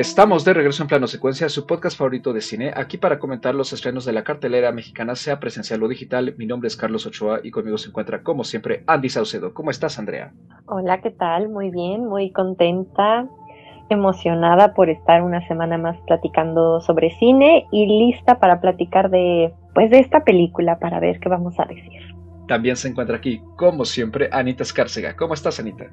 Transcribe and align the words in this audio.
Estamos 0.00 0.46
de 0.46 0.54
regreso 0.54 0.82
en 0.82 0.88
Plano 0.88 1.06
Secuencia, 1.06 1.50
su 1.50 1.66
podcast 1.66 1.98
favorito 1.98 2.32
de 2.32 2.40
cine, 2.40 2.72
aquí 2.74 2.96
para 2.96 3.18
comentar 3.18 3.54
los 3.54 3.74
estrenos 3.74 4.06
de 4.06 4.14
la 4.14 4.24
cartelera 4.24 4.72
mexicana, 4.72 5.14
sea 5.14 5.38
presencial 5.38 5.82
o 5.82 5.88
digital. 5.88 6.34
Mi 6.38 6.46
nombre 6.46 6.68
es 6.68 6.76
Carlos 6.78 7.04
Ochoa 7.04 7.40
y 7.44 7.50
conmigo 7.50 7.76
se 7.76 7.90
encuentra, 7.90 8.22
como 8.22 8.42
siempre, 8.44 8.82
Andy 8.86 9.10
Saucedo. 9.10 9.52
¿Cómo 9.52 9.70
estás, 9.70 9.98
Andrea? 9.98 10.32
Hola, 10.64 11.02
¿qué 11.02 11.10
tal? 11.10 11.50
Muy 11.50 11.68
bien, 11.68 12.06
muy 12.06 12.32
contenta, 12.32 13.28
emocionada 13.90 14.72
por 14.72 14.88
estar 14.88 15.22
una 15.22 15.46
semana 15.46 15.76
más 15.76 15.98
platicando 16.06 16.80
sobre 16.80 17.10
cine 17.18 17.66
y 17.70 17.84
lista 17.84 18.40
para 18.40 18.58
platicar 18.62 19.10
de, 19.10 19.52
pues, 19.74 19.90
de 19.90 19.98
esta 19.98 20.24
película 20.24 20.78
para 20.78 20.98
ver 20.98 21.20
qué 21.20 21.28
vamos 21.28 21.60
a 21.60 21.66
decir. 21.66 22.00
También 22.48 22.76
se 22.76 22.88
encuentra 22.88 23.18
aquí, 23.18 23.42
como 23.54 23.84
siempre, 23.84 24.30
Anita 24.32 24.62
Escárcega. 24.62 25.14
¿Cómo 25.14 25.34
estás, 25.34 25.60
Anita? 25.60 25.90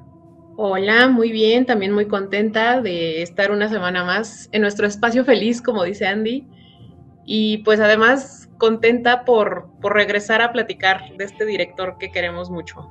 Hola, 0.60 1.06
muy 1.06 1.30
bien, 1.30 1.66
también 1.66 1.92
muy 1.92 2.08
contenta 2.08 2.80
de 2.80 3.22
estar 3.22 3.52
una 3.52 3.68
semana 3.68 4.02
más 4.02 4.48
en 4.50 4.62
nuestro 4.62 4.88
espacio 4.88 5.24
feliz, 5.24 5.62
como 5.62 5.84
dice 5.84 6.04
Andy. 6.04 6.48
Y 7.24 7.58
pues 7.58 7.78
además 7.78 8.50
contenta 8.58 9.24
por, 9.24 9.70
por 9.80 9.94
regresar 9.94 10.42
a 10.42 10.50
platicar 10.50 11.16
de 11.16 11.26
este 11.26 11.46
director 11.46 11.96
que 11.96 12.10
queremos 12.10 12.50
mucho 12.50 12.90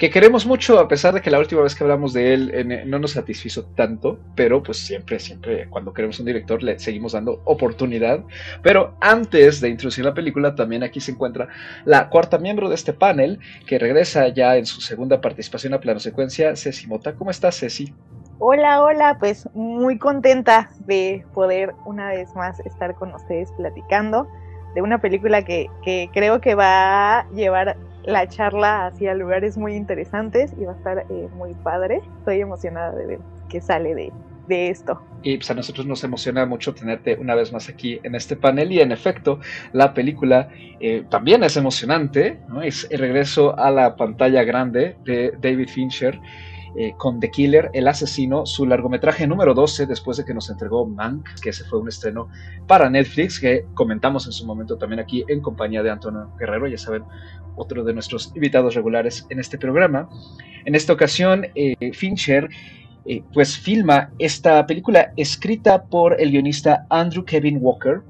que 0.00 0.08
queremos 0.08 0.46
mucho, 0.46 0.78
a 0.78 0.88
pesar 0.88 1.12
de 1.12 1.20
que 1.20 1.30
la 1.30 1.38
última 1.38 1.60
vez 1.60 1.74
que 1.74 1.84
hablamos 1.84 2.14
de 2.14 2.32
él 2.32 2.84
no 2.86 2.98
nos 2.98 3.10
satisfizo 3.10 3.66
tanto, 3.76 4.18
pero 4.34 4.62
pues 4.62 4.78
siempre, 4.78 5.18
siempre 5.18 5.68
cuando 5.68 5.92
queremos 5.92 6.18
un 6.18 6.24
director 6.24 6.62
le 6.62 6.78
seguimos 6.78 7.12
dando 7.12 7.42
oportunidad. 7.44 8.24
Pero 8.62 8.94
antes 9.02 9.60
de 9.60 9.68
introducir 9.68 10.06
la 10.06 10.14
película, 10.14 10.54
también 10.54 10.82
aquí 10.82 11.00
se 11.00 11.12
encuentra 11.12 11.48
la 11.84 12.08
cuarta 12.08 12.38
miembro 12.38 12.70
de 12.70 12.76
este 12.76 12.94
panel, 12.94 13.40
que 13.66 13.78
regresa 13.78 14.28
ya 14.28 14.56
en 14.56 14.64
su 14.64 14.80
segunda 14.80 15.20
participación 15.20 15.74
a 15.74 15.80
plano 15.80 16.00
secuencia, 16.00 16.56
Ceci 16.56 16.86
Mota. 16.86 17.14
¿Cómo 17.14 17.30
estás, 17.30 17.60
Ceci? 17.60 17.92
Hola, 18.38 18.82
hola, 18.82 19.18
pues 19.20 19.50
muy 19.52 19.98
contenta 19.98 20.70
de 20.86 21.26
poder 21.34 21.74
una 21.84 22.08
vez 22.08 22.34
más 22.34 22.58
estar 22.60 22.94
con 22.94 23.12
ustedes 23.14 23.52
platicando 23.58 24.26
de 24.74 24.80
una 24.80 24.98
película 24.98 25.44
que, 25.44 25.66
que 25.84 26.08
creo 26.14 26.40
que 26.40 26.54
va 26.54 27.18
a 27.18 27.30
llevar 27.32 27.76
la 28.04 28.28
charla 28.28 28.86
hacia 28.86 29.14
lugares 29.14 29.56
muy 29.56 29.74
interesantes 29.74 30.52
y 30.58 30.64
va 30.64 30.72
a 30.72 30.76
estar 30.76 31.06
eh, 31.10 31.28
muy 31.34 31.54
padre. 31.54 32.00
Estoy 32.18 32.40
emocionada 32.40 32.92
de 32.92 33.06
ver 33.06 33.18
qué 33.48 33.60
sale 33.60 33.94
de, 33.94 34.12
esto. 34.48 35.00
Y 35.22 35.36
pues 35.36 35.48
a 35.52 35.54
nosotros 35.54 35.86
nos 35.86 36.02
emociona 36.02 36.44
mucho 36.44 36.74
tenerte 36.74 37.16
una 37.16 37.36
vez 37.36 37.52
más 37.52 37.68
aquí 37.68 38.00
en 38.02 38.16
este 38.16 38.34
panel 38.34 38.72
y 38.72 38.80
en 38.80 38.90
efecto 38.90 39.38
la 39.72 39.94
película 39.94 40.48
eh, 40.80 41.04
también 41.08 41.44
es 41.44 41.56
emocionante, 41.56 42.40
¿no? 42.48 42.60
es 42.60 42.84
el 42.90 42.98
regreso 42.98 43.56
a 43.56 43.70
la 43.70 43.94
pantalla 43.94 44.42
grande 44.42 44.96
de 45.04 45.32
David 45.40 45.68
Fincher. 45.68 46.18
Eh, 46.76 46.94
con 46.96 47.18
The 47.18 47.32
Killer, 47.32 47.70
El 47.72 47.88
Asesino, 47.88 48.46
su 48.46 48.64
largometraje 48.64 49.26
número 49.26 49.54
12, 49.54 49.86
después 49.86 50.18
de 50.18 50.24
que 50.24 50.32
nos 50.32 50.50
entregó 50.50 50.86
Mank, 50.86 51.26
que 51.42 51.50
ese 51.50 51.64
fue 51.64 51.80
un 51.80 51.88
estreno 51.88 52.28
para 52.68 52.88
Netflix, 52.88 53.40
que 53.40 53.66
comentamos 53.74 54.26
en 54.26 54.32
su 54.32 54.46
momento 54.46 54.78
también 54.78 55.00
aquí 55.00 55.24
en 55.26 55.40
compañía 55.40 55.82
de 55.82 55.90
Antonio 55.90 56.30
Guerrero, 56.38 56.68
ya 56.68 56.78
saben, 56.78 57.02
otro 57.60 57.84
de 57.84 57.92
nuestros 57.92 58.32
invitados 58.34 58.74
regulares 58.74 59.26
en 59.30 59.38
este 59.38 59.58
programa. 59.58 60.08
En 60.64 60.74
esta 60.74 60.92
ocasión, 60.92 61.46
eh, 61.54 61.76
Fincher 61.92 62.48
eh, 63.06 63.22
pues 63.32 63.58
filma 63.58 64.10
esta 64.18 64.66
película 64.66 65.12
escrita 65.16 65.84
por 65.84 66.20
el 66.20 66.30
guionista 66.30 66.86
Andrew 66.90 67.24
Kevin 67.24 67.58
Walker, 67.60 68.02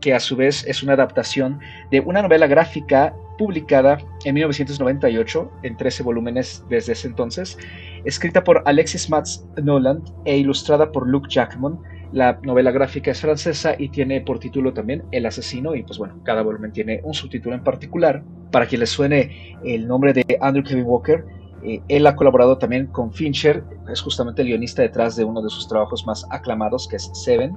que 0.00 0.14
a 0.14 0.20
su 0.20 0.36
vez 0.36 0.64
es 0.66 0.82
una 0.82 0.92
adaptación 0.92 1.58
de 1.90 2.00
una 2.00 2.22
novela 2.22 2.46
gráfica 2.46 3.14
publicada 3.38 3.98
en 4.24 4.34
1998 4.34 5.50
en 5.62 5.76
13 5.76 6.02
volúmenes 6.02 6.64
desde 6.68 6.92
ese 6.92 7.08
entonces, 7.08 7.58
escrita 8.04 8.44
por 8.44 8.62
Alexis 8.64 9.10
Matz 9.10 9.44
Noland 9.62 10.08
e 10.24 10.36
ilustrada 10.38 10.90
por 10.92 11.08
Luke 11.08 11.28
Jackman. 11.30 11.78
La 12.12 12.38
novela 12.42 12.70
gráfica 12.70 13.10
es 13.10 13.20
francesa 13.20 13.74
y 13.78 13.88
tiene 13.88 14.20
por 14.20 14.38
título 14.38 14.72
también 14.72 15.02
El 15.10 15.26
asesino 15.26 15.74
y 15.74 15.82
pues 15.82 15.98
bueno, 15.98 16.20
cada 16.24 16.42
volumen 16.42 16.72
tiene 16.72 17.00
un 17.02 17.14
subtítulo 17.14 17.54
en 17.54 17.64
particular. 17.64 18.22
Para 18.52 18.66
quien 18.66 18.80
le 18.80 18.86
suene 18.86 19.58
el 19.64 19.86
nombre 19.88 20.12
de 20.12 20.24
Andrew 20.40 20.64
Kevin 20.64 20.84
Walker, 20.86 21.24
eh, 21.64 21.82
él 21.88 22.06
ha 22.06 22.14
colaborado 22.14 22.58
también 22.58 22.86
con 22.86 23.12
Fincher, 23.12 23.64
es 23.90 24.00
justamente 24.00 24.42
el 24.42 24.48
guionista 24.48 24.82
detrás 24.82 25.16
de 25.16 25.24
uno 25.24 25.42
de 25.42 25.50
sus 25.50 25.66
trabajos 25.66 26.06
más 26.06 26.24
aclamados 26.30 26.86
que 26.86 26.96
es 26.96 27.10
Seven. 27.12 27.56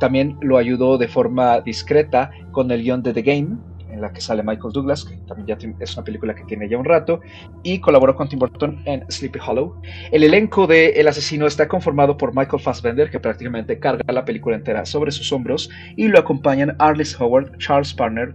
También 0.00 0.38
lo 0.40 0.56
ayudó 0.56 0.96
de 0.96 1.06
forma 1.06 1.60
discreta 1.60 2.30
con 2.50 2.70
el 2.70 2.82
guion 2.82 3.02
de 3.02 3.12
The 3.12 3.22
Game, 3.22 3.58
la 4.02 4.12
que 4.12 4.20
sale 4.20 4.42
Michael 4.42 4.72
Douglas, 4.72 5.04
que 5.04 5.16
también 5.26 5.46
ya 5.46 5.68
es 5.80 5.96
una 5.96 6.04
película 6.04 6.34
que 6.34 6.44
tiene 6.44 6.68
ya 6.68 6.76
un 6.76 6.84
rato, 6.84 7.20
y 7.62 7.78
colaboró 7.78 8.14
con 8.14 8.28
Tim 8.28 8.38
Burton 8.38 8.82
en 8.84 9.04
Sleepy 9.10 9.38
Hollow. 9.46 9.80
El 10.10 10.24
elenco 10.24 10.66
de 10.66 10.90
El 10.90 11.08
asesino 11.08 11.46
está 11.46 11.68
conformado 11.68 12.16
por 12.16 12.34
Michael 12.34 12.62
Fassbender, 12.62 13.10
que 13.10 13.20
prácticamente 13.20 13.78
carga 13.78 14.12
la 14.12 14.24
película 14.24 14.56
entera 14.56 14.84
sobre 14.84 15.10
sus 15.10 15.32
hombros, 15.32 15.70
y 15.96 16.08
lo 16.08 16.18
acompañan 16.18 16.76
Arliss 16.78 17.18
Howard, 17.18 17.56
Charles 17.58 17.94
Parner, 17.94 18.34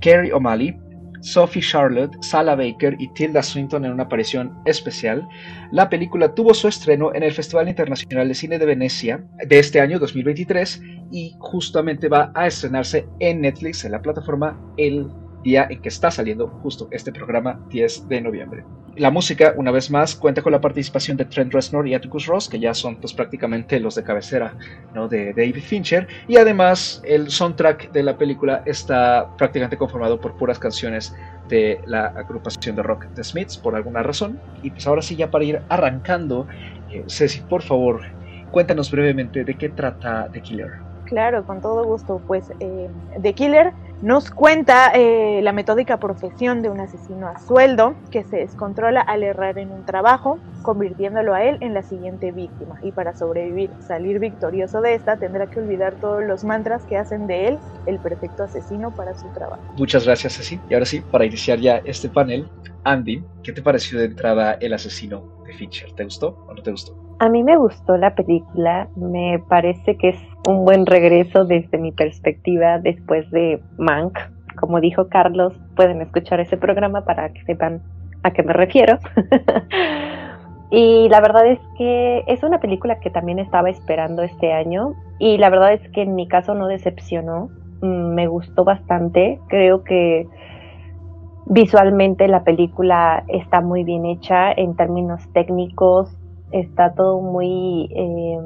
Kerry 0.00 0.30
O'Malley, 0.32 0.78
Sophie 1.20 1.62
Charlotte, 1.62 2.16
Sala 2.22 2.54
Baker 2.54 2.96
y 2.98 3.08
Tilda 3.12 3.42
Swinton 3.42 3.84
en 3.84 3.92
una 3.92 4.04
aparición 4.04 4.58
especial. 4.64 5.26
La 5.72 5.88
película 5.88 6.34
tuvo 6.34 6.54
su 6.54 6.68
estreno 6.68 7.14
en 7.14 7.22
el 7.22 7.32
Festival 7.32 7.68
Internacional 7.68 8.28
de 8.28 8.34
Cine 8.34 8.58
de 8.58 8.66
Venecia 8.66 9.24
de 9.46 9.58
este 9.58 9.80
año 9.80 9.98
2023 9.98 10.82
y 11.10 11.34
justamente 11.38 12.08
va 12.08 12.32
a 12.34 12.46
estrenarse 12.46 13.06
en 13.18 13.40
Netflix, 13.42 13.84
en 13.84 13.92
la 13.92 14.02
plataforma, 14.02 14.58
el 14.76 15.08
día 15.42 15.66
en 15.68 15.80
que 15.80 15.88
está 15.88 16.10
saliendo 16.10 16.48
justo 16.48 16.88
este 16.90 17.12
programa 17.12 17.60
10 17.70 18.08
de 18.08 18.20
noviembre. 18.20 18.64
La 18.96 19.10
música, 19.10 19.54
una 19.56 19.70
vez 19.70 19.90
más, 19.90 20.14
cuenta 20.16 20.42
con 20.42 20.52
la 20.52 20.60
participación 20.60 21.16
de 21.16 21.24
Trent 21.24 21.52
Reznor 21.52 21.86
y 21.86 21.94
Atticus 21.94 22.26
Ross, 22.26 22.48
que 22.48 22.58
ya 22.58 22.74
son 22.74 22.96
pues, 22.96 23.14
prácticamente 23.14 23.78
los 23.78 23.94
de 23.94 24.02
cabecera 24.02 24.56
¿no? 24.94 25.08
de 25.08 25.32
David 25.32 25.62
Fincher, 25.62 26.08
y 26.26 26.36
además 26.36 27.00
el 27.04 27.30
soundtrack 27.30 27.92
de 27.92 28.02
la 28.02 28.18
película 28.18 28.62
está 28.66 29.28
prácticamente 29.36 29.76
conformado 29.76 30.20
por 30.20 30.36
puras 30.36 30.58
canciones 30.58 31.14
de 31.48 31.80
la 31.86 32.06
agrupación 32.06 32.76
de 32.76 32.82
rock 32.82 33.06
The 33.14 33.24
Smiths, 33.24 33.56
por 33.56 33.74
alguna 33.74 34.02
razón. 34.02 34.40
Y 34.62 34.70
pues 34.70 34.86
ahora 34.86 35.02
sí, 35.02 35.16
ya 35.16 35.30
para 35.30 35.44
ir 35.44 35.60
arrancando, 35.68 36.46
eh, 36.90 37.04
Ceci, 37.08 37.40
por 37.40 37.62
favor, 37.62 38.02
cuéntanos 38.50 38.90
brevemente 38.90 39.44
de 39.44 39.54
qué 39.54 39.68
trata 39.68 40.28
The 40.32 40.40
Killer. 40.40 40.89
Claro, 41.10 41.44
con 41.44 41.60
todo 41.60 41.84
gusto. 41.84 42.22
Pues 42.24 42.52
eh, 42.60 42.88
The 43.20 43.32
Killer 43.32 43.72
nos 44.00 44.30
cuenta 44.30 44.92
eh, 44.94 45.40
la 45.42 45.52
metódica 45.52 45.98
profesión 45.98 46.62
de 46.62 46.70
un 46.70 46.78
asesino 46.78 47.26
a 47.26 47.36
sueldo 47.40 47.96
que 48.12 48.22
se 48.22 48.36
descontrola 48.36 49.00
al 49.00 49.24
errar 49.24 49.58
en 49.58 49.72
un 49.72 49.84
trabajo, 49.84 50.38
convirtiéndolo 50.62 51.34
a 51.34 51.42
él 51.42 51.58
en 51.62 51.74
la 51.74 51.82
siguiente 51.82 52.30
víctima. 52.30 52.78
Y 52.82 52.92
para 52.92 53.16
sobrevivir, 53.16 53.70
salir 53.80 54.20
victorioso 54.20 54.80
de 54.82 54.94
esta, 54.94 55.16
tendrá 55.16 55.48
que 55.48 55.58
olvidar 55.58 55.94
todos 55.94 56.22
los 56.22 56.44
mantras 56.44 56.84
que 56.84 56.96
hacen 56.96 57.26
de 57.26 57.48
él 57.48 57.58
el 57.86 57.98
perfecto 57.98 58.44
asesino 58.44 58.94
para 58.94 59.18
su 59.18 59.26
trabajo. 59.30 59.60
Muchas 59.76 60.06
gracias, 60.06 60.36
Ceci. 60.36 60.60
Y 60.70 60.74
ahora 60.74 60.86
sí, 60.86 61.00
para 61.00 61.24
iniciar 61.24 61.58
ya 61.58 61.78
este 61.84 62.08
panel, 62.08 62.48
Andy, 62.84 63.24
¿qué 63.42 63.52
te 63.52 63.62
pareció 63.62 63.98
de 63.98 64.04
entrada 64.04 64.52
El 64.60 64.74
asesino 64.74 65.24
de 65.44 65.54
Fincher? 65.54 65.90
¿Te 65.92 66.04
gustó 66.04 66.38
o 66.48 66.54
no 66.54 66.62
te 66.62 66.70
gustó? 66.70 66.94
A 67.18 67.28
mí 67.28 67.42
me 67.42 67.56
gustó 67.58 67.98
la 67.98 68.14
película, 68.14 68.88
me 68.96 69.42
parece 69.50 69.98
que 69.98 70.10
es 70.10 70.29
un 70.46 70.64
buen 70.64 70.86
regreso 70.86 71.44
desde 71.44 71.78
mi 71.78 71.92
perspectiva 71.92 72.78
después 72.78 73.30
de 73.30 73.60
Mank. 73.78 74.18
Como 74.58 74.80
dijo 74.80 75.08
Carlos, 75.08 75.54
pueden 75.76 76.00
escuchar 76.02 76.40
ese 76.40 76.56
programa 76.56 77.04
para 77.04 77.32
que 77.32 77.42
sepan 77.44 77.82
a 78.22 78.30
qué 78.32 78.42
me 78.42 78.52
refiero. 78.52 78.98
y 80.70 81.08
la 81.08 81.20
verdad 81.20 81.46
es 81.46 81.60
que 81.76 82.24
es 82.26 82.42
una 82.42 82.60
película 82.60 83.00
que 83.00 83.10
también 83.10 83.38
estaba 83.38 83.70
esperando 83.70 84.22
este 84.22 84.52
año 84.52 84.94
y 85.18 85.38
la 85.38 85.50
verdad 85.50 85.72
es 85.72 85.88
que 85.90 86.02
en 86.02 86.14
mi 86.14 86.28
caso 86.28 86.54
no 86.54 86.66
decepcionó, 86.66 87.50
mm, 87.82 88.14
me 88.14 88.26
gustó 88.26 88.64
bastante, 88.64 89.40
creo 89.48 89.84
que 89.84 90.26
visualmente 91.46 92.28
la 92.28 92.44
película 92.44 93.24
está 93.28 93.60
muy 93.60 93.84
bien 93.84 94.06
hecha 94.06 94.52
en 94.52 94.76
términos 94.76 95.20
técnicos, 95.32 96.16
está 96.52 96.94
todo 96.94 97.20
muy 97.20 97.88
eh, 97.94 98.38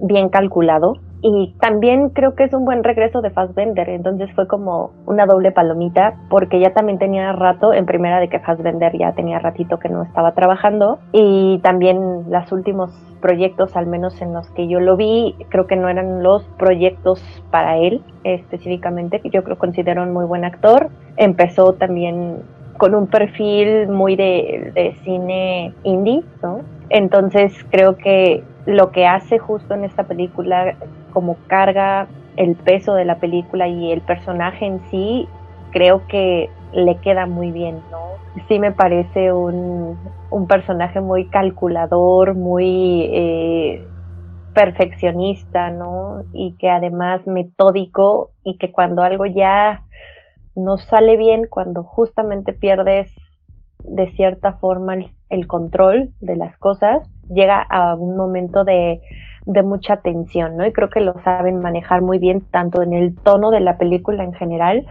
bien 0.00 0.28
calculado. 0.28 0.98
Y 1.24 1.54
también 1.60 2.08
creo 2.08 2.34
que 2.34 2.44
es 2.44 2.52
un 2.52 2.64
buen 2.64 2.82
regreso 2.82 3.22
de 3.22 3.30
Fassbender, 3.30 3.88
entonces 3.88 4.28
fue 4.34 4.48
como 4.48 4.90
una 5.06 5.24
doble 5.24 5.52
palomita, 5.52 6.14
porque 6.28 6.58
ya 6.58 6.74
también 6.74 6.98
tenía 6.98 7.30
rato, 7.32 7.72
en 7.72 7.86
primera 7.86 8.18
de 8.18 8.28
que 8.28 8.40
Fassbender 8.40 8.98
ya 8.98 9.12
tenía 9.12 9.38
ratito 9.38 9.78
que 9.78 9.88
no 9.88 10.02
estaba 10.02 10.32
trabajando, 10.32 10.98
y 11.12 11.60
también 11.62 12.28
los 12.28 12.50
últimos 12.50 12.90
proyectos, 13.20 13.76
al 13.76 13.86
menos 13.86 14.20
en 14.20 14.34
los 14.34 14.50
que 14.50 14.66
yo 14.66 14.80
lo 14.80 14.96
vi, 14.96 15.36
creo 15.48 15.68
que 15.68 15.76
no 15.76 15.88
eran 15.88 16.24
los 16.24 16.42
proyectos 16.58 17.22
para 17.52 17.78
él 17.78 18.02
específicamente, 18.24 19.20
que 19.20 19.30
yo 19.30 19.44
creo 19.44 19.56
considero 19.56 20.02
un 20.02 20.12
muy 20.12 20.24
buen 20.24 20.44
actor. 20.44 20.90
Empezó 21.16 21.74
también 21.74 22.42
con 22.78 22.96
un 22.96 23.06
perfil 23.06 23.88
muy 23.88 24.16
de, 24.16 24.72
de 24.74 24.96
cine 25.04 25.72
indie, 25.84 26.24
¿no? 26.42 26.62
Entonces 26.90 27.54
creo 27.70 27.96
que 27.96 28.42
lo 28.66 28.90
que 28.90 29.06
hace 29.06 29.38
justo 29.38 29.74
en 29.74 29.84
esta 29.84 30.04
película, 30.04 30.74
como 31.12 31.36
carga 31.46 32.08
el 32.36 32.56
peso 32.56 32.94
de 32.94 33.04
la 33.04 33.18
película 33.18 33.68
y 33.68 33.92
el 33.92 34.00
personaje 34.00 34.66
en 34.66 34.80
sí, 34.90 35.28
creo 35.70 36.06
que 36.06 36.50
le 36.72 36.96
queda 36.96 37.26
muy 37.26 37.52
bien, 37.52 37.80
¿no? 37.90 38.00
Sí 38.48 38.58
me 38.58 38.72
parece 38.72 39.32
un, 39.32 39.98
un 40.30 40.46
personaje 40.46 41.00
muy 41.00 41.26
calculador, 41.28 42.34
muy... 42.34 43.08
Eh, 43.12 43.86
perfeccionista, 44.52 45.70
¿no? 45.70 46.24
Y 46.32 46.56
que 46.58 46.68
además 46.68 47.26
metódico 47.26 48.30
y 48.44 48.58
que 48.58 48.70
cuando 48.70 49.02
algo 49.02 49.26
ya 49.26 49.82
no 50.54 50.76
sale 50.78 51.16
bien, 51.16 51.46
cuando 51.48 51.82
justamente 51.82 52.52
pierdes 52.52 53.14
de 53.84 54.10
cierta 54.12 54.54
forma 54.54 54.94
el, 55.28 55.46
control 55.46 56.10
de 56.20 56.36
las 56.36 56.56
cosas, 56.58 57.08
llega 57.28 57.60
a 57.62 57.94
un 57.94 58.16
momento 58.16 58.64
de, 58.64 59.00
de 59.46 59.62
mucha 59.62 59.98
tensión, 59.98 60.56
¿no? 60.56 60.66
Y 60.66 60.72
creo 60.72 60.90
que 60.90 61.00
lo 61.00 61.14
saben 61.24 61.60
manejar 61.60 62.02
muy 62.02 62.18
bien, 62.18 62.42
tanto 62.50 62.82
en 62.82 62.92
el 62.92 63.16
tono 63.16 63.50
de 63.50 63.60
la 63.60 63.78
película 63.78 64.24
en 64.24 64.32
general, 64.32 64.86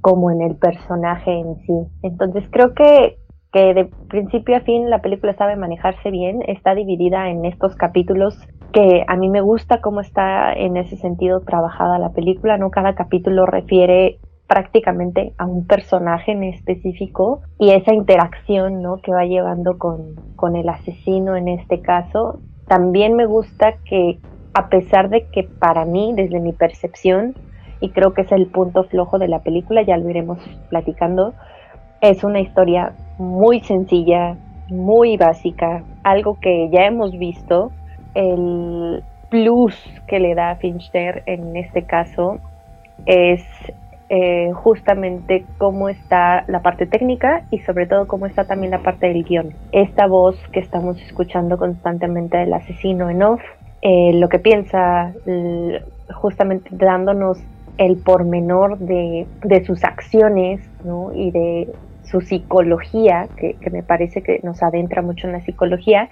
como 0.00 0.30
en 0.30 0.42
el 0.42 0.56
personaje 0.56 1.32
en 1.32 1.56
sí. 1.66 1.74
Entonces 2.02 2.44
creo 2.50 2.74
que, 2.74 3.18
que 3.52 3.74
de 3.74 3.90
principio 4.08 4.56
a 4.56 4.60
fin 4.60 4.90
la 4.90 5.00
película 5.00 5.34
sabe 5.34 5.56
manejarse 5.56 6.10
bien, 6.10 6.42
está 6.46 6.74
dividida 6.74 7.28
en 7.28 7.44
estos 7.44 7.76
capítulos 7.76 8.38
que 8.72 9.04
a 9.06 9.16
mí 9.16 9.28
me 9.28 9.42
gusta 9.42 9.80
cómo 9.80 10.00
está 10.00 10.52
en 10.52 10.76
ese 10.76 10.96
sentido 10.96 11.40
trabajada 11.40 11.98
la 11.98 12.10
película, 12.10 12.56
¿no? 12.56 12.70
Cada 12.70 12.94
capítulo 12.94 13.44
refiere 13.44 14.18
prácticamente 14.52 15.32
a 15.38 15.46
un 15.46 15.66
personaje 15.66 16.32
en 16.32 16.42
específico 16.42 17.40
y 17.58 17.70
esa 17.70 17.94
interacción 17.94 18.82
¿no? 18.82 18.98
que 19.00 19.10
va 19.10 19.24
llevando 19.24 19.78
con, 19.78 20.16
con 20.36 20.56
el 20.56 20.68
asesino 20.68 21.36
en 21.36 21.48
este 21.48 21.80
caso. 21.80 22.40
También 22.66 23.14
me 23.14 23.26
gusta 23.26 23.74
que 23.84 24.18
a 24.54 24.68
pesar 24.68 25.08
de 25.08 25.26
que 25.32 25.44
para 25.44 25.84
mí, 25.84 26.12
desde 26.14 26.40
mi 26.40 26.52
percepción, 26.52 27.34
y 27.80 27.90
creo 27.90 28.14
que 28.14 28.22
es 28.22 28.32
el 28.32 28.46
punto 28.46 28.84
flojo 28.84 29.18
de 29.18 29.28
la 29.28 29.40
película, 29.40 29.82
ya 29.82 29.96
lo 29.96 30.08
iremos 30.08 30.38
platicando, 30.68 31.34
es 32.00 32.22
una 32.22 32.40
historia 32.40 32.92
muy 33.18 33.60
sencilla, 33.60 34.36
muy 34.68 35.16
básica, 35.16 35.82
algo 36.02 36.38
que 36.40 36.68
ya 36.70 36.86
hemos 36.86 37.12
visto, 37.18 37.72
el 38.14 39.02
plus 39.30 39.74
que 40.06 40.20
le 40.20 40.34
da 40.34 40.50
a 40.50 40.56
Fincher 40.56 41.22
en 41.26 41.56
este 41.56 41.84
caso 41.84 42.38
es 43.06 43.42
eh, 44.14 44.52
justamente 44.52 45.46
cómo 45.56 45.88
está 45.88 46.44
la 46.46 46.60
parte 46.60 46.84
técnica 46.84 47.46
y 47.50 47.60
sobre 47.60 47.86
todo 47.86 48.06
cómo 48.06 48.26
está 48.26 48.44
también 48.44 48.70
la 48.70 48.82
parte 48.82 49.06
del 49.06 49.24
guion. 49.24 49.54
Esta 49.72 50.06
voz 50.06 50.36
que 50.52 50.60
estamos 50.60 51.00
escuchando 51.00 51.56
constantemente 51.56 52.36
del 52.36 52.52
asesino 52.52 53.08
en 53.08 53.22
off, 53.22 53.40
eh, 53.80 54.12
lo 54.12 54.28
que 54.28 54.38
piensa, 54.38 55.14
justamente 56.14 56.68
dándonos 56.72 57.38
el 57.78 57.96
pormenor 57.96 58.78
de, 58.80 59.26
sus 59.64 59.82
acciones 59.82 60.60
y 61.14 61.30
de 61.30 61.72
su 62.04 62.20
psicología, 62.20 63.28
que, 63.38 63.56
me 63.70 63.82
parece 63.82 64.22
que 64.22 64.40
nos 64.42 64.62
adentra 64.62 65.00
mucho 65.00 65.26
en 65.26 65.32
la 65.32 65.40
psicología, 65.40 66.10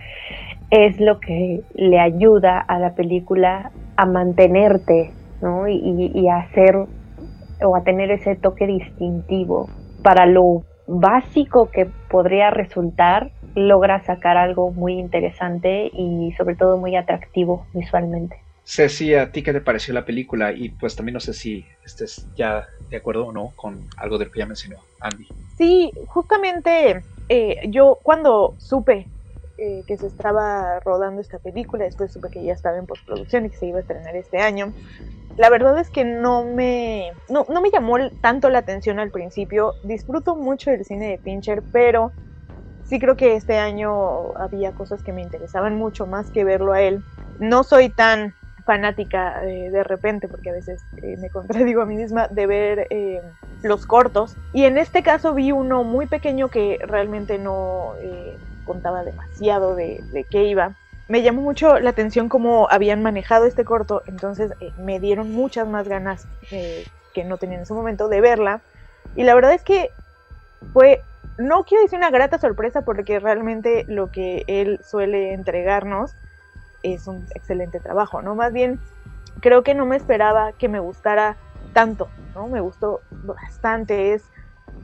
es 0.70 0.99
lo 1.00 1.20
que 1.20 1.61
le 1.75 2.00
ayuda 2.00 2.61
a 2.61 2.79
la 2.79 2.94
película 2.94 3.73
a 3.97 4.06
mantenerte 4.06 5.11
¿no? 5.43 5.69
y, 5.69 6.12
y 6.14 6.29
a 6.29 6.38
hacer 6.38 6.87
o 7.62 7.76
a 7.76 7.84
tener 7.84 8.10
ese 8.10 8.36
toque 8.36 8.66
distintivo. 8.66 9.68
Para 10.02 10.26
lo 10.26 10.64
básico 10.86 11.70
que 11.70 11.86
podría 12.08 12.50
resultar, 12.50 13.30
logra 13.54 14.04
sacar 14.04 14.36
algo 14.36 14.70
muy 14.72 14.94
interesante 14.94 15.90
y 15.92 16.32
sobre 16.36 16.56
todo 16.56 16.76
muy 16.76 16.96
atractivo 16.96 17.66
visualmente. 17.72 18.36
Ceci, 18.64 19.14
¿a 19.14 19.32
ti 19.32 19.42
qué 19.42 19.52
te 19.52 19.60
pareció 19.60 19.92
la 19.94 20.04
película? 20.04 20.52
Y 20.52 20.68
pues 20.68 20.94
también 20.94 21.14
no 21.14 21.20
sé 21.20 21.34
si 21.34 21.66
estés 21.84 22.26
ya 22.36 22.64
de 22.90 22.96
acuerdo 22.96 23.26
o 23.26 23.32
no 23.32 23.52
con 23.56 23.78
algo 23.98 24.18
de 24.18 24.26
lo 24.26 24.30
que 24.30 24.40
ya 24.40 24.46
mencionó 24.46 24.78
Andy. 25.00 25.26
Sí, 25.56 25.92
justamente 26.06 27.02
eh, 27.28 27.56
yo 27.68 27.98
cuando 28.02 28.54
supe 28.58 29.08
eh, 29.60 29.84
que 29.86 29.96
se 29.96 30.06
estaba 30.06 30.80
rodando 30.80 31.20
esta 31.20 31.38
película, 31.38 31.84
después 31.84 32.12
supe 32.12 32.30
que 32.30 32.42
ya 32.42 32.54
estaba 32.54 32.78
en 32.78 32.86
postproducción 32.86 33.46
y 33.46 33.50
que 33.50 33.56
se 33.56 33.66
iba 33.66 33.78
a 33.78 33.82
estrenar 33.82 34.16
este 34.16 34.38
año, 34.38 34.72
la 35.36 35.48
verdad 35.48 35.78
es 35.78 35.90
que 35.90 36.04
no 36.04 36.44
me, 36.44 37.12
no, 37.28 37.46
no 37.48 37.60
me 37.60 37.70
llamó 37.70 37.96
tanto 38.20 38.50
la 38.50 38.58
atención 38.58 38.98
al 38.98 39.10
principio. 39.10 39.74
Disfruto 39.84 40.36
mucho 40.36 40.70
del 40.70 40.84
cine 40.84 41.08
de 41.08 41.18
Fincher, 41.18 41.62
pero 41.72 42.12
sí 42.84 42.98
creo 42.98 43.16
que 43.16 43.36
este 43.36 43.58
año 43.58 44.36
había 44.36 44.72
cosas 44.72 45.02
que 45.02 45.12
me 45.12 45.22
interesaban 45.22 45.76
mucho 45.76 46.06
más 46.06 46.30
que 46.30 46.44
verlo 46.44 46.72
a 46.72 46.82
él. 46.82 47.02
No 47.38 47.64
soy 47.64 47.88
tan 47.88 48.34
fanática 48.66 49.42
eh, 49.44 49.70
de 49.70 49.82
repente, 49.82 50.28
porque 50.28 50.50
a 50.50 50.52
veces 50.52 50.82
eh, 51.02 51.16
me 51.18 51.30
contradigo 51.30 51.82
a 51.82 51.86
mí 51.86 51.96
misma, 51.96 52.28
de 52.28 52.46
ver 52.46 52.86
eh, 52.90 53.22
los 53.62 53.86
cortos. 53.86 54.36
Y 54.52 54.64
en 54.64 54.78
este 54.78 55.02
caso 55.02 55.32
vi 55.32 55.52
uno 55.52 55.84
muy 55.84 56.06
pequeño 56.06 56.48
que 56.48 56.78
realmente 56.82 57.38
no 57.38 57.94
contaba 58.70 59.02
demasiado 59.02 59.75
de, 59.75 60.26
qué 60.31 60.44
iba. 60.44 60.76
Me 61.08 61.22
llamó 61.22 61.43
mucho 61.43 61.81
la 61.81 61.90
atención 61.90 62.28
cómo 62.28 62.69
habían 62.70 63.02
manejado 63.02 63.44
este 63.46 63.64
corto, 63.64 64.02
entonces 64.06 64.52
me 64.78 65.00
dieron 65.00 65.32
muchas 65.32 65.67
más 65.67 65.88
ganas 65.88 66.28
que 66.49 67.25
no 67.25 67.37
tenía 67.37 67.56
en 67.56 67.62
ese 67.62 67.75
momento 67.75 68.08
de 68.08 68.20
verla. 68.20 68.61
Y 69.17 69.25
la 69.25 69.34
verdad 69.34 69.55
es 69.55 69.64
que 69.64 69.90
fue, 70.72 71.02
no 71.37 71.64
quiero 71.64 71.82
decir 71.82 71.99
una 71.99 72.11
grata 72.11 72.38
sorpresa, 72.38 72.82
porque 72.82 73.19
realmente 73.19 73.84
lo 73.88 74.12
que 74.12 74.44
él 74.46 74.78
suele 74.84 75.32
entregarnos 75.32 76.14
es 76.84 77.08
un 77.08 77.26
excelente 77.34 77.81
trabajo, 77.81 78.23
¿no? 78.23 78.37
Más 78.37 78.52
bien, 78.52 78.78
creo 79.40 79.64
que 79.64 79.75
no 79.75 79.87
me 79.87 79.96
esperaba 79.96 80.52
que 80.52 80.69
me 80.69 80.78
gustara 80.78 81.37
tanto, 81.73 82.08
¿no? 82.37 82.46
Me 82.46 82.61
gustó 82.61 83.00
bastante, 83.11 84.12
es 84.12 84.29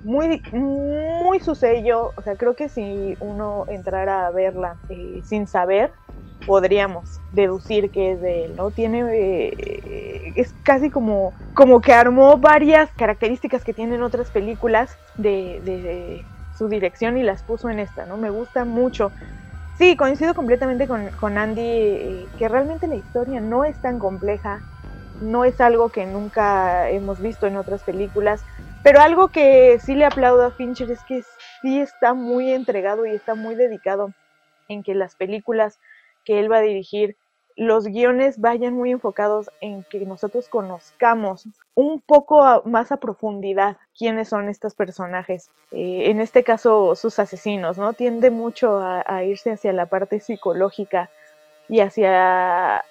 muy, 0.06 0.40
muy 0.52 1.40
su 1.40 1.54
sello, 1.56 2.12
o 2.16 2.22
sea, 2.22 2.36
creo 2.36 2.54
que 2.54 2.68
si 2.68 3.16
uno 3.18 3.64
entrara 3.68 4.28
a 4.28 4.30
verla 4.30 4.76
eh, 4.88 5.20
sin 5.24 5.48
saber, 5.48 5.92
podríamos 6.46 7.20
deducir 7.32 7.90
que 7.90 8.12
es 8.12 8.20
de 8.20 8.44
él, 8.44 8.56
¿no? 8.56 8.70
Tiene, 8.70 9.02
eh, 9.12 10.32
es 10.36 10.54
casi 10.62 10.90
como, 10.90 11.34
como 11.54 11.80
que 11.80 11.92
armó 11.92 12.36
varias 12.38 12.88
características 12.92 13.64
que 13.64 13.74
tienen 13.74 14.02
otras 14.02 14.30
películas 14.30 14.96
de, 15.16 16.24
su 16.56 16.68
dirección 16.68 17.18
y 17.18 17.22
las 17.22 17.42
puso 17.42 17.68
en 17.68 17.80
esta, 17.80 18.06
¿no? 18.06 18.16
Me 18.16 18.30
gusta 18.30 18.64
mucho 18.64 19.10
Sí, 19.76 19.94
coincido 19.94 20.32
completamente 20.32 20.88
con, 20.88 21.36
Andy, 21.36 21.60
eh, 21.60 22.28
que 22.38 22.48
realmente 22.48 22.88
la 22.88 22.94
historia 22.94 23.40
no 23.40 23.64
es 23.64 23.78
tan 23.78 23.98
compleja, 23.98 24.62
no 25.20 25.44
es 25.44 25.60
algo 25.60 25.90
que 25.90 26.06
nunca 26.06 26.88
hemos 26.88 27.20
visto 27.20 27.46
en 27.46 27.58
otras 27.58 27.82
películas, 27.82 28.42
pero 28.86 29.00
algo 29.00 29.26
que 29.26 29.80
sí 29.80 29.96
le 29.96 30.04
aplaudo 30.04 30.44
a 30.44 30.52
Fincher 30.52 30.88
es 30.92 31.02
que 31.02 31.24
sí 31.60 31.80
está 31.80 32.14
muy 32.14 32.52
entregado 32.52 33.04
y 33.04 33.10
está 33.10 33.34
muy 33.34 33.56
dedicado 33.56 34.12
en 34.68 34.84
que 34.84 34.94
las 34.94 35.16
películas 35.16 35.80
que 36.24 36.38
él 36.38 36.52
va 36.52 36.58
a 36.58 36.60
dirigir 36.60 37.16
los 37.56 37.88
guiones 37.88 38.40
vayan 38.40 38.74
muy 38.74 38.92
enfocados 38.92 39.50
en 39.60 39.82
que 39.90 40.06
nosotros 40.06 40.48
conozcamos 40.48 41.48
un 41.74 42.00
poco 42.00 42.62
más 42.64 42.92
a 42.92 42.98
profundidad 42.98 43.76
quiénes 43.98 44.28
son 44.28 44.48
estos 44.48 44.76
personajes. 44.76 45.50
Eh, 45.72 46.08
en 46.08 46.20
este 46.20 46.44
caso, 46.44 46.94
sus 46.94 47.18
asesinos, 47.18 47.78
¿no? 47.78 47.92
Tiende 47.92 48.30
mucho 48.30 48.78
a, 48.78 49.24
irse 49.24 49.50
hacia 49.50 49.72
la 49.72 49.86
parte 49.86 50.20
psicológica 50.20 51.10
y 51.68 51.80
hacia 51.80 52.84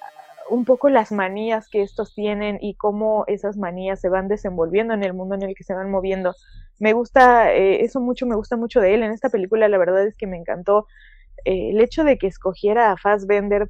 un 0.49 0.65
poco 0.65 0.89
las 0.89 1.11
manías 1.11 1.67
que 1.69 1.81
estos 1.81 2.13
tienen 2.13 2.57
y 2.61 2.75
cómo 2.75 3.23
esas 3.27 3.57
manías 3.57 3.99
se 3.99 4.09
van 4.09 4.27
desenvolviendo 4.27 4.93
en 4.93 5.03
el 5.03 5.13
mundo 5.13 5.35
en 5.35 5.43
el 5.43 5.55
que 5.55 5.63
se 5.63 5.73
van 5.73 5.89
moviendo. 5.89 6.35
Me 6.79 6.93
gusta 6.93 7.53
eh, 7.53 7.83
eso 7.83 7.99
mucho, 7.99 8.25
me 8.25 8.35
gusta 8.35 8.57
mucho 8.57 8.81
de 8.81 8.93
él. 8.93 9.03
En 9.03 9.11
esta 9.11 9.29
película 9.29 9.67
la 9.67 9.77
verdad 9.77 10.05
es 10.05 10.15
que 10.15 10.27
me 10.27 10.37
encantó 10.37 10.87
eh, 11.45 11.69
el 11.71 11.81
hecho 11.81 12.03
de 12.03 12.17
que 12.17 12.27
escogiera 12.27 12.91
a 12.91 12.97
Fassbender 12.97 13.69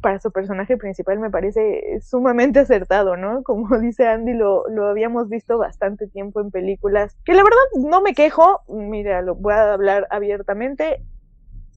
para 0.00 0.18
su 0.18 0.32
personaje 0.32 0.76
principal 0.76 1.18
me 1.20 1.30
parece 1.30 2.00
sumamente 2.02 2.60
acertado, 2.60 3.16
¿no? 3.16 3.42
Como 3.42 3.78
dice 3.80 4.06
Andy, 4.06 4.34
lo, 4.34 4.68
lo 4.68 4.86
habíamos 4.86 5.28
visto 5.28 5.58
bastante 5.58 6.06
tiempo 6.08 6.40
en 6.40 6.50
películas, 6.50 7.16
que 7.24 7.32
la 7.32 7.44
verdad 7.44 7.58
no 7.78 8.00
me 8.00 8.14
quejo, 8.14 8.62
mira, 8.68 9.22
lo 9.22 9.34
voy 9.34 9.54
a 9.54 9.72
hablar 9.72 10.06
abiertamente, 10.10 11.00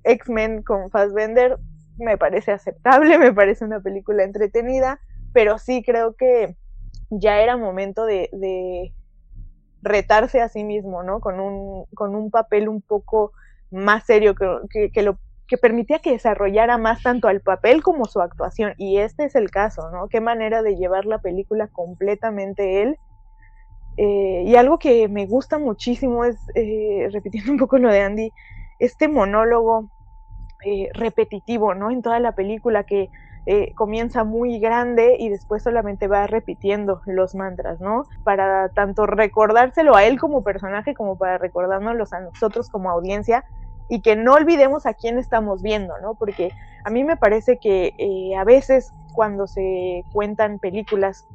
X-Men 0.03 0.63
con 0.63 0.89
Fassbender 0.89 1.57
me 1.97 2.17
parece 2.17 2.51
aceptable, 2.51 3.17
me 3.19 3.33
parece 3.33 3.65
una 3.65 3.79
película 3.79 4.23
entretenida, 4.23 4.99
pero 5.33 5.57
sí 5.57 5.83
creo 5.83 6.15
que 6.15 6.55
ya 7.09 7.39
era 7.39 7.57
momento 7.57 8.05
de, 8.05 8.93
retarse 9.81 10.41
a 10.41 10.49
sí 10.49 10.63
mismo, 10.63 11.03
¿no? 11.03 11.19
Con 11.19 11.39
un, 11.39 11.85
con 11.93 12.15
un 12.15 12.31
papel 12.31 12.67
un 12.67 12.81
poco 12.81 13.31
más 13.71 14.05
serio 14.05 14.35
que, 14.35 14.89
que, 14.91 15.01
lo 15.01 15.17
que 15.47 15.57
permitía 15.57 15.99
que 15.99 16.11
desarrollara 16.11 16.77
más 16.77 17.03
tanto 17.03 17.27
al 17.27 17.41
papel 17.41 17.83
como 17.83 18.05
su 18.05 18.19
actuación. 18.19 18.73
Y 18.77 18.97
este 18.97 19.25
es 19.25 19.35
el 19.35 19.49
caso, 19.49 19.89
¿no? 19.91 20.09
Qué 20.09 20.19
manera 20.19 20.61
de 20.61 20.75
llevar 20.75 21.05
la 21.05 21.19
película 21.19 21.67
completamente 21.67 22.81
él. 22.81 22.97
Eh, 23.97 24.43
y 24.45 24.55
algo 24.55 24.77
que 24.77 25.07
me 25.07 25.25
gusta 25.25 25.57
muchísimo 25.57 26.25
es, 26.25 26.37
eh, 26.55 27.07
repitiendo 27.11 27.51
un 27.51 27.57
poco 27.57 27.77
lo 27.77 27.89
de 27.89 28.01
Andy, 28.01 28.31
este 28.79 29.07
monólogo 29.07 29.89
eh, 30.65 30.89
repetitivo, 30.93 31.73
¿no? 31.73 31.91
En 31.91 32.01
toda 32.01 32.19
la 32.19 32.33
película 32.33 32.83
que 32.83 33.09
comienza 33.75 34.25
muy 34.25 34.59
grande 34.59 35.15
y 35.17 35.29
después 35.29 35.63
solamente 35.63 36.09
va 36.09 36.27
repitiendo 36.27 37.01
los 37.05 37.33
mantras, 37.33 37.79
¿no? 37.79 38.03
Para 38.25 38.67
tanto 38.67 39.05
recordárselo 39.05 39.95
a 39.95 40.03
él 40.03 40.19
como 40.19 40.43
personaje 40.43 40.93
como 40.93 41.17
para 41.17 41.37
recordárnoslo 41.37 42.03
a 42.11 42.19
nosotros 42.19 42.69
como 42.69 42.89
audiencia 42.89 43.45
y 43.89 44.01
que 44.01 44.15
no 44.15 44.33
olvidemos 44.33 44.85
a 44.85 44.93
quién 44.93 45.17
estamos 45.17 45.61
viendo, 45.61 45.93
¿no? 46.01 46.15
Porque 46.15 46.51
a 46.83 46.89
mí 46.89 47.03
me 47.03 47.17
parece 47.17 47.57
que 47.57 47.93
eh, 47.97 48.35
a 48.37 48.43
veces 48.43 48.93
cuando 49.13 49.47
se 49.47 50.03
cuentan 50.13 50.59
películas 50.59 51.27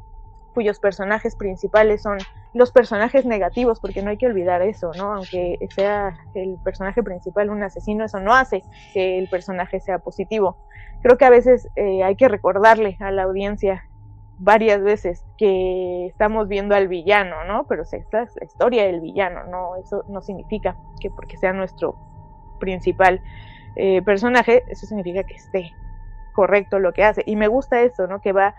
cuyos 0.53 0.79
personajes 0.79 1.37
principales 1.37 2.03
son 2.03 2.19
los 2.55 2.73
personajes 2.73 3.25
negativos, 3.25 3.81
porque 3.81 4.03
no 4.03 4.11
hay 4.11 4.17
que 4.17 4.27
olvidar 4.27 4.63
eso, 4.63 4.91
¿no? 4.97 5.15
Aunque 5.15 5.59
sea 5.75 6.17
el 6.35 6.59
personaje 6.63 7.03
principal 7.03 7.51
un 7.51 7.63
asesino, 7.63 8.05
eso 8.05 8.21
no 8.21 8.35
hace 8.35 8.63
que 8.93 9.19
el 9.19 9.29
personaje 9.29 9.81
sea 9.81 9.99
positivo. 9.99 10.57
Creo 11.03 11.19
que 11.19 11.25
a 11.25 11.31
veces 11.31 11.69
eh, 11.77 12.03
hay 12.03 12.17
que 12.17 12.29
recordarle 12.29 12.97
a 13.01 13.11
la 13.11 13.25
audiencia 13.25 13.85
varias 14.39 14.83
veces 14.83 15.25
que 15.39 16.07
estamos 16.07 16.49
viendo 16.49 16.75
al 16.75 16.89
villano, 16.89 17.45
¿no? 17.45 17.65
Pero 17.69 17.83
esta 17.83 18.23
es 18.23 18.35
la 18.37 18.45
historia 18.45 18.85
del 18.87 19.01
villano, 19.01 19.45
¿no? 19.45 19.77
Eso 19.77 20.05
no 20.09 20.21
significa 20.21 20.77
que 21.01 21.11
porque 21.11 21.37
sea 21.37 21.53
nuestro 21.53 21.97
principal 22.59 23.21
eh, 23.77 24.03
personaje, 24.03 24.65
eso 24.69 24.87
significa 24.87 25.23
que 25.25 25.35
esté 25.35 25.73
correcto 26.33 26.79
lo 26.79 26.93
que 26.93 27.05
hace. 27.05 27.23
Y 27.27 27.37
me 27.37 27.49
gusta 27.49 27.83
eso, 27.83 28.07
¿no? 28.07 28.21
Que 28.21 28.33
va 28.33 28.55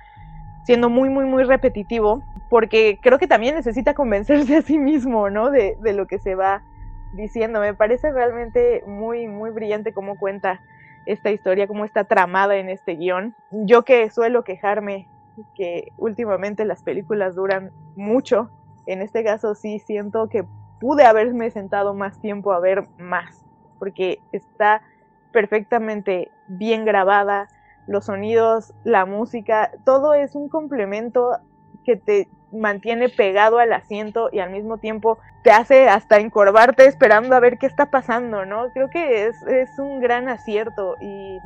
siendo 0.63 0.89
muy, 0.89 1.10
muy, 1.10 1.25
muy 1.25 1.43
repetitivo, 1.43 2.24
porque 2.50 3.00
creo 3.01 3.20
que 3.20 3.27
también 3.27 3.55
necesita 3.55 3.93
convencerse 3.93 4.58
a 4.58 4.62
sí 4.62 4.77
mismo, 4.77 5.29
¿no? 5.29 5.51
De, 5.51 5.77
de 5.82 5.93
lo 5.93 6.08
que 6.08 6.20
se 6.20 6.36
va 6.36 6.63
diciendo. 7.13 7.60
Me 7.60 7.74
parece 7.74 8.12
realmente 8.12 8.84
muy, 8.88 9.27
muy 9.27 9.51
brillante 9.51 9.93
cómo 9.93 10.17
cuenta 10.17 10.62
esta 11.05 11.32
historia, 11.32 11.67
cómo 11.67 11.86
está 11.86 12.05
tramada 12.05 12.55
en 12.55 12.70
este 12.70 12.96
guion. 12.96 13.36
Yo 13.51 13.84
que 13.84 14.10
suelo 14.10 14.43
quejarme 14.43 15.08
que 15.55 15.91
últimamente 15.98 16.65
las 16.65 16.84
películas 16.84 17.36
duran 17.36 17.72
mucho, 17.96 18.50
en 18.86 19.01
este 19.01 19.24
caso 19.24 19.55
sí 19.55 19.79
siento 19.79 20.29
que 20.29 20.46
pude 20.79 21.05
haberme 21.05 21.50
sentado 21.50 21.93
más 21.93 22.20
tiempo 22.20 22.53
a 22.53 22.60
ver 22.60 22.88
más, 22.98 23.43
porque 23.79 24.20
está 24.32 24.82
perfectamente 25.32 26.29
bien 26.48 26.86
grabada, 26.86 27.48
los 27.88 28.06
sonidos, 28.06 28.74
la 28.84 29.06
música, 29.06 29.72
todo 29.86 30.13
es 30.13 30.36
un 30.36 30.50
complemento 30.50 31.38
que 31.84 31.96
te 31.96 32.28
mantiene 32.52 33.10
pegado 33.10 33.60
al 33.60 33.74
asiento 33.74 34.30
y 34.32 34.40
al 34.40 34.52
mismo 34.52 34.78
tiempo 34.78 35.18
te 35.44 35.52
hace 35.52 35.90
hasta 35.90 36.20
encorvarte 36.20 36.86
esperando 36.86 37.36
a 37.36 37.40
ver 37.40 37.58
qué 37.58 37.66
está 37.66 37.90
pasando, 37.90 38.46
¿no? 38.46 38.72
Creo 38.74 38.90
que 38.90 39.28
es, 39.28 39.42
es 39.44 39.70
un 39.80 40.00
gran 40.00 40.30
acierto 40.30 40.96
y 41.02 41.40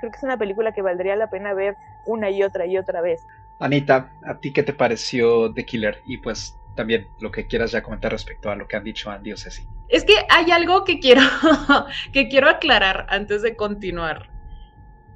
creo 0.00 0.12
que 0.12 0.16
es 0.16 0.22
una 0.22 0.36
película 0.36 0.72
que 0.72 0.82
valdría 0.82 1.16
la 1.16 1.30
pena 1.30 1.54
ver 1.54 1.76
una 2.06 2.30
y 2.30 2.42
otra 2.42 2.66
y 2.66 2.76
otra 2.76 3.00
vez. 3.00 3.26
Anita, 3.58 4.10
¿a 4.24 4.38
ti 4.38 4.52
qué 4.52 4.62
te 4.62 4.72
pareció 4.72 5.52
The 5.52 5.64
Killer? 5.64 6.02
Y 6.06 6.18
pues 6.18 6.58
también 6.74 7.08
lo 7.20 7.30
que 7.30 7.46
quieras 7.46 7.72
ya 7.72 7.82
comentar 7.82 8.12
respecto 8.12 8.50
a 8.50 8.56
lo 8.56 8.66
que 8.66 8.76
han 8.76 8.84
dicho 8.84 9.10
Andy 9.10 9.32
o 9.32 9.36
Ceci. 9.36 9.66
Es 9.88 10.04
que 10.04 10.14
hay 10.28 10.50
algo 10.50 10.84
que 10.84 10.98
quiero, 10.98 11.22
que 12.12 12.28
quiero 12.28 12.48
aclarar 12.48 13.06
antes 13.08 13.42
de 13.42 13.56
continuar. 13.56 14.33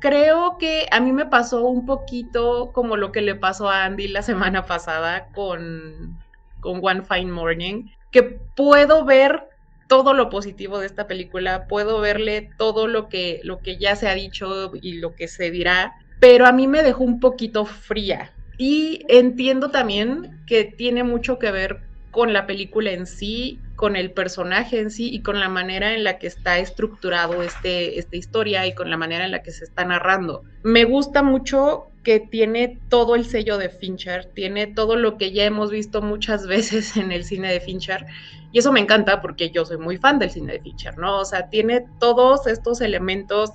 Creo 0.01 0.59
que 0.59 0.87
a 0.91 1.01
mí 1.01 1.13
me 1.13 1.27
pasó 1.27 1.65
un 1.65 1.85
poquito 1.85 2.71
como 2.73 2.97
lo 2.97 3.11
que 3.11 3.21
le 3.21 3.35
pasó 3.35 3.69
a 3.69 3.85
Andy 3.85 4.09
la 4.09 4.23
semana 4.23 4.65
pasada 4.65 5.29
con, 5.35 6.17
con 6.61 6.81
One 6.83 7.03
Fine 7.03 7.33
Morning, 7.33 7.89
que 8.13 8.23
puedo 8.23 9.05
ver 9.05 9.45
todo 9.89 10.15
lo 10.15 10.29
positivo 10.29 10.79
de 10.79 10.87
esta 10.87 11.09
película, 11.09 11.67
puedo 11.67 12.01
verle 12.01 12.51
todo 12.59 12.87
lo 12.87 13.09
que, 13.09 13.41
lo 13.43 13.61
que 13.61 13.79
ya 13.79 13.97
se 13.97 14.09
ha 14.09 14.15
dicho 14.15 14.71
y 14.81 14.99
lo 14.99 15.15
que 15.15 15.27
se 15.27 15.51
dirá, 15.51 15.95
pero 16.21 16.47
a 16.47 16.53
mí 16.53 16.69
me 16.69 16.83
dejó 16.83 17.05
un 17.05 17.21
poquito 17.21 17.65
fría. 17.65 18.33
Y 18.59 19.05
entiendo 19.09 19.71
también 19.71 20.43
que 20.47 20.65
tiene 20.65 21.05
mucho 21.05 21.39
que 21.39 21.51
ver 21.51 21.81
con 22.11 22.33
la 22.33 22.47
película 22.47 22.91
en 22.91 23.07
sí, 23.07 23.61
con 23.79 23.95
el 23.95 24.11
personaje 24.11 24.81
en 24.81 24.91
sí 24.91 25.09
y 25.15 25.23
con 25.23 25.39
la 25.39 25.49
manera 25.49 25.95
en 25.95 26.03
la 26.03 26.19
que 26.19 26.27
está 26.27 26.59
estructurado 26.59 27.45
este, 27.45 28.01
esta 28.01 28.17
historia 28.17 28.67
y 28.67 28.75
con 28.75 28.91
la 28.91 28.97
manera 28.97 29.25
en 29.25 29.31
la 29.31 29.45
que 29.45 29.53
se 29.53 29.63
está 29.63 29.85
narrando. 29.85 30.43
Me 30.65 30.83
gusta 30.83 31.23
mucho 31.23 31.87
que 32.03 32.19
tiene 32.19 32.81
todo 32.89 33.15
el 33.15 33.25
sello 33.25 33.57
de 33.57 33.69
Fincher, 33.69 34.33
tiene 34.35 34.67
todo 34.67 34.97
lo 34.97 35.17
que 35.17 35.31
ya 35.31 35.45
hemos 35.45 35.71
visto 35.71 36.03
muchas 36.03 36.45
veces 36.49 36.97
en 36.97 37.13
el 37.13 37.23
cine 37.23 37.53
de 37.53 37.61
Fincher 37.61 38.05
y 38.51 38.59
eso 38.59 38.73
me 38.73 38.81
encanta 38.81 39.23
porque 39.23 39.51
yo 39.51 39.65
soy 39.65 39.79
muy 39.79 39.97
fan 39.97 40.19
del 40.19 40.31
cine 40.31 40.55
de 40.55 40.61
Fincher, 40.61 40.99
¿no? 40.99 41.21
O 41.21 41.25
sea, 41.25 41.49
tiene 41.49 41.87
todos 42.01 42.49
estos 42.49 42.81
elementos, 42.81 43.53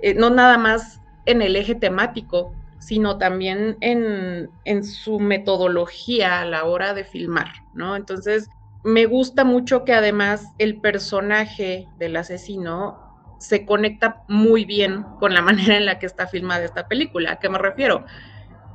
eh, 0.00 0.14
no 0.14 0.30
nada 0.30 0.56
más 0.56 1.02
en 1.26 1.42
el 1.42 1.56
eje 1.56 1.74
temático, 1.74 2.54
sino 2.78 3.18
también 3.18 3.76
en, 3.82 4.48
en, 4.64 4.82
su 4.82 5.20
metodología 5.20 6.40
a 6.40 6.46
la 6.46 6.64
hora 6.64 6.94
de 6.94 7.04
filmar, 7.04 7.52
¿no? 7.74 7.96
Entonces, 7.96 8.48
me 8.84 9.06
gusta 9.06 9.44
mucho 9.44 9.84
que 9.84 9.92
además 9.92 10.44
el 10.58 10.80
personaje 10.80 11.88
del 11.98 12.16
asesino 12.16 12.98
se 13.38 13.64
conecta 13.66 14.22
muy 14.28 14.64
bien 14.64 15.04
con 15.18 15.34
la 15.34 15.42
manera 15.42 15.76
en 15.76 15.86
la 15.86 15.98
que 15.98 16.06
está 16.06 16.26
filmada 16.26 16.64
esta 16.64 16.88
película. 16.88 17.32
¿A 17.32 17.38
qué 17.38 17.48
me 17.48 17.58
refiero? 17.58 18.04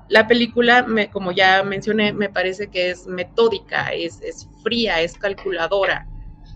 La 0.10 0.28
película, 0.28 0.84
me, 0.84 1.10
como 1.10 1.32
ya 1.32 1.64
mencioné, 1.64 2.14
me 2.14 2.30
parece 2.30 2.70
que 2.70 2.90
es 2.90 3.08
metódica, 3.08 3.92
es, 3.94 4.22
es 4.22 4.48
fría, 4.64 5.02
es 5.02 5.18
calculadora, 5.18 6.08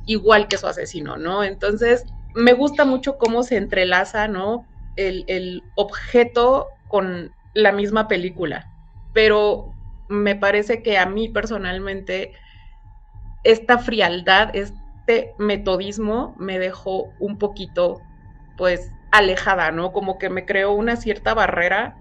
igual 0.06 0.48
que 0.48 0.58
su 0.58 0.68
asesino, 0.68 1.18
¿no? 1.18 1.44
Entonces, 1.44 2.06
me 2.34 2.54
gusta 2.54 2.86
mucho 2.86 3.18
cómo 3.18 3.44
se 3.44 3.58
entrelaza, 3.58 4.30
¿no? 4.30 4.66
El, 4.96 5.26
el 5.28 5.64
objeto 5.76 6.68
con 6.88 7.34
la 7.54 7.74
misma 7.74 8.08
película, 8.08 8.70
pero 9.14 9.74
me 10.08 10.36
parece 10.36 10.82
que 10.82 10.98
a 10.98 11.06
mí 11.06 11.28
personalmente 11.30 12.34
esta 13.44 13.78
frialdad, 13.78 14.56
este 14.56 15.34
metodismo 15.38 16.36
me 16.38 16.60
dejó 16.60 17.14
un 17.20 17.38
poquito, 17.38 18.02
pues, 18.58 18.92
alejada, 19.12 19.72
¿no? 19.72 19.92
Como 19.92 20.18
que 20.18 20.30
me 20.30 20.46
creó 20.46 20.72
una 20.74 20.96
cierta 20.96 21.34
barrera 21.34 21.98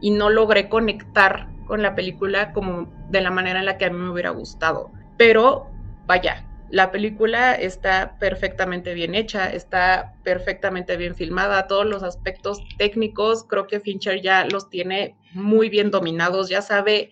y 0.00 0.10
no 0.10 0.30
logré 0.30 0.68
conectar 0.68 1.48
con 1.66 1.82
la 1.82 1.94
película 1.94 2.52
como 2.52 2.88
de 3.10 3.20
la 3.20 3.30
manera 3.30 3.60
en 3.60 3.66
la 3.66 3.78
que 3.78 3.84
a 3.84 3.90
mí 3.90 3.98
me 3.98 4.10
hubiera 4.10 4.30
gustado. 4.30 4.90
Pero, 5.16 5.70
vaya, 6.06 6.44
la 6.70 6.90
película 6.90 7.54
está 7.54 8.16
perfectamente 8.18 8.94
bien 8.94 9.14
hecha, 9.14 9.52
está 9.52 10.14
perfectamente 10.22 10.96
bien 10.96 11.14
filmada, 11.14 11.66
todos 11.66 11.84
los 11.84 12.02
aspectos 12.02 12.60
técnicos 12.78 13.44
creo 13.44 13.66
que 13.66 13.80
Fincher 13.80 14.22
ya 14.22 14.44
los 14.44 14.70
tiene 14.70 15.16
muy 15.32 15.68
bien 15.68 15.90
dominados, 15.90 16.48
ya 16.48 16.62
sabe 16.62 17.10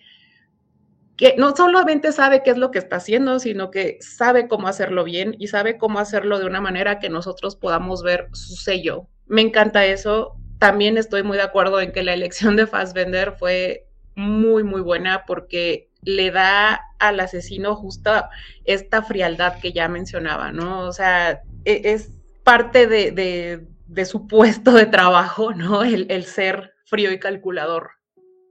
que 1.19 1.35
no 1.37 1.53
solamente 1.53 2.13
sabe 2.13 2.43
qué 2.43 2.51
es 2.51 2.57
lo 2.57 2.71
que 2.71 2.79
está 2.79 2.95
haciendo, 2.95 3.39
sino 3.39 3.71
que 3.71 3.97
sabe 3.99 4.47
cómo 4.47 4.69
hacerlo 4.69 5.03
bien 5.03 5.35
y 5.37 5.47
sabe 5.47 5.77
cómo 5.77 5.99
hacerlo 5.99 6.39
de 6.39 6.45
una 6.45 6.61
manera 6.61 6.97
que 6.99 7.09
nosotros 7.09 7.57
podamos 7.57 8.03
ver 8.03 8.29
su 8.31 8.55
sello. 8.55 9.09
Me 9.27 9.41
encanta 9.41 9.85
eso. 9.85 10.37
También 10.59 10.97
estoy 10.97 11.23
muy 11.23 11.35
de 11.35 11.43
acuerdo 11.43 11.81
en 11.81 11.91
que 11.91 12.03
la 12.03 12.13
elección 12.13 12.55
de 12.55 12.67
Fassbender 12.67 13.33
fue 13.33 13.85
muy, 14.15 14.63
muy 14.63 14.79
buena 14.79 15.25
porque 15.27 15.89
le 16.03 16.31
da 16.31 16.79
al 16.99 17.19
asesino 17.19 17.75
justa 17.75 18.29
esta 18.63 19.03
frialdad 19.03 19.59
que 19.59 19.73
ya 19.73 19.89
mencionaba, 19.89 20.53
¿no? 20.53 20.87
O 20.87 20.93
sea, 20.93 21.41
e, 21.65 21.81
es 21.83 22.11
parte 22.45 22.87
de, 22.87 24.05
su 24.05 24.25
puesto 24.25 24.71
de 24.71 24.85
trabajo, 24.85 25.53
¿no? 25.53 25.83
El, 25.83 26.05
el 26.09 26.23
ser 26.23 26.75
frío 26.85 27.11
y 27.11 27.19
calculador. 27.19 27.89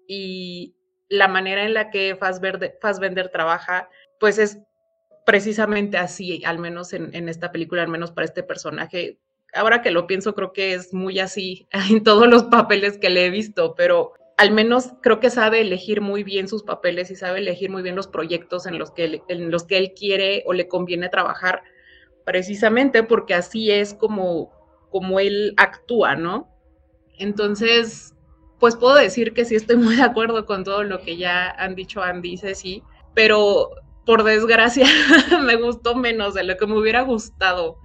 Y, 0.06 0.74
la 1.08 1.28
manera 1.28 1.64
en 1.64 1.74
la 1.74 1.90
que 1.90 2.16
Fassbender, 2.16 3.28
trabaja, 3.30 3.88
pues 4.20 4.38
es 4.38 4.58
precisamente 5.24 5.96
así, 5.96 6.42
al 6.44 6.58
menos 6.58 6.92
en, 6.92 7.28
esta 7.28 7.52
película, 7.52 7.82
al 7.82 7.88
menos 7.88 8.12
para 8.12 8.24
este 8.24 8.42
personaje. 8.42 9.18
Ahora 9.54 9.82
que 9.82 9.90
lo 9.90 10.06
pienso, 10.06 10.34
creo 10.34 10.52
que 10.52 10.74
es 10.74 10.92
muy 10.92 11.18
así 11.18 11.66
en 11.90 12.02
todos 12.02 12.26
los 12.26 12.44
papeles 12.44 12.98
que 12.98 13.10
le 13.10 13.26
he 13.26 13.30
visto, 13.30 13.74
pero 13.74 14.12
al 14.36 14.52
menos 14.52 14.92
creo 15.02 15.18
que 15.18 15.30
sabe 15.30 15.60
elegir 15.60 16.00
muy 16.00 16.22
bien 16.22 16.46
sus 16.48 16.62
papeles 16.62 17.10
y 17.10 17.16
sabe 17.16 17.40
elegir 17.40 17.70
muy 17.70 17.82
bien 17.82 17.96
los 17.96 18.06
proyectos 18.06 18.66
en 18.66 18.78
los 18.78 18.92
que 18.92 19.04
él, 19.04 19.22
en 19.28 19.50
los 19.50 19.64
que 19.64 19.78
él 19.78 19.94
quiere 19.94 20.44
o 20.46 20.52
le 20.52 20.68
conviene 20.68 21.08
trabajar, 21.08 21.62
precisamente 22.24 23.02
porque 23.02 23.34
así 23.34 23.70
es 23.70 23.94
como, 23.94 24.52
como 24.90 25.18
él 25.18 25.54
actúa, 25.56 26.14
¿no? 26.14 26.54
Entonces, 27.18 28.14
pues 28.58 28.76
puedo 28.76 28.96
decir 28.96 29.34
que 29.34 29.44
sí 29.44 29.54
estoy 29.54 29.76
muy 29.76 29.96
de 29.96 30.02
acuerdo 30.02 30.46
con 30.46 30.64
todo 30.64 30.82
lo 30.82 31.00
que 31.00 31.16
ya 31.16 31.50
han 31.50 31.74
dicho 31.74 32.02
Andy 32.02 32.32
y 32.32 32.38
Ceci, 32.38 32.82
pero 33.14 33.70
por 34.04 34.24
desgracia 34.24 34.86
me 35.42 35.56
gustó 35.56 35.94
menos 35.94 36.34
de 36.34 36.44
lo 36.44 36.56
que 36.56 36.66
me 36.66 36.78
hubiera 36.78 37.02
gustado 37.02 37.78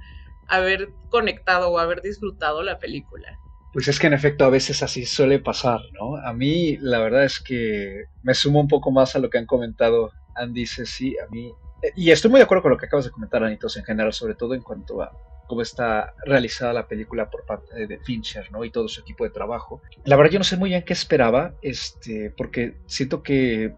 haber 0.48 0.90
conectado 1.10 1.70
o 1.70 1.80
haber 1.80 2.02
disfrutado 2.02 2.64
la 2.64 2.80
película. 2.80 3.38
Pues 3.74 3.88
es 3.88 4.00
que 4.00 4.08
en 4.08 4.14
efecto 4.14 4.46
a 4.46 4.50
veces 4.50 4.84
así 4.84 5.06
suele 5.06 5.40
pasar, 5.40 5.80
¿no? 6.00 6.16
A 6.18 6.34
mí 6.34 6.78
la 6.78 7.00
verdad 7.00 7.24
es 7.24 7.40
que 7.40 8.06
me 8.22 8.34
sumo 8.34 8.60
un 8.60 8.68
poco 8.68 8.92
más 8.92 9.16
a 9.16 9.20
lo 9.20 9.30
que 9.30 9.40
han 9.40 9.48
comentado 9.48 10.12
Andy 10.36 10.62
y 10.62 10.68
Ceci, 10.68 11.16
a 11.18 11.28
mí, 11.30 11.52
y 11.96 12.12
estoy 12.12 12.32
muy 12.32 12.40
de 12.40 12.46
acuerdo 12.46 12.64
con 12.64 12.72
lo 12.72 12.78
que 12.78 12.86
acabas 12.86 13.06
de 13.06 13.12
comentar, 13.12 13.44
Anitos, 13.44 13.76
en 13.78 13.84
general, 13.84 14.14
sobre 14.14 14.36
todo 14.36 14.54
en 14.54 14.62
cuanto 14.62 15.02
a 15.02 15.12
cómo 15.48 15.62
está 15.62 16.14
realizada 16.26 16.74
la 16.74 16.88
película 16.88 17.30
por 17.30 17.46
parte 17.46 17.88
de 17.88 18.00
Fincher, 18.00 18.52
¿no? 18.52 18.64
Y 18.64 18.72
todo 18.72 18.88
su 18.88 19.02
equipo 19.02 19.24
de 19.24 19.30
trabajo. 19.30 19.82
La 20.06 20.16
verdad 20.16 20.32
yo 20.32 20.40
no 20.40 20.46
sé 20.46 20.58
muy 20.58 20.70
bien 20.70 20.84
qué 20.84 20.94
esperaba, 20.94 21.54
este, 21.62 22.32
porque 22.36 22.76
siento 22.86 23.24
que 23.24 23.74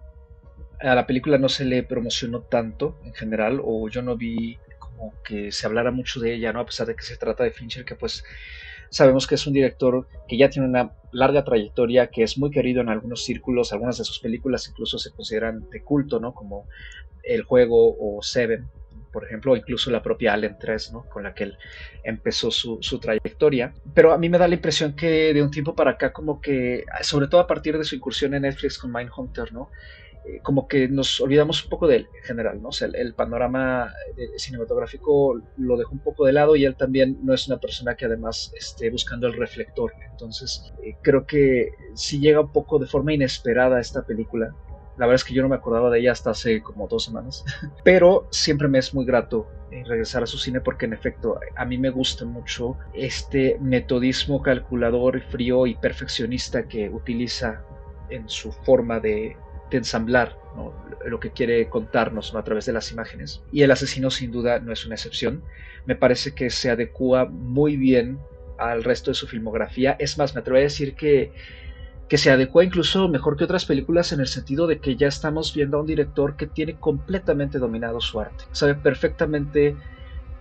a 0.79 0.95
la 0.95 1.07
película 1.07 1.37
no 1.37 1.49
se 1.49 1.65
le 1.65 1.83
promocionó 1.83 2.41
tanto 2.41 2.99
en 3.03 3.13
general, 3.13 3.61
o 3.63 3.89
yo 3.89 4.01
no 4.01 4.15
vi 4.17 4.57
como 4.79 5.13
que 5.23 5.51
se 5.51 5.67
hablara 5.67 5.91
mucho 5.91 6.19
de 6.19 6.33
ella, 6.33 6.53
¿no? 6.53 6.59
A 6.59 6.65
pesar 6.65 6.87
de 6.87 6.95
que 6.95 7.03
se 7.03 7.17
trata 7.17 7.43
de 7.43 7.51
Fincher, 7.51 7.85
que 7.85 7.95
pues 7.95 8.23
sabemos 8.89 9.27
que 9.27 9.35
es 9.35 9.47
un 9.47 9.53
director 9.53 10.07
que 10.27 10.37
ya 10.37 10.49
tiene 10.49 10.67
una 10.67 10.93
larga 11.11 11.43
trayectoria, 11.43 12.07
que 12.07 12.23
es 12.23 12.37
muy 12.37 12.51
querido 12.51 12.81
en 12.81 12.89
algunos 12.89 13.23
círculos, 13.23 13.73
algunas 13.73 13.97
de 13.97 14.05
sus 14.05 14.19
películas 14.19 14.67
incluso 14.69 14.99
se 14.99 15.11
consideran 15.11 15.69
de 15.69 15.81
culto, 15.81 16.19
¿no? 16.19 16.33
Como 16.33 16.67
El 17.23 17.43
Juego 17.43 17.95
o 17.99 18.21
Seven, 18.21 18.67
por 19.15 19.23
ejemplo, 19.23 19.55
incluso 19.55 19.89
la 19.91 20.03
propia 20.03 20.33
Allen 20.33 20.57
3, 20.59 20.91
¿no? 20.91 21.05
Con 21.05 21.23
la 21.23 21.33
que 21.33 21.45
él 21.45 21.57
empezó 22.03 22.51
su, 22.51 22.79
su, 22.81 22.99
trayectoria. 22.99 23.73
Pero 23.93 24.11
a 24.11 24.17
mí 24.17 24.27
me 24.27 24.37
da 24.37 24.45
la 24.45 24.55
impresión 24.55 24.93
que 24.93 25.33
de 25.33 25.41
un 25.41 25.51
tiempo 25.51 25.73
para 25.73 25.91
acá, 25.91 26.11
como 26.11 26.41
que, 26.41 26.83
sobre 27.01 27.27
todo 27.27 27.39
a 27.39 27.47
partir 27.47 27.77
de 27.77 27.85
su 27.85 27.95
incursión 27.95 28.33
en 28.33 28.41
Netflix 28.41 28.77
con 28.77 28.91
Mindhunter, 28.91 29.53
¿no? 29.53 29.69
Eh, 30.25 30.39
como 30.41 30.67
que 30.67 30.87
nos 30.87 31.21
olvidamos 31.21 31.63
un 31.63 31.69
poco 31.69 31.87
de 31.87 31.97
él 31.97 32.07
en 32.17 32.23
general, 32.23 32.61
¿no? 32.61 32.69
El, 32.93 33.13
panorama 33.13 33.93
eh, 34.17 34.27
cinematográfico 34.37 35.39
lo 35.57 35.77
dejó 35.77 35.93
un 35.93 35.99
poco 35.99 36.25
de 36.25 36.33
lado 36.33 36.55
y 36.55 36.65
él 36.65 36.75
también 36.75 37.19
no 37.23 37.33
es 37.33 37.47
una 37.47 37.59
persona 37.59 37.95
que 37.95 38.05
además 38.05 38.51
esté 38.57 38.89
buscando 38.89 39.27
el 39.27 39.33
reflector. 39.33 39.93
Entonces, 40.11 40.73
eh, 40.83 40.95
creo 41.03 41.27
que 41.27 41.69
si 41.93 42.19
llega 42.19 42.41
un 42.41 42.51
poco 42.51 42.79
de 42.79 42.87
forma 42.87 43.13
inesperada 43.13 43.79
esta 43.79 44.03
película. 44.03 44.53
La 44.97 45.05
verdad 45.05 45.15
es 45.15 45.23
que 45.23 45.33
yo 45.33 45.41
no 45.41 45.49
me 45.49 45.55
acordaba 45.55 45.89
de 45.89 45.99
ella 45.99 46.11
hasta 46.11 46.31
hace 46.31 46.61
como 46.61 46.87
dos 46.87 47.03
semanas, 47.03 47.43
pero 47.83 48.27
siempre 48.31 48.67
me 48.67 48.79
es 48.79 48.93
muy 48.93 49.05
grato 49.05 49.47
regresar 49.83 50.23
a 50.23 50.25
su 50.25 50.37
cine 50.37 50.61
porque 50.61 50.85
en 50.85 50.93
efecto 50.93 51.37
a 51.55 51.65
mí 51.65 51.77
me 51.77 51.89
gusta 51.89 52.23
mucho 52.23 52.77
este 52.93 53.57
metodismo 53.59 54.41
calculador, 54.41 55.21
frío 55.21 55.67
y 55.67 55.75
perfeccionista 55.75 56.67
que 56.67 56.89
utiliza 56.89 57.61
en 58.09 58.29
su 58.29 58.53
forma 58.53 58.99
de, 59.01 59.35
de 59.69 59.77
ensamblar 59.77 60.37
lo 61.05 61.19
que 61.19 61.31
quiere 61.31 61.67
contarnos 61.69 62.33
a 62.33 62.43
través 62.43 62.65
de 62.65 62.73
las 62.73 62.91
imágenes. 62.91 63.43
Y 63.51 63.63
el 63.63 63.71
asesino 63.71 64.09
sin 64.09 64.31
duda 64.31 64.59
no 64.59 64.71
es 64.71 64.85
una 64.85 64.95
excepción. 64.95 65.43
Me 65.85 65.95
parece 65.95 66.33
que 66.33 66.49
se 66.49 66.69
adecua 66.69 67.25
muy 67.25 67.77
bien 67.77 68.19
al 68.57 68.83
resto 68.83 69.11
de 69.11 69.15
su 69.15 69.27
filmografía. 69.27 69.95
Es 69.99 70.17
más, 70.17 70.33
me 70.33 70.41
atrevo 70.41 70.57
a 70.57 70.61
decir 70.61 70.95
que, 70.95 71.31
que 72.07 72.17
se 72.17 72.29
adecua 72.31 72.63
incluso 72.63 73.07
mejor 73.09 73.35
que 73.37 73.43
otras 73.45 73.65
películas 73.65 74.11
en 74.11 74.19
el 74.19 74.27
sentido 74.27 74.67
de 74.67 74.79
que 74.79 74.95
ya 74.95 75.07
estamos 75.07 75.53
viendo 75.53 75.77
a 75.77 75.81
un 75.81 75.87
director 75.87 76.35
que 76.35 76.47
tiene 76.47 76.77
completamente 76.79 77.57
dominado 77.57 77.99
su 77.99 78.19
arte. 78.19 78.45
Sabe 78.51 78.75
perfectamente 78.75 79.75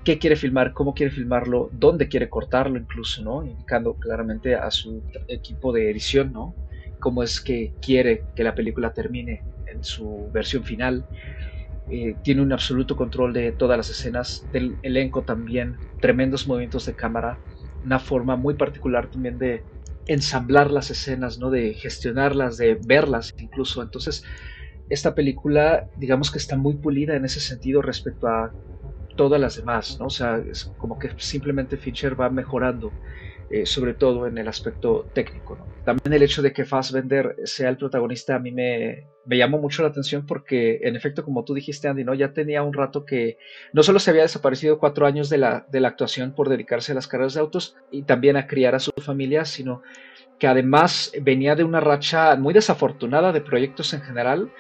qué 0.05 0.19
quiere 0.19 0.37
filmar, 0.37 0.75
cómo 0.75 0.93
quiere 0.93 1.11
filmarlo, 1.13 1.71
dónde 1.73 2.09
quiere 2.09 2.29
cortarlo 2.29 2.79
incluso, 2.79 3.23
¿no? 3.23 3.45
Indicando 3.47 3.95
claramente 3.95 4.55
a 4.55 4.71
su 4.71 5.03
equipo 5.29 5.73
de 5.73 5.91
edición, 5.91 6.33
¿no? 6.33 6.55
cómo 7.05 7.23
es 7.23 7.39
que 7.39 7.75
quiere 7.83 8.25
que 8.35 8.43
la 8.43 8.55
película 8.55 8.95
termine 8.95 9.43
en 9.67 9.85
su 9.85 10.31
versión 10.33 10.65
final. 10.65 11.05
Eh, 11.91 12.17
tiene 12.23 12.41
un 12.41 12.51
absoluto 12.51 12.97
control 12.97 13.35
de 13.35 13.53
todas 13.53 13.77
las 13.77 13.91
escenas, 13.91 14.49
del 14.51 14.79
elenco 14.81 15.23
también, 15.23 15.77
tremendos 16.01 16.47
movimientos 16.47 16.87
de 16.87 16.95
cámara, 16.95 17.41
una 17.85 17.99
forma 17.99 18.37
muy 18.37 18.55
particular 18.55 19.11
también 19.11 19.37
de 19.37 19.65
ensamblar 20.07 20.71
las 20.71 20.91
escenas, 20.91 21.39
¿no? 21.39 21.51
de 21.51 21.75
gestionarlas, 21.75 22.57
de 22.57 22.79
verlas 22.87 23.31
incluso. 23.39 23.83
Entonces, 23.83 24.25
esta 24.89 25.15
película, 25.15 25.89
digamos 25.95 26.31
que 26.31 26.39
está 26.39 26.57
muy 26.57 26.77
pulida 26.77 27.17
en 27.17 27.25
ese 27.25 27.41
sentido 27.41 27.83
respecto 27.83 28.29
a 28.29 28.55
todas 29.17 29.41
las 29.41 29.57
demás, 29.57 29.97
¿no? 30.01 30.07
O 30.07 30.11
sea, 30.11 30.39
es 30.39 30.65
como 30.77 30.99
que 30.99 31.11
simplemente 31.19 31.77
Fincher 31.77 32.21
va 32.21 32.31
mejorando 32.31 32.97
eh, 33.51 33.67
sobre 33.67 33.95
todo 33.95 34.27
en 34.27 34.39
el 34.39 34.49
aspecto 34.49 35.07
técnico. 35.13 35.59
También 35.85 36.13
el 36.15 36.23
hecho 36.23 36.41
de 36.41 36.53
que 36.53 36.65
Fassbender 36.65 37.37
sea 37.45 37.69
el 37.69 37.77
protagonista 37.77 38.37
a 38.37 38.39
mí 38.39 38.51
me, 38.51 39.07
me, 39.27 39.37
llamó 39.37 39.59
mucho 39.59 39.83
la 39.83 39.89
atención 39.89 40.25
porque, 40.27 40.81
en 40.83 40.97
efecto, 40.97 41.25
como 41.25 41.45
tú 41.45 41.53
dijiste, 41.53 41.87
Andy, 41.89 42.05
¿no? 42.05 42.15
ya 42.15 42.33
tenía 42.33 42.63
un 42.63 42.73
rato 42.73 43.05
que 43.05 43.37
no 43.73 43.83
solo 43.83 43.99
se 43.99 44.11
había 44.11 44.23
desaparecido 44.23 44.79
cuatro 44.79 45.07
años 45.07 45.29
de 45.29 45.39
la, 45.39 45.67
de 45.71 45.81
la 45.81 45.89
actuación 45.89 46.35
por 46.35 46.49
dedicarse 46.49 46.93
a 46.93 46.95
las 46.95 47.07
carreras 47.07 47.35
de 47.35 47.41
autos 47.41 47.77
y 47.91 48.05
también 48.05 48.37
a 48.37 48.47
criar 48.47 48.75
a 48.75 48.81
su 48.81 48.93
familia, 48.99 49.45
sino 49.45 49.83
que 50.39 50.47
además 50.47 51.13
venía 51.21 51.55
de 51.55 51.65
una 51.65 51.81
racha 51.81 52.37
muy 52.37 52.55
desafortunada 52.55 53.33
de 53.33 53.41
proyectos 53.41 53.93
en 53.93 54.01
general 54.01 54.51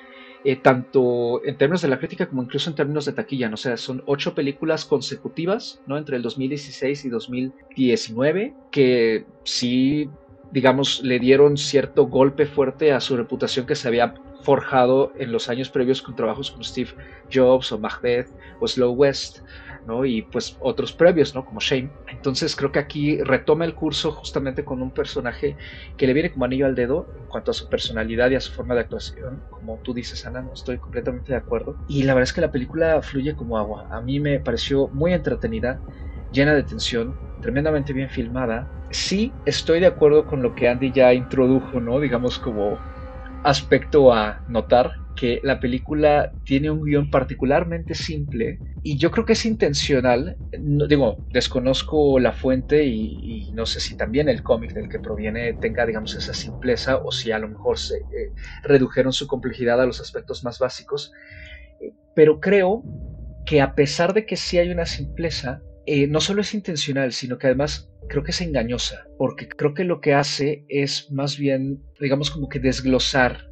eh, 0.45 0.57
tanto 0.57 1.43
en 1.45 1.57
términos 1.57 1.81
de 1.81 1.89
la 1.89 1.99
crítica 1.99 2.27
como 2.27 2.43
incluso 2.43 2.69
en 2.69 2.77
términos 2.77 3.07
de 3.07 3.13
taquilla, 3.13 3.49
¿no? 3.49 3.55
o 3.55 3.57
sea, 3.57 3.79
son 3.79 4.03
ocho 4.07 4.35
películas 4.35 4.85
consecutivas, 4.85 5.81
¿no? 5.87 5.97
Entre 5.97 6.17
el 6.17 6.23
2016 6.23 7.07
y 7.07 7.09
2019, 7.09 8.55
que 8.71 9.25
sí, 9.45 10.11
digamos, 10.53 11.03
le 11.03 11.19
dieron 11.19 11.57
cierto 11.57 12.07
golpe 12.09 12.45
fuerte 12.45 12.93
a 12.93 13.01
su 13.01 13.17
reputación 13.17 13.65
que 13.65 13.75
se 13.75 13.89
había 13.89 14.15
forjado 14.43 15.13
en 15.19 15.33
los 15.33 15.49
años 15.49 15.71
previos 15.71 16.03
con 16.03 16.15
trabajos 16.15 16.51
como 16.51 16.63
Steve 16.63 16.91
Jobs 17.33 17.73
o 17.73 17.79
Macbeth 17.79 18.29
o 18.61 18.69
Slow 18.69 18.93
West, 18.93 19.39
y 20.07 20.23
pues 20.23 20.57
otros 20.61 20.93
previos, 20.95 21.35
¿no? 21.35 21.45
Como 21.45 21.61
Shane. 21.61 21.95
Entonces 22.07 22.57
creo 22.57 22.73
que 22.73 22.79
aquí 22.79 23.19
retoma 23.23 23.65
el 23.67 23.75
curso 23.75 24.13
justamente 24.13 24.65
con 24.65 24.81
un 24.83 24.93
personaje 24.93 25.57
que 25.97 26.07
le 26.07 26.15
viene 26.15 26.33
como 26.33 26.45
anillo 26.47 26.67
al 26.67 26.75
dedo 26.75 27.11
en 27.15 27.27
cuanto 27.27 27.51
a 27.51 27.55
su 27.55 27.69
personalidad 27.69 28.31
y 28.31 28.37
a 28.37 28.41
su 28.41 28.53
forma 28.53 28.75
de 28.75 28.81
actuación. 28.81 29.45
Como 29.51 29.81
tú 29.83 29.93
dices, 29.95 30.25
Ana, 30.27 30.43
no 30.43 30.53
estoy 30.55 30.79
completamente 30.79 31.33
de 31.33 31.39
acuerdo. 31.39 31.81
Y 31.87 32.03
la 32.05 32.15
verdad 32.15 32.25
es 32.29 32.33
que 32.33 32.41
la 32.41 32.53
película 32.53 33.03
fluye 33.03 33.37
como 33.37 33.59
agua. 33.59 33.87
A 33.91 34.01
mí 34.01 34.21
me 34.21 34.41
pareció 34.41 34.89
muy 34.93 35.13
entretenida, 35.13 35.83
llena 36.31 36.55
de 36.55 36.63
tensión, 36.65 37.21
tremendamente 37.41 37.93
bien 37.93 38.09
filmada. 38.09 38.73
Sí, 38.91 39.39
estoy 39.45 39.81
de 39.81 39.87
acuerdo 39.87 40.27
con 40.27 40.43
lo 40.43 40.55
que 40.55 40.69
Andy 40.69 40.93
ya 40.93 41.13
introdujo, 41.15 41.81
¿no? 41.81 42.01
Digamos 42.01 42.39
como 42.39 42.85
aspecto 43.43 44.13
a 44.13 44.43
notar 44.47 44.93
que 45.15 45.41
la 45.43 45.61
película 45.61 46.35
tiene 46.45 46.71
un 46.71 46.83
guion 46.83 47.11
particularmente 47.11 47.95
simple 47.95 48.63
y 48.87 48.99
yo 48.99 49.11
creo 49.11 49.25
que 49.25 49.33
es 49.33 49.47
intencional. 49.47 50.39
No, 50.61 50.87
digo, 50.87 51.25
desconozco 51.31 52.19
la 52.19 52.33
fuente 52.33 52.85
y, 52.85 53.51
no 53.55 53.65
sé 53.65 53.81
si 53.81 53.97
también 53.97 54.29
el 54.29 54.43
cómic 54.43 54.75
del 54.75 54.91
que 54.91 54.99
proviene 54.99 55.55
tenga, 55.55 55.87
digamos, 55.87 56.15
esa 56.17 56.35
simpleza 56.35 56.99
o 56.99 57.11
si 57.11 57.33
a 57.33 57.39
lo 57.39 57.49
mejor 57.49 57.79
se 57.79 57.97
eh, 57.97 58.35
redujeron 58.63 59.15
su 59.15 59.27
complejidad 59.27 59.81
a 59.81 59.87
los 59.87 60.03
aspectos 60.03 60.45
más 60.45 60.59
básicos. 60.59 61.13
pero 62.15 62.41
creo 62.41 62.83
que 63.47 63.63
a 63.63 63.75
pesar 63.75 64.13
de 64.13 64.27
que 64.27 64.37
sí 64.37 64.59
hay 64.59 64.71
una 64.71 64.85
simpleza, 64.85 65.63
eh, 65.87 66.07
no 66.07 66.21
solo 66.21 66.43
es 66.43 66.53
intencional, 66.53 67.13
sino 67.13 67.39
que 67.39 67.47
además 67.47 67.91
creo 68.07 68.23
que 68.23 68.33
es 68.33 68.41
engañosa, 68.43 69.07
porque 69.19 69.49
creo 69.49 69.73
que 69.73 69.85
lo 69.85 70.03
que 70.03 70.13
hace 70.13 70.67
es 70.69 71.11
más 71.11 71.39
bien, 71.39 71.83
digamos, 71.99 72.31
como 72.31 72.51
que 72.51 72.59
desglosar 72.59 73.49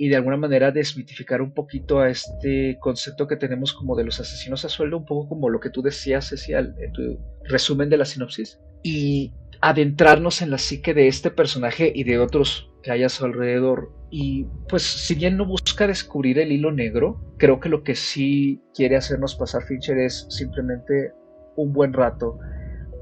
y 0.00 0.08
de 0.08 0.16
alguna 0.16 0.36
manera 0.36 0.70
desmitificar 0.70 1.42
un 1.42 1.52
poquito 1.52 1.98
a 1.98 2.08
este 2.08 2.78
concepto 2.78 3.26
que 3.26 3.36
tenemos 3.36 3.74
como 3.74 3.96
de 3.96 4.04
los 4.04 4.20
asesinos 4.20 4.64
a 4.64 4.68
sueldo, 4.68 4.96
un 4.96 5.04
poco 5.04 5.28
como 5.28 5.50
lo 5.50 5.58
que 5.58 5.70
tú 5.70 5.82
decías, 5.82 6.28
Cecilia, 6.28 6.60
en 6.60 6.92
tu 6.92 7.18
resumen 7.42 7.90
de 7.90 7.96
la 7.96 8.04
sinopsis, 8.04 8.60
y 8.84 9.34
adentrarnos 9.60 10.40
en 10.40 10.50
la 10.50 10.58
psique 10.58 10.94
de 10.94 11.08
este 11.08 11.32
personaje 11.32 11.92
y 11.92 12.04
de 12.04 12.20
otros 12.20 12.70
que 12.84 12.92
hay 12.92 13.02
a 13.02 13.08
su 13.08 13.24
alrededor. 13.24 13.92
Y 14.08 14.46
pues 14.68 14.84
si 14.84 15.16
bien 15.16 15.36
no 15.36 15.44
busca 15.44 15.88
descubrir 15.88 16.38
el 16.38 16.52
hilo 16.52 16.70
negro, 16.70 17.20
creo 17.36 17.58
que 17.58 17.68
lo 17.68 17.82
que 17.82 17.96
sí 17.96 18.62
quiere 18.74 18.94
hacernos 18.94 19.34
pasar 19.34 19.64
Fincher 19.64 19.98
es 19.98 20.26
simplemente 20.30 21.10
un 21.56 21.72
buen 21.72 21.92
rato 21.92 22.38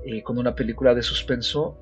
eh, 0.07 0.23
con 0.23 0.39
una 0.39 0.55
película 0.55 0.95
de 0.95 1.03
suspenso, 1.03 1.79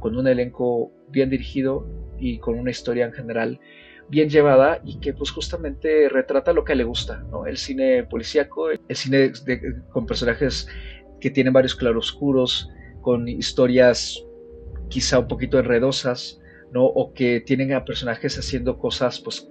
con 0.00 0.16
un 0.16 0.26
elenco 0.26 0.90
bien 1.08 1.30
dirigido 1.30 1.86
y 2.18 2.40
con 2.40 2.58
una 2.58 2.72
historia 2.72 3.06
en 3.06 3.12
general 3.12 3.60
bien 4.08 4.28
llevada 4.28 4.80
y 4.84 4.98
que 5.00 5.12
pues 5.12 5.30
justamente 5.30 6.08
retrata 6.08 6.52
lo 6.52 6.64
que 6.64 6.74
le 6.74 6.84
gusta, 6.84 7.24
¿no? 7.30 7.46
El 7.46 7.56
cine 7.56 8.04
policíaco, 8.04 8.70
el 8.70 8.96
cine 8.96 9.32
con 9.90 10.06
personajes 10.06 10.68
que 11.20 11.30
tienen 11.30 11.52
varios 11.52 11.74
claroscuros, 11.74 12.70
con 13.00 13.28
historias 13.28 14.22
quizá 14.88 15.18
un 15.18 15.28
poquito 15.28 15.58
enredosas, 15.58 16.40
¿no? 16.72 16.84
O 16.84 17.12
que 17.12 17.40
tienen 17.40 17.72
a 17.72 17.84
personajes 17.84 18.38
haciendo 18.38 18.78
cosas 18.78 19.20
pues 19.20 19.48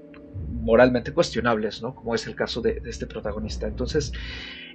moralmente 0.50 1.13
cuestionables, 1.13 1.82
¿no? 1.82 1.96
Como 1.96 2.15
es 2.15 2.28
el 2.28 2.36
caso 2.36 2.62
de, 2.62 2.82
este 2.86 3.08
protagonista. 3.08 3.68
Entonces, 3.68 4.12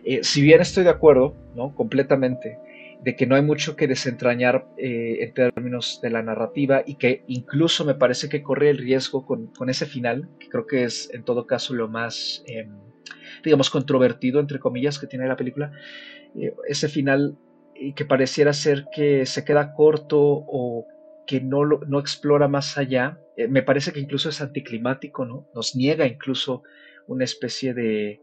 eh, 0.04 0.20
si 0.22 0.42
bien 0.42 0.60
estoy 0.60 0.84
de 0.84 0.90
acuerdo, 0.90 1.36
¿no? 1.54 1.74
Completamente 1.74 2.58
de 3.02 3.16
que 3.16 3.26
no 3.26 3.34
hay 3.34 3.42
mucho 3.42 3.76
que 3.76 3.86
desentrañar 3.86 4.68
eh, 4.76 5.18
en 5.20 5.32
términos 5.32 6.00
de 6.02 6.10
la 6.10 6.22
narrativa 6.22 6.82
y 6.86 6.96
que 6.96 7.24
incluso 7.28 7.84
me 7.84 7.94
parece 7.94 8.28
que 8.28 8.42
corre 8.42 8.70
el 8.70 8.78
riesgo 8.78 9.24
con, 9.24 9.50
ese 9.68 9.86
final, 9.86 10.28
que 10.38 10.48
creo 10.48 10.66
que 10.66 10.84
es 10.84 11.08
en 11.14 11.24
todo 11.24 11.46
caso 11.46 11.74
lo 11.74 11.88
más, 11.88 12.44
em, 12.46 12.70
digamos, 13.42 13.70
controvertido, 13.70 14.40
entre 14.40 14.58
comillas, 14.58 14.98
que 14.98 15.06
tiene 15.06 15.26
la 15.26 15.36
película, 15.36 15.72
eh, 16.36 16.54
ese 16.68 16.88
final 16.88 17.38
que 17.96 18.04
pareciera 18.04 18.52
ser 18.52 18.84
que 18.94 19.24
se 19.24 19.42
queda 19.42 19.72
corto 19.72 20.18
o 20.20 20.86
que 21.26 21.40
no, 21.40 21.64
no 21.64 21.98
explora 21.98 22.48
más 22.48 22.76
allá, 22.76 23.18
eh, 23.36 23.48
me 23.48 23.62
parece 23.62 23.92
que 23.92 24.00
incluso 24.00 24.28
es 24.28 24.40
anticlimático, 24.40 25.24
¿no? 25.24 25.48
Nos 25.54 25.74
niega 25.76 26.06
incluso 26.06 26.62
una 27.06 27.24
especie 27.24 27.72
de 27.72 28.20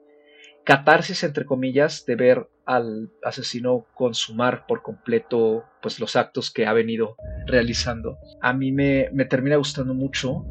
catarsis, 0.68 1.24
entre 1.24 1.46
comillas, 1.46 2.04
de 2.06 2.16
ver 2.16 2.50
al 2.66 3.10
asesino 3.24 3.86
consumar 3.96 4.66
por 4.68 4.82
completo 4.82 5.64
pues, 5.82 5.98
los 6.00 6.18
actos 6.18 6.52
que 6.52 6.66
ha 6.68 6.74
venido 6.74 7.16
realizando. 7.46 8.18
A 8.42 8.52
mí 8.52 8.74
me, 8.74 9.10
me 9.14 9.24
termina 9.24 9.56
gustando 9.56 9.94
mucho 9.94 10.44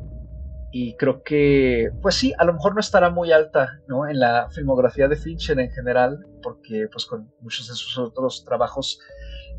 y 0.73 0.97
creo 0.97 1.23
que, 1.23 1.91
pues 2.01 2.15
sí, 2.15 2.33
a 2.39 2.45
lo 2.45 2.55
mejor 2.55 2.73
no 2.75 2.81
estará 2.81 3.11
muy 3.11 3.31
alta 3.31 3.81
¿no? 3.89 4.09
en 4.09 4.19
la 4.19 4.49
filmografía 4.51 5.07
de 5.07 5.17
Fincher 5.17 5.61
en 5.61 5.71
general, 5.71 6.27
porque 6.43 6.89
pues 6.91 7.05
con 7.05 7.31
muchos 7.41 7.69
de 7.69 7.75
sus 7.75 7.99
otros 7.99 8.45
trabajos 8.45 8.99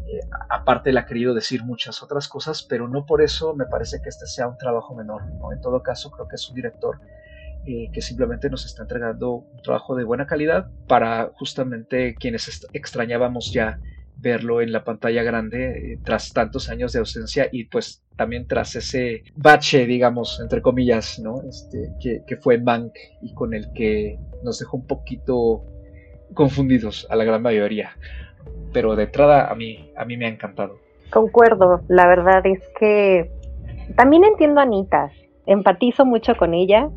Eh, 0.09 0.21
aparte, 0.49 0.89
él 0.91 0.97
ha 0.97 1.05
querido 1.05 1.33
decir 1.33 1.63
muchas 1.63 2.01
otras 2.01 2.29
cosas, 2.29 2.63
pero 2.63 2.87
no 2.87 3.05
por 3.05 3.21
eso 3.21 3.53
me 3.55 3.65
parece 3.65 3.99
que 4.01 4.09
este 4.09 4.25
sea 4.25 4.47
un 4.47 4.55
trabajo 4.57 4.95
menor. 4.95 5.21
En 5.51 5.59
todo 5.59 5.81
caso, 5.81 6.09
creo 6.11 6.27
que 6.29 6.35
es 6.35 6.47
un 6.49 6.55
director 6.55 6.95
eh, 7.67 7.89
que 7.91 8.01
simplemente 8.01 8.49
nos 8.49 8.65
está 8.65 8.83
entregando 8.83 9.31
un 9.31 9.61
trabajo 9.61 9.95
de 9.95 10.05
buena 10.05 10.25
calidad 10.25 10.69
para 10.87 11.31
justamente 11.35 12.15
quienes 12.15 12.65
extrañábamos 12.71 13.51
ya 13.51 13.79
verlo 14.19 14.61
en 14.61 14.71
la 14.71 14.83
pantalla 14.83 15.21
grande 15.21 15.93
eh, 15.93 15.99
tras 16.03 16.33
tantos 16.33 16.69
años 16.69 16.93
de 16.93 16.99
ausencia 16.99 17.49
y 17.51 17.65
pues 17.65 18.03
también 18.15 18.47
tras 18.47 18.75
ese 18.75 19.23
bache, 19.35 19.85
digamos, 19.85 20.39
entre 20.39 20.61
comillas, 20.61 21.19
¿no? 21.19 21.41
Este, 21.47 21.91
que, 22.01 22.23
que 22.25 22.37
fue 22.37 22.57
Mank 22.57 22.93
y 23.21 23.33
con 23.33 23.53
el 23.53 23.71
que 23.73 24.17
nos 24.43 24.59
dejó 24.59 24.77
un 24.77 24.87
poquito 24.87 25.63
confundidos 26.33 27.05
a 27.09 27.15
la 27.15 27.25
gran 27.25 27.41
mayoría. 27.41 27.91
Pero 28.73 28.95
de 28.95 29.03
entrada 29.03 29.51
a 29.51 29.55
mí, 29.55 29.91
a 29.97 30.05
mí 30.05 30.17
me 30.17 30.25
ha 30.25 30.29
encantado. 30.29 30.79
Concuerdo, 31.11 31.81
la 31.89 32.07
verdad 32.07 32.45
es 32.45 32.61
que 32.79 33.29
también 33.95 34.23
entiendo 34.23 34.59
a 34.59 34.63
Anita, 34.63 35.11
empatizo 35.45 36.05
mucho 36.05 36.35
con 36.35 36.53
ella, 36.53 36.89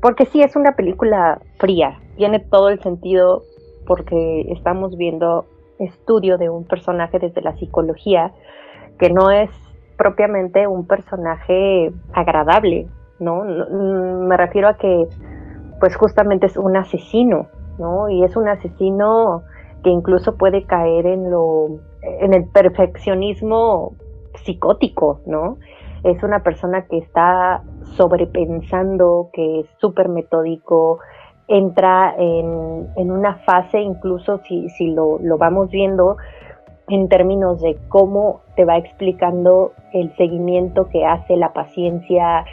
porque 0.00 0.26
sí 0.26 0.42
es 0.42 0.56
una 0.56 0.72
película 0.72 1.40
fría, 1.58 1.98
tiene 2.16 2.40
todo 2.40 2.68
el 2.68 2.80
sentido 2.80 3.42
porque 3.86 4.46
estamos 4.52 4.96
viendo 4.96 5.46
estudio 5.78 6.38
de 6.38 6.48
un 6.48 6.64
personaje 6.64 7.18
desde 7.18 7.40
la 7.40 7.56
psicología 7.56 8.32
que 8.98 9.10
no 9.10 9.30
es 9.30 9.50
propiamente 9.96 10.66
un 10.66 10.86
personaje 10.86 11.90
agradable, 12.12 12.88
¿no? 13.18 13.44
Mm, 13.44 14.26
me 14.28 14.36
refiero 14.36 14.68
a 14.68 14.76
que 14.76 15.06
pues 15.80 15.96
justamente 15.96 16.46
es 16.46 16.56
un 16.56 16.76
asesino, 16.76 17.48
¿no? 17.78 18.08
Y 18.10 18.24
es 18.24 18.36
un 18.36 18.48
asesino 18.48 19.42
que 19.82 19.90
incluso 19.90 20.36
puede 20.36 20.64
caer 20.64 21.06
en 21.06 21.30
lo 21.30 21.80
en 22.02 22.34
el 22.34 22.44
perfeccionismo 22.46 23.94
psicótico, 24.34 25.20
¿no? 25.26 25.56
es 26.02 26.22
una 26.22 26.42
persona 26.42 26.86
que 26.86 26.98
está 26.98 27.62
sobrepensando, 27.96 29.30
que 29.32 29.60
es 29.60 29.66
súper 29.78 30.08
metódico, 30.08 30.98
entra 31.48 32.14
en, 32.16 33.10
una 33.10 33.34
fase, 33.38 33.80
incluso 33.80 34.38
si, 34.38 34.68
si 34.70 34.86
lo, 34.92 35.18
lo 35.20 35.36
vamos 35.36 35.70
viendo 35.70 36.16
en 36.88 37.08
términos 37.08 37.60
de 37.60 37.76
cómo 37.88 38.40
te 38.56 38.64
va 38.64 38.76
explicando 38.76 39.72
el 39.92 40.14
seguimiento 40.16 40.88
que 40.88 41.04
hace, 41.04 41.36
la 41.36 41.52
paciencia, 41.52 42.44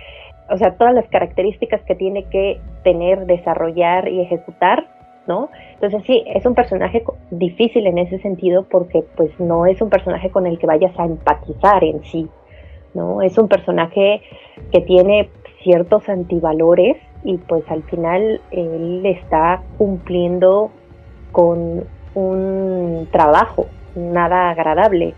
o 0.49 0.57
sea, 0.57 0.75
todas 0.75 0.93
las 0.93 1.07
características 1.09 1.81
que 1.83 1.95
tiene 1.95 2.23
que 2.25 2.59
tener, 2.83 3.25
desarrollar 3.25 4.07
y 4.07 4.21
ejecutar, 4.21 4.87
¿no? 5.27 5.49
Entonces 5.73 6.03
sí, 6.05 6.23
es 6.27 6.45
un 6.45 6.55
personaje 6.55 7.03
difícil 7.31 7.85
en 7.85 7.97
ese 7.97 8.19
sentido 8.19 8.63
porque 8.63 9.03
pues 9.15 9.37
no 9.39 9.65
es 9.65 9.81
un 9.81 9.89
personaje 9.89 10.29
con 10.29 10.47
el 10.47 10.57
que 10.57 10.67
vayas 10.67 10.97
a 10.97 11.05
empatizar 11.05 11.83
en 11.83 12.03
sí, 12.05 12.29
¿no? 12.97 13.21
Es 13.21 13.37
un 13.37 13.47
personaje 13.47 14.21
que 14.71 14.81
tiene 14.81 15.29
ciertos 15.63 16.09
antivalores 16.09 16.97
y 17.23 17.37
pues 17.37 17.63
al 17.69 17.83
final 17.83 18.41
él 18.51 19.05
está 19.05 19.61
cumpliendo 19.77 20.71
con 21.31 21.85
un 22.15 23.07
trabajo 23.11 23.67
nada 23.95 24.49
agradable. 24.49 25.13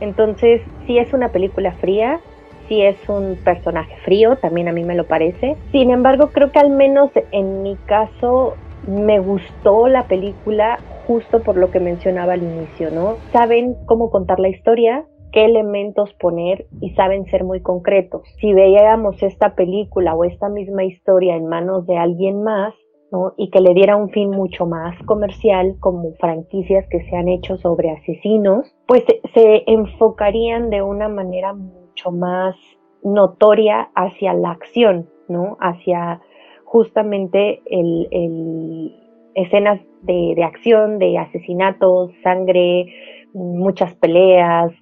Entonces, 0.00 0.62
sí 0.86 0.98
es 0.98 1.12
una 1.12 1.28
película 1.28 1.72
fría, 1.72 2.20
sí 2.68 2.82
es 2.82 2.96
un 3.08 3.36
personaje 3.44 3.94
frío, 4.04 4.36
también 4.36 4.68
a 4.68 4.72
mí 4.72 4.84
me 4.84 4.94
lo 4.94 5.06
parece. 5.06 5.56
Sin 5.72 5.90
embargo, 5.90 6.30
creo 6.32 6.50
que 6.52 6.58
al 6.58 6.70
menos 6.70 7.10
en 7.32 7.62
mi 7.62 7.76
caso 7.86 8.54
me 8.86 9.18
gustó 9.18 9.88
la 9.88 10.04
película 10.04 10.78
justo 11.06 11.40
por 11.42 11.56
lo 11.56 11.70
que 11.70 11.80
mencionaba 11.80 12.34
al 12.34 12.42
inicio, 12.42 12.90
¿no? 12.90 13.16
Saben 13.32 13.76
cómo 13.86 14.10
contar 14.10 14.40
la 14.40 14.48
historia, 14.48 15.04
qué 15.32 15.44
elementos 15.44 16.12
poner 16.14 16.66
y 16.80 16.90
saben 16.90 17.26
ser 17.26 17.44
muy 17.44 17.60
concretos. 17.60 18.22
Si 18.40 18.52
veíamos 18.52 19.22
esta 19.22 19.54
película 19.54 20.14
o 20.14 20.24
esta 20.24 20.48
misma 20.48 20.84
historia 20.84 21.36
en 21.36 21.46
manos 21.46 21.86
de 21.86 21.96
alguien 21.96 22.42
más, 22.42 22.74
¿no? 23.12 23.34
y 23.36 23.50
que 23.50 23.60
le 23.60 23.74
diera 23.74 23.96
un 23.96 24.10
fin 24.10 24.30
mucho 24.30 24.66
más 24.66 24.96
comercial, 25.04 25.76
como 25.80 26.12
franquicias 26.14 26.86
que 26.88 27.02
se 27.04 27.16
han 27.16 27.28
hecho 27.28 27.56
sobre 27.56 27.90
asesinos, 27.90 28.72
pues 28.86 29.04
se, 29.34 29.64
enfocarían 29.66 30.70
de 30.70 30.82
una 30.82 31.08
manera 31.08 31.52
mucho 31.52 32.12
más 32.12 32.54
notoria 33.02 33.90
hacia 33.94 34.32
la 34.34 34.50
acción, 34.50 35.08
¿no? 35.28 35.56
Hacia 35.60 36.20
justamente 36.64 37.62
el, 37.66 38.94
escenas 39.34 39.80
de, 40.02 40.34
de 40.36 40.44
acción, 40.44 40.98
de 40.98 41.18
asesinatos, 41.18 42.12
sangre, 42.22 42.86
muchas 43.32 43.94
peleas, 43.96 44.72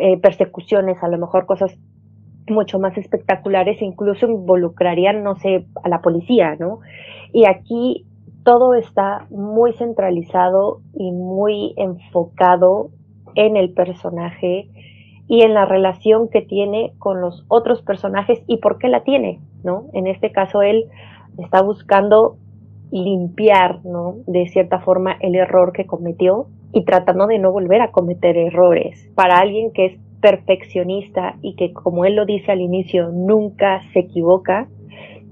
eh, 0.00 0.18
persecuciones, 0.18 1.02
a 1.02 1.08
lo 1.08 1.18
mejor 1.18 1.46
cosas 1.46 1.76
mucho 2.48 2.78
más 2.78 2.96
espectaculares, 2.96 3.82
incluso 3.82 4.26
involucrarían, 4.26 5.22
no 5.22 5.36
sé, 5.36 5.66
a 5.82 5.88
la 5.88 6.00
policía, 6.00 6.56
¿no? 6.58 6.80
Y 7.32 7.46
aquí 7.46 8.06
todo 8.44 8.74
está 8.74 9.26
muy 9.30 9.72
centralizado 9.72 10.80
y 10.94 11.10
muy 11.10 11.74
enfocado 11.76 12.90
en 13.34 13.56
el 13.56 13.72
personaje 13.72 14.68
y 15.28 15.42
en 15.42 15.54
la 15.54 15.64
relación 15.64 16.28
que 16.28 16.42
tiene 16.42 16.92
con 16.98 17.20
los 17.20 17.44
otros 17.48 17.82
personajes 17.82 18.40
y 18.46 18.58
por 18.58 18.78
qué 18.78 18.88
la 18.88 19.02
tiene, 19.02 19.40
¿no? 19.64 19.86
En 19.92 20.06
este 20.06 20.30
caso 20.30 20.62
él 20.62 20.86
está 21.38 21.62
buscando 21.62 22.36
limpiar, 22.92 23.84
¿no? 23.84 24.16
De 24.26 24.46
cierta 24.46 24.78
forma 24.78 25.16
el 25.20 25.34
error 25.34 25.72
que 25.72 25.86
cometió 25.86 26.46
y 26.72 26.84
tratando 26.84 27.26
de 27.26 27.38
no 27.38 27.52
volver 27.52 27.80
a 27.80 27.90
cometer 27.90 28.36
errores. 28.36 29.10
Para 29.14 29.38
alguien 29.38 29.72
que 29.72 29.86
es 29.86 29.98
perfeccionista 30.20 31.36
y 31.42 31.54
que, 31.56 31.72
como 31.72 32.04
él 32.04 32.16
lo 32.16 32.26
dice 32.26 32.52
al 32.52 32.60
inicio, 32.60 33.10
nunca 33.12 33.82
se 33.92 34.00
equivoca, 34.00 34.68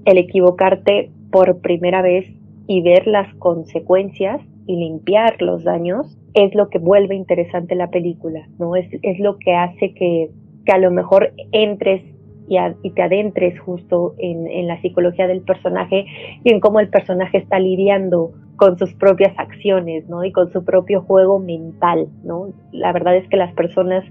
el 0.05 0.17
equivocarte 0.17 1.11
por 1.31 1.59
primera 1.59 2.01
vez 2.01 2.27
y 2.67 2.81
ver 2.81 3.07
las 3.07 3.33
consecuencias 3.35 4.41
y 4.67 4.77
limpiar 4.77 5.41
los 5.41 5.63
daños 5.63 6.17
es 6.33 6.53
lo 6.53 6.69
que 6.69 6.79
vuelve 6.79 7.15
interesante 7.15 7.75
la 7.75 7.89
película, 7.89 8.47
¿no? 8.59 8.75
Es, 8.75 8.87
es 9.01 9.19
lo 9.19 9.37
que 9.37 9.53
hace 9.53 9.93
que, 9.93 10.29
que 10.65 10.71
a 10.71 10.77
lo 10.77 10.91
mejor 10.91 11.33
entres 11.51 12.03
y, 12.47 12.57
y 12.83 12.91
te 12.91 13.01
adentres 13.01 13.59
justo 13.59 14.15
en, 14.17 14.47
en, 14.47 14.67
la 14.67 14.79
psicología 14.81 15.27
del 15.27 15.41
personaje 15.41 16.05
y 16.43 16.51
en 16.51 16.59
cómo 16.59 16.79
el 16.79 16.89
personaje 16.89 17.37
está 17.37 17.59
lidiando 17.59 18.33
con 18.55 18.77
sus 18.77 18.93
propias 18.93 19.37
acciones, 19.37 20.07
¿no? 20.09 20.23
Y 20.23 20.31
con 20.31 20.51
su 20.51 20.63
propio 20.63 21.01
juego 21.01 21.39
mental, 21.39 22.07
¿no? 22.23 22.49
La 22.71 22.91
verdad 22.93 23.15
es 23.15 23.27
que 23.29 23.37
las 23.37 23.53
personas, 23.53 24.03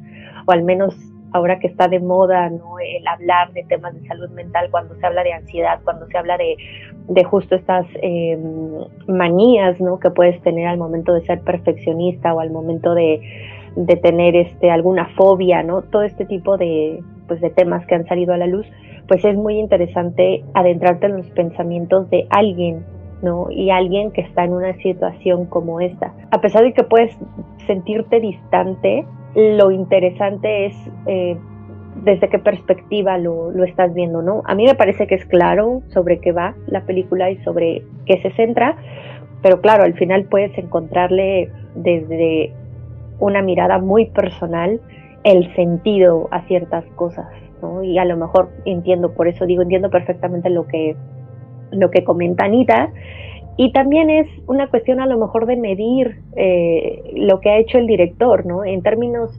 o 0.46 0.52
al 0.52 0.62
menos 0.64 0.94
ahora 1.32 1.58
que 1.58 1.66
está 1.66 1.88
de 1.88 1.98
moda, 1.98 2.48
¿no? 2.48 2.78
El 2.78 3.06
hablar 3.06 3.52
de 3.52 3.64
temas 3.64 3.94
de 4.00 4.06
salud 4.06 4.30
mental, 4.30 4.68
cuando 4.70 4.94
se 4.94 5.04
habla 5.04 5.24
de 5.24 5.32
ansiedad, 5.32 5.80
cuando 5.82 6.06
se 6.06 6.16
habla 6.16 6.36
de, 6.38 6.56
de 7.08 7.24
justo 7.24 7.56
estas 7.56 7.86
eh, 8.02 8.38
manías, 9.08 9.80
¿no? 9.80 9.98
Que 9.98 10.10
puedes 10.10 10.40
tener 10.42 10.68
al 10.68 10.78
momento 10.78 11.12
de 11.12 11.22
ser 11.22 11.40
perfeccionista 11.40 12.32
o 12.34 12.40
al 12.40 12.50
momento 12.50 12.94
de, 12.94 13.20
de 13.74 13.96
tener 13.96 14.36
este, 14.36 14.70
alguna 14.70 15.06
fobia, 15.16 15.62
¿no? 15.62 15.82
Todo 15.82 16.02
este 16.02 16.24
tipo 16.24 16.56
de, 16.56 17.02
pues, 17.26 17.40
de 17.40 17.50
temas 17.50 17.84
que 17.86 17.96
han 17.96 18.06
salido 18.06 18.32
a 18.32 18.36
la 18.36 18.46
luz, 18.46 18.66
pues 19.08 19.24
es 19.24 19.36
muy 19.36 19.58
interesante 19.58 20.44
adentrarte 20.54 21.06
en 21.06 21.16
los 21.16 21.30
pensamientos 21.30 22.08
de 22.10 22.26
alguien 22.30 22.84
¿no? 23.24 23.50
Y 23.50 23.70
alguien 23.70 24.12
que 24.12 24.20
está 24.20 24.44
en 24.44 24.52
una 24.52 24.74
situación 24.74 25.46
como 25.46 25.80
esta. 25.80 26.14
A 26.30 26.40
pesar 26.40 26.62
de 26.62 26.72
que 26.72 26.84
puedes 26.84 27.16
sentirte 27.66 28.20
distante, 28.20 29.04
lo 29.34 29.70
interesante 29.70 30.66
es 30.66 30.76
eh, 31.06 31.36
desde 32.04 32.28
qué 32.28 32.38
perspectiva 32.38 33.18
lo, 33.18 33.50
lo, 33.50 33.64
estás 33.64 33.94
viendo, 33.94 34.22
¿no? 34.22 34.42
A 34.44 34.54
mí 34.54 34.64
me 34.64 34.74
parece 34.74 35.06
que 35.06 35.14
es 35.14 35.24
claro 35.24 35.82
sobre 35.88 36.20
qué 36.20 36.32
va 36.32 36.54
la 36.66 36.82
película 36.82 37.30
y 37.30 37.36
sobre 37.38 37.82
qué 38.06 38.20
se 38.22 38.30
centra, 38.32 38.76
pero 39.42 39.60
claro, 39.60 39.84
al 39.84 39.94
final 39.94 40.24
puedes 40.24 40.56
encontrarle 40.56 41.50
desde 41.74 42.52
una 43.18 43.42
mirada 43.42 43.78
muy 43.78 44.06
personal 44.06 44.80
el 45.24 45.54
sentido 45.54 46.28
a 46.30 46.42
ciertas 46.42 46.84
cosas, 46.96 47.26
¿no? 47.62 47.82
Y 47.82 47.98
a 47.98 48.04
lo 48.04 48.16
mejor 48.16 48.50
entiendo, 48.64 49.12
por 49.12 49.28
eso 49.28 49.46
digo, 49.46 49.62
entiendo 49.62 49.90
perfectamente 49.90 50.50
lo 50.50 50.66
que 50.66 50.96
lo 51.74 51.90
que 51.90 52.04
comenta 52.04 52.44
Anita. 52.44 52.92
Y 53.56 53.72
también 53.72 54.10
es 54.10 54.26
una 54.46 54.68
cuestión 54.68 55.00
a 55.00 55.06
lo 55.06 55.16
mejor 55.16 55.46
de 55.46 55.56
medir 55.56 56.20
eh, 56.36 57.02
lo 57.14 57.40
que 57.40 57.50
ha 57.50 57.58
hecho 57.58 57.78
el 57.78 57.86
director, 57.86 58.44
¿no? 58.46 58.64
En 58.64 58.82
términos 58.82 59.30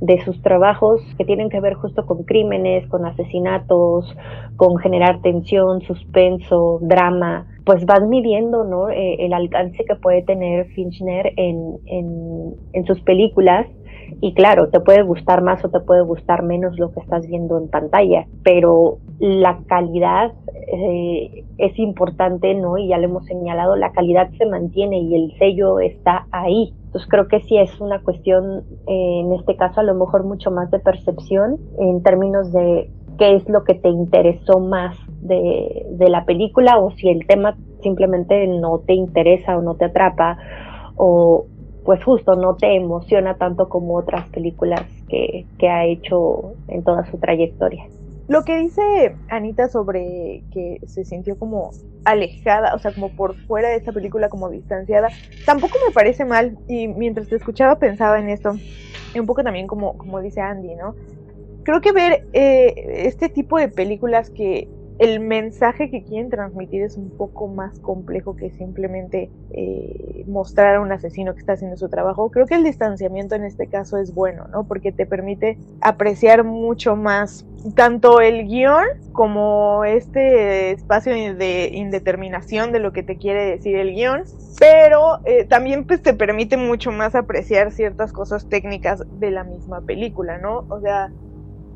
de 0.00 0.18
sus 0.24 0.40
trabajos 0.42 1.02
que 1.18 1.24
tienen 1.24 1.50
que 1.50 1.60
ver 1.60 1.74
justo 1.74 2.06
con 2.06 2.24
crímenes, 2.24 2.86
con 2.88 3.04
asesinatos, 3.04 4.16
con 4.56 4.78
generar 4.78 5.20
tensión, 5.20 5.82
suspenso, 5.82 6.78
drama, 6.80 7.46
pues 7.64 7.84
vas 7.84 8.02
midiendo 8.08 8.64
¿no? 8.64 8.88
Eh, 8.88 9.16
el 9.20 9.32
alcance 9.32 9.84
que 9.84 9.94
puede 9.96 10.22
tener 10.22 10.66
Finchner 10.68 11.32
en, 11.36 11.76
en, 11.86 12.54
en 12.72 12.86
sus 12.86 13.00
películas 13.02 13.66
y 14.20 14.34
claro, 14.34 14.68
te 14.68 14.80
puede 14.80 15.02
gustar 15.02 15.42
más 15.42 15.64
o 15.64 15.68
te 15.68 15.80
puede 15.80 16.02
gustar 16.02 16.42
menos 16.42 16.78
lo 16.78 16.92
que 16.92 17.00
estás 17.00 17.26
viendo 17.26 17.58
en 17.58 17.68
pantalla, 17.68 18.26
pero 18.42 18.98
la 19.18 19.58
calidad 19.66 20.32
eh, 20.72 21.44
es 21.58 21.78
importante, 21.78 22.54
¿no? 22.54 22.78
Y 22.78 22.88
ya 22.88 22.98
lo 22.98 23.04
hemos 23.04 23.26
señalado, 23.26 23.76
la 23.76 23.92
calidad 23.92 24.30
se 24.38 24.46
mantiene 24.46 24.98
y 24.98 25.14
el 25.14 25.38
sello 25.38 25.80
está 25.80 26.26
ahí. 26.30 26.74
Entonces 26.86 27.08
creo 27.08 27.28
que 27.28 27.40
sí 27.40 27.56
es 27.56 27.80
una 27.80 28.00
cuestión, 28.02 28.64
eh, 28.86 29.20
en 29.20 29.32
este 29.32 29.56
caso 29.56 29.80
a 29.80 29.84
lo 29.84 29.94
mejor 29.94 30.24
mucho 30.24 30.50
más 30.50 30.70
de 30.70 30.78
percepción 30.78 31.58
en 31.78 32.02
términos 32.02 32.52
de 32.52 32.90
qué 33.18 33.36
es 33.36 33.48
lo 33.48 33.64
que 33.64 33.74
te 33.74 33.88
interesó 33.88 34.58
más 34.58 34.96
de, 35.20 35.86
de 35.90 36.08
la 36.08 36.24
película 36.24 36.78
o 36.78 36.90
si 36.92 37.08
el 37.08 37.26
tema 37.26 37.56
simplemente 37.82 38.46
no 38.46 38.78
te 38.78 38.94
interesa 38.94 39.56
o 39.56 39.62
no 39.62 39.74
te 39.74 39.86
atrapa 39.86 40.38
o 40.96 41.46
pues 41.90 42.04
justo 42.04 42.36
no 42.36 42.54
te 42.54 42.76
emociona 42.76 43.34
tanto 43.34 43.68
como 43.68 43.96
otras 43.96 44.28
películas 44.28 44.82
que, 45.08 45.44
que 45.58 45.68
ha 45.68 45.84
hecho 45.86 46.52
en 46.68 46.84
toda 46.84 47.04
su 47.10 47.18
trayectoria. 47.18 47.84
Lo 48.28 48.44
que 48.44 48.58
dice 48.58 49.16
Anita 49.28 49.68
sobre 49.68 50.44
que 50.52 50.78
se 50.86 51.04
sintió 51.04 51.36
como 51.36 51.72
alejada, 52.04 52.76
o 52.76 52.78
sea, 52.78 52.94
como 52.94 53.08
por 53.08 53.34
fuera 53.34 53.70
de 53.70 53.74
esta 53.74 53.90
película, 53.90 54.28
como 54.28 54.48
distanciada, 54.48 55.08
tampoco 55.44 55.78
me 55.84 55.92
parece 55.92 56.24
mal. 56.24 56.56
Y 56.68 56.86
mientras 56.86 57.26
te 57.26 57.34
escuchaba 57.34 57.80
pensaba 57.80 58.20
en 58.20 58.28
esto, 58.28 58.52
un 58.52 59.26
poco 59.26 59.42
también 59.42 59.66
como, 59.66 59.98
como 59.98 60.20
dice 60.20 60.40
Andy, 60.40 60.76
¿no? 60.76 60.94
Creo 61.64 61.80
que 61.80 61.90
ver 61.90 62.24
eh, 62.32 63.02
este 63.04 63.30
tipo 63.30 63.58
de 63.58 63.66
películas 63.66 64.30
que 64.30 64.68
el 65.00 65.18
mensaje 65.18 65.90
que 65.90 66.04
quieren 66.04 66.28
transmitir 66.28 66.82
es 66.82 66.98
un 66.98 67.08
poco 67.08 67.48
más 67.48 67.80
complejo 67.80 68.36
que 68.36 68.50
simplemente 68.50 69.30
eh, 69.50 70.24
mostrar 70.26 70.76
a 70.76 70.80
un 70.82 70.92
asesino 70.92 71.32
que 71.32 71.40
está 71.40 71.54
haciendo 71.54 71.78
su 71.78 71.88
trabajo. 71.88 72.30
Creo 72.30 72.44
que 72.44 72.54
el 72.54 72.64
distanciamiento 72.64 73.34
en 73.34 73.44
este 73.44 73.66
caso 73.66 73.96
es 73.96 74.12
bueno, 74.12 74.48
¿no? 74.48 74.64
Porque 74.64 74.92
te 74.92 75.06
permite 75.06 75.56
apreciar 75.80 76.44
mucho 76.44 76.96
más 76.96 77.46
tanto 77.74 78.20
el 78.20 78.46
guion 78.46 78.84
como 79.12 79.86
este 79.86 80.72
espacio 80.72 81.14
de 81.34 81.70
indeterminación 81.72 82.70
de 82.70 82.80
lo 82.80 82.92
que 82.92 83.02
te 83.02 83.16
quiere 83.16 83.46
decir 83.46 83.76
el 83.76 83.94
guion, 83.94 84.24
pero 84.58 85.20
eh, 85.24 85.46
también 85.46 85.86
pues 85.86 86.02
te 86.02 86.12
permite 86.12 86.58
mucho 86.58 86.92
más 86.92 87.14
apreciar 87.14 87.72
ciertas 87.72 88.12
cosas 88.12 88.50
técnicas 88.50 89.02
de 89.18 89.30
la 89.30 89.44
misma 89.44 89.80
película, 89.80 90.36
¿no? 90.36 90.66
O 90.68 90.78
sea, 90.82 91.10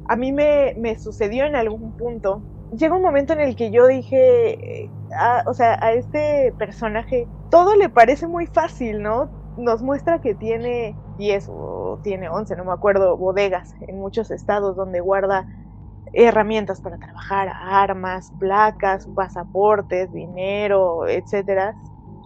a 0.09 0.17
mí 0.17 0.31
me, 0.31 0.75
me 0.77 0.99
sucedió 0.99 1.47
en 1.47 1.57
algún 1.57 1.93
punto 1.93 2.43
llega 2.77 2.97
un 2.97 3.03
momento 3.03 3.33
en 3.33 3.41
el 3.41 3.57
que 3.57 3.71
yo 3.71 3.87
dije, 3.87 4.91
o 5.47 5.55
sea, 5.55 5.79
a 5.81 5.93
este 5.93 6.53
personaje 6.59 7.27
todo 7.51 7.75
le 7.77 7.89
parece 7.89 8.27
muy 8.27 8.47
fácil, 8.47 9.03
¿no? 9.03 9.29
Nos 9.57 9.83
muestra 9.83 10.21
que 10.21 10.35
tiene 10.35 10.97
10 11.19 11.49
o 11.49 12.01
tiene 12.03 12.29
11, 12.29 12.57
no 12.57 12.65
me 12.65 12.73
acuerdo, 12.73 13.17
bodegas 13.17 13.75
en 13.87 13.99
muchos 13.99 14.31
estados 14.31 14.77
donde 14.77 15.01
guarda 15.01 15.47
herramientas 16.13 16.81
para 16.81 16.99
trabajar, 16.99 17.53
armas, 17.61 18.33
placas, 18.39 19.07
pasaportes, 19.15 20.13
dinero, 20.13 21.09
etcétera. 21.09 21.75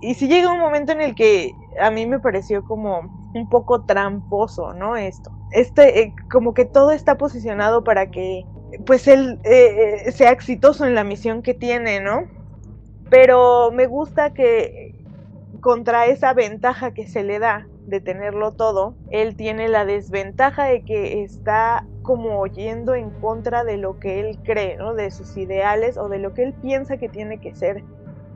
Y 0.00 0.14
si 0.14 0.28
llega 0.28 0.52
un 0.52 0.60
momento 0.60 0.92
en 0.92 1.00
el 1.00 1.14
que 1.14 1.52
a 1.80 1.90
mí 1.90 2.06
me 2.06 2.20
pareció 2.20 2.64
como 2.64 3.00
un 3.34 3.48
poco 3.48 3.84
tramposo, 3.84 4.72
¿no? 4.74 4.96
Esto. 4.96 5.30
Este, 5.50 6.00
eh, 6.00 6.14
como 6.30 6.54
que 6.54 6.64
todo 6.64 6.92
está 6.92 7.16
posicionado 7.16 7.82
para 7.82 8.10
que 8.10 8.44
pues 8.84 9.08
él 9.08 9.38
eh, 9.44 10.04
eh, 10.06 10.12
sea 10.12 10.30
exitoso 10.30 10.86
en 10.86 10.94
la 10.94 11.04
misión 11.04 11.42
que 11.42 11.54
tiene, 11.54 12.00
¿no? 12.00 12.22
Pero 13.10 13.70
me 13.72 13.86
gusta 13.86 14.34
que 14.34 14.94
contra 15.60 16.06
esa 16.06 16.34
ventaja 16.34 16.92
que 16.92 17.06
se 17.06 17.24
le 17.24 17.38
da 17.38 17.66
de 17.86 18.00
tenerlo 18.00 18.52
todo, 18.52 18.94
él 19.10 19.34
tiene 19.34 19.68
la 19.68 19.84
desventaja 19.84 20.64
de 20.64 20.82
que 20.82 21.22
está 21.22 21.86
como 22.02 22.46
yendo 22.46 22.94
en 22.94 23.10
contra 23.10 23.64
de 23.64 23.78
lo 23.78 23.98
que 23.98 24.20
él 24.20 24.38
cree, 24.44 24.76
¿no? 24.76 24.94
De 24.94 25.10
sus 25.10 25.36
ideales 25.36 25.96
o 25.96 26.08
de 26.08 26.18
lo 26.18 26.34
que 26.34 26.44
él 26.44 26.54
piensa 26.54 26.98
que 26.98 27.08
tiene 27.08 27.38
que 27.40 27.54
ser 27.54 27.82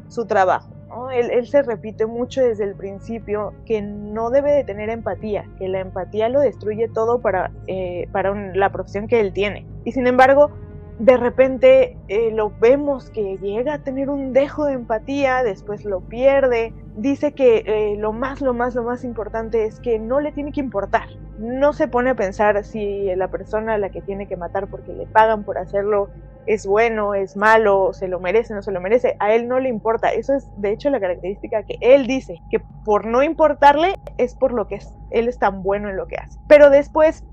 su 0.09 0.27
trabajo. 0.27 0.71
Él, 1.11 1.47
se 1.47 1.63
repite 1.63 2.05
mucho 2.05 2.43
desde 2.43 2.65
el 2.65 2.75
principio 2.75 3.55
que 3.65 3.81
no 3.81 4.31
debe 4.31 4.53
de 4.53 4.65
tener 4.65 4.91
empatía, 4.91 5.49
que 5.59 5.69
la 5.69 5.81
empatía 5.81 6.29
lo 6.29 6.41
destruye 6.41 6.87
todo 6.89 7.21
para, 7.23 7.51
eh, 7.67 8.09
para 8.13 8.35
la 8.55 8.71
profesión 8.71 9.09
que 9.09 9.21
él 9.21 9.33
tiene. 9.33 9.67
Y 9.85 9.93
sin 9.93 10.07
embargo, 10.07 10.51
de 10.99 11.17
repente 11.17 11.97
eh, 12.09 12.31
lo 12.33 12.53
vemos 12.61 13.11
que 13.11 13.37
llega 13.39 13.75
a 13.75 13.79
tener 13.79 14.11
un 14.11 14.33
dejo 14.33 14.67
de 14.67 14.75
empatía, 14.75 15.43
después 15.43 15.85
lo 15.85 16.01
pierde, 16.01 16.73
dice 16.97 17.33
que 17.33 17.65
eh, 17.67 17.97
lo 17.99 18.13
más, 18.13 18.41
lo 18.41 18.55
más, 18.55 18.75
lo 18.75 18.83
más 18.83 19.03
importante 19.05 19.65
es 19.65 19.81
que 19.81 19.99
no 19.99 20.21
le 20.21 20.33
tiene 20.33 20.53
que 20.53 20.61
importar. 20.61 21.09
No 21.39 21.73
se 21.73 21.89
pone 21.89 22.11
a 22.11 22.15
pensar 22.15 22.63
si 22.65 23.13
la 23.17 23.29
persona 23.29 23.75
a 23.75 23.79
la 23.79 23.91
que 23.91 24.03
tiene 24.03 24.29
que 24.29 24.37
matar 24.37 24.69
porque 24.69 24.93
le 24.93 25.07
pagan 25.07 25.45
por 25.45 25.59
hacerlo 25.59 26.11
es 26.47 26.67
bueno, 26.67 27.15
es 27.15 27.37
malo, 27.37 27.93
se 27.93 28.09
lo 28.09 28.21
merece, 28.21 28.55
no 28.55 28.63
se 28.63 28.73
lo 28.73 28.81
merece, 28.81 29.17
a 29.19 29.33
él 29.33 29.49
no 29.49 29.61
le 29.61 29.69
importa. 29.69 30.13
Eso 30.13 30.35
es 30.35 30.47
de 30.57 30.73
hecho 30.73 30.91
la 30.91 31.01
característica 31.01 31.63
que 31.63 31.79
él 31.81 32.07
dice, 32.07 32.41
que 32.51 32.61
por 32.85 33.07
no 33.07 33.23
importarle 33.23 33.95
es 34.19 34.35
por 34.35 34.53
lo 34.53 34.67
que 34.69 34.77
es, 34.77 34.93
él 35.11 35.29
es 35.29 35.39
tan 35.39 35.63
bueno 35.63 35.89
en 35.89 35.97
lo 35.97 36.07
que 36.07 36.17
hace. 36.17 36.39
Pero 36.49 36.71
después, 36.71 37.25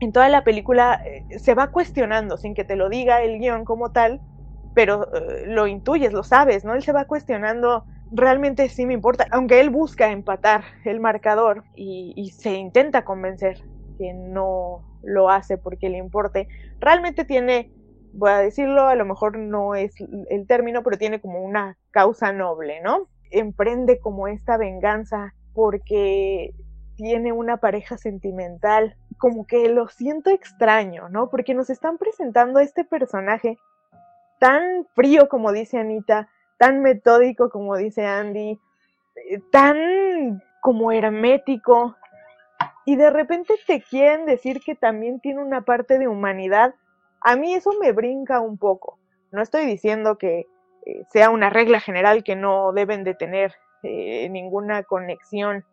en 0.00 0.12
toda 0.12 0.28
la 0.28 0.44
película, 0.44 1.00
eh, 1.04 1.38
se 1.38 1.54
va 1.54 1.68
cuestionando, 1.68 2.36
sin 2.36 2.54
que 2.54 2.64
te 2.64 2.76
lo 2.76 2.88
diga 2.88 3.22
el 3.22 3.38
guion 3.38 3.64
como 3.64 3.90
tal, 3.90 4.20
pero 4.74 5.08
eh, 5.14 5.44
lo 5.46 5.66
intuyes, 5.66 6.12
lo 6.12 6.22
sabes, 6.22 6.64
¿no? 6.64 6.74
Él 6.74 6.82
se 6.82 6.92
va 6.92 7.04
cuestionando 7.04 7.84
realmente 8.12 8.68
sí 8.68 8.86
me 8.86 8.94
importa, 8.94 9.26
aunque 9.30 9.60
él 9.60 9.70
busca 9.70 10.10
empatar 10.10 10.64
el 10.84 10.98
marcador 10.98 11.64
y, 11.76 12.12
y, 12.16 12.30
se 12.30 12.54
intenta 12.54 13.04
convencer 13.04 13.62
que 13.98 14.12
no 14.12 14.82
lo 15.02 15.30
hace 15.30 15.58
porque 15.58 15.88
le 15.88 15.98
importe, 15.98 16.48
realmente 16.80 17.24
tiene 17.24 17.70
voy 18.12 18.30
a 18.30 18.38
decirlo, 18.38 18.86
a 18.86 18.94
lo 18.94 19.04
mejor 19.04 19.38
no 19.38 19.74
es 19.74 19.94
el 20.30 20.46
término, 20.46 20.82
pero 20.82 20.98
tiene 20.98 21.20
como 21.20 21.42
una 21.42 21.78
causa 21.90 22.32
noble, 22.32 22.80
¿no? 22.80 23.08
Emprende 23.30 24.00
como 24.00 24.28
esta 24.28 24.56
venganza 24.56 25.34
porque 25.52 26.52
tiene 26.96 27.32
una 27.32 27.58
pareja 27.58 27.98
sentimental, 27.98 28.96
como 29.20 29.46
que 29.46 29.68
lo 29.68 29.86
siento 29.88 30.30
extraño, 30.30 31.08
¿no? 31.08 31.30
Porque 31.30 31.54
nos 31.54 31.70
están 31.70 31.96
presentando 31.96 32.58
a 32.58 32.64
este 32.64 32.84
personaje 32.84 33.56
tan 34.40 34.84
frío 34.94 35.28
como 35.28 35.52
dice 35.52 35.78
Anita, 35.78 36.28
tan 36.58 36.82
metódico 36.82 37.50
como 37.50 37.76
dice 37.76 38.04
Andy, 38.04 38.58
eh, 39.14 39.40
tan 39.52 40.42
como 40.60 40.90
hermético, 40.90 41.94
y 42.84 42.96
de 42.96 43.10
repente 43.10 43.54
te 43.66 43.80
quieren 43.80 44.26
decir 44.26 44.60
que 44.60 44.74
también 44.74 45.20
tiene 45.20 45.42
una 45.42 45.60
parte 45.60 45.98
de 45.98 46.08
humanidad 46.08 46.74
a 47.20 47.36
mí 47.36 47.54
eso 47.54 47.72
me 47.80 47.92
brinca 47.92 48.40
un 48.40 48.58
poco. 48.58 48.98
No 49.30 49.42
estoy 49.42 49.66
diciendo 49.66 50.18
que 50.18 50.46
eh, 50.86 51.04
sea 51.10 51.30
una 51.30 51.50
regla 51.50 51.80
general 51.80 52.24
que 52.24 52.36
no 52.36 52.72
deben 52.72 53.04
de 53.04 53.14
tener 53.14 53.54
eh, 53.82 54.28
ninguna 54.30 54.82
conexión 54.82 55.64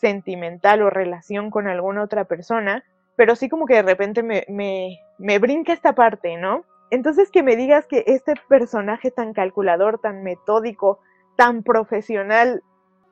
sentimental 0.00 0.82
o 0.82 0.90
relación 0.90 1.50
con 1.50 1.66
alguna 1.66 2.02
otra 2.02 2.24
persona, 2.24 2.84
pero 3.16 3.36
sí 3.36 3.48
como 3.48 3.66
que 3.66 3.74
de 3.74 3.82
repente 3.82 4.22
me, 4.22 4.44
me, 4.48 4.98
me 5.18 5.38
brinca 5.38 5.72
esta 5.72 5.94
parte, 5.94 6.36
¿no? 6.36 6.64
Entonces 6.90 7.30
que 7.30 7.42
me 7.42 7.56
digas 7.56 7.86
que 7.86 8.04
este 8.06 8.34
personaje 8.48 9.10
tan 9.10 9.32
calculador, 9.32 9.98
tan 9.98 10.22
metódico, 10.22 11.00
tan 11.36 11.62
profesional, 11.62 12.62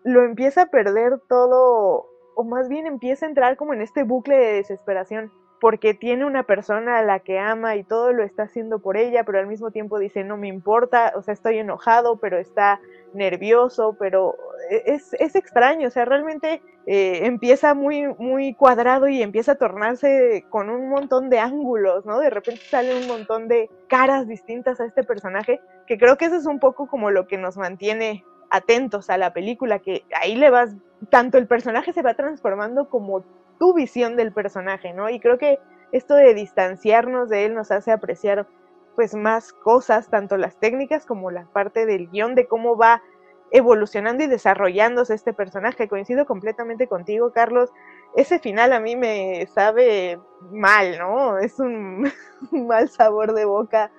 lo 0.05 0.25
empieza 0.25 0.62
a 0.62 0.66
perder 0.66 1.20
todo, 1.29 2.07
o 2.35 2.44
más 2.44 2.68
bien 2.68 2.87
empieza 2.87 3.27
a 3.27 3.29
entrar 3.29 3.57
como 3.57 3.75
en 3.75 3.83
este 3.83 4.05
bucle 4.05 4.37
de 4.37 4.53
desesperación 4.55 5.33
porque 5.61 5.95
tiene 5.95 6.25
una 6.25 6.42
persona 6.42 6.99
a 6.99 7.03
la 7.03 7.21
que 7.21 7.38
ama 7.38 7.77
y 7.77 7.85
todo 7.85 8.12
lo 8.12 8.23
está 8.23 8.45
haciendo 8.45 8.79
por 8.79 8.97
ella, 8.97 9.25
pero 9.25 9.38
al 9.38 9.47
mismo 9.47 9.71
tiempo 9.71 9.99
dice, 9.99 10.25
no 10.25 10.37
me 10.37 10.49
importa, 10.49 11.12
o 11.16 11.23
sea, 11.23 11.35
estoy 11.35 11.59
enojado, 11.59 12.16
pero 12.16 12.38
está 12.38 12.81
nervioso, 13.14 13.97
pero 13.99 14.35
e-, 14.71 14.83
es, 14.87 15.14
es 15.14 15.35
extraño, 15.35 15.88
o 15.88 15.90
sea, 15.90 16.05
realmente 16.05 16.62
eh, 16.87 17.21
empieza 17.25 17.75
muy, 17.75 18.07
muy 18.19 18.55
cuadrado 18.55 19.09
y 19.09 19.23
empieza 19.23 19.53
a 19.53 19.57
tornarse 19.57 20.45
con 20.51 20.69
un 20.69 20.88
montón 20.88 21.31
de 21.31 21.38
ángulos, 21.38 22.05
¿no? 22.05 22.21
De 22.21 22.31
repente 22.31 22.61
sale 22.71 22.97
un 22.97 23.07
montón 23.07 23.49
de 23.49 23.71
caras 23.88 24.29
distintas 24.29 24.81
a 24.81 24.85
este 24.85 25.05
personaje, 25.05 25.61
que 25.87 25.99
creo 25.99 26.16
que 26.16 26.27
eso 26.27 26.37
es 26.37 26.47
un 26.47 26.61
poco 26.61 26.87
como 26.87 27.11
lo 27.11 27.27
que 27.27 27.38
nos 27.38 27.57
mantiene 27.57 28.25
atentos 28.51 29.11
a 29.11 29.19
la 29.19 29.33
película, 29.33 29.79
que 29.79 30.05
ahí 30.21 30.37
le 30.37 30.51
vas, 30.51 30.77
tanto 31.11 31.38
el 31.38 31.47
personaje 31.47 31.92
se 31.92 32.03
va 32.03 32.14
transformando 32.14 32.88
como 32.88 33.25
tu 33.59 33.75
visión 33.75 34.16
del 34.16 34.33
personaje, 34.33 34.92
¿no? 34.92 35.09
Y 35.11 35.21
creo 35.21 35.38
que 35.38 35.59
esto 35.92 36.14
de 36.14 36.35
distanciarnos 36.35 37.29
de 37.29 37.45
él 37.45 37.55
nos 37.55 37.71
hace 37.71 37.92
apreciar 37.92 38.47
pues 38.95 39.14
más 39.14 39.53
cosas, 39.53 40.09
tanto 40.09 40.37
las 40.37 40.59
técnicas 40.59 41.07
como 41.07 41.31
la 41.31 41.45
parte 41.53 41.87
del 41.87 42.09
guion 42.09 42.35
de 42.35 42.47
cómo 42.47 42.77
va 42.77 43.03
evolucionando 43.51 44.25
y 44.25 44.27
desarrollándose 44.27 45.14
este 45.14 45.33
personaje. 45.33 45.88
Coincido 45.88 46.27
completamente 46.27 46.88
contigo, 46.88 47.33
Carlos. 47.33 47.71
Ese 48.16 48.38
final 48.38 48.73
a 48.73 48.81
mí 48.81 48.97
me 48.97 49.47
sabe 49.55 50.19
mal, 50.51 50.99
¿no? 50.99 51.38
Es 51.38 51.59
un, 51.61 52.11
mal 52.51 52.88
sabor 52.88 53.35
de 53.35 53.45
boca 53.45 53.92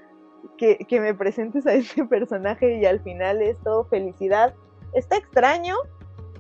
que, 0.58 0.78
que 0.80 1.00
me 1.00 1.13
presentes 1.13 1.65
a 1.67 1.74
este 1.74 2.04
personaje 2.06 2.76
y 2.76 2.86
al 2.86 3.00
final 3.02 3.41
es 3.41 3.58
todo 3.63 3.86
felicidad. 3.86 4.56
Está 4.93 5.17
extraño, 5.17 5.76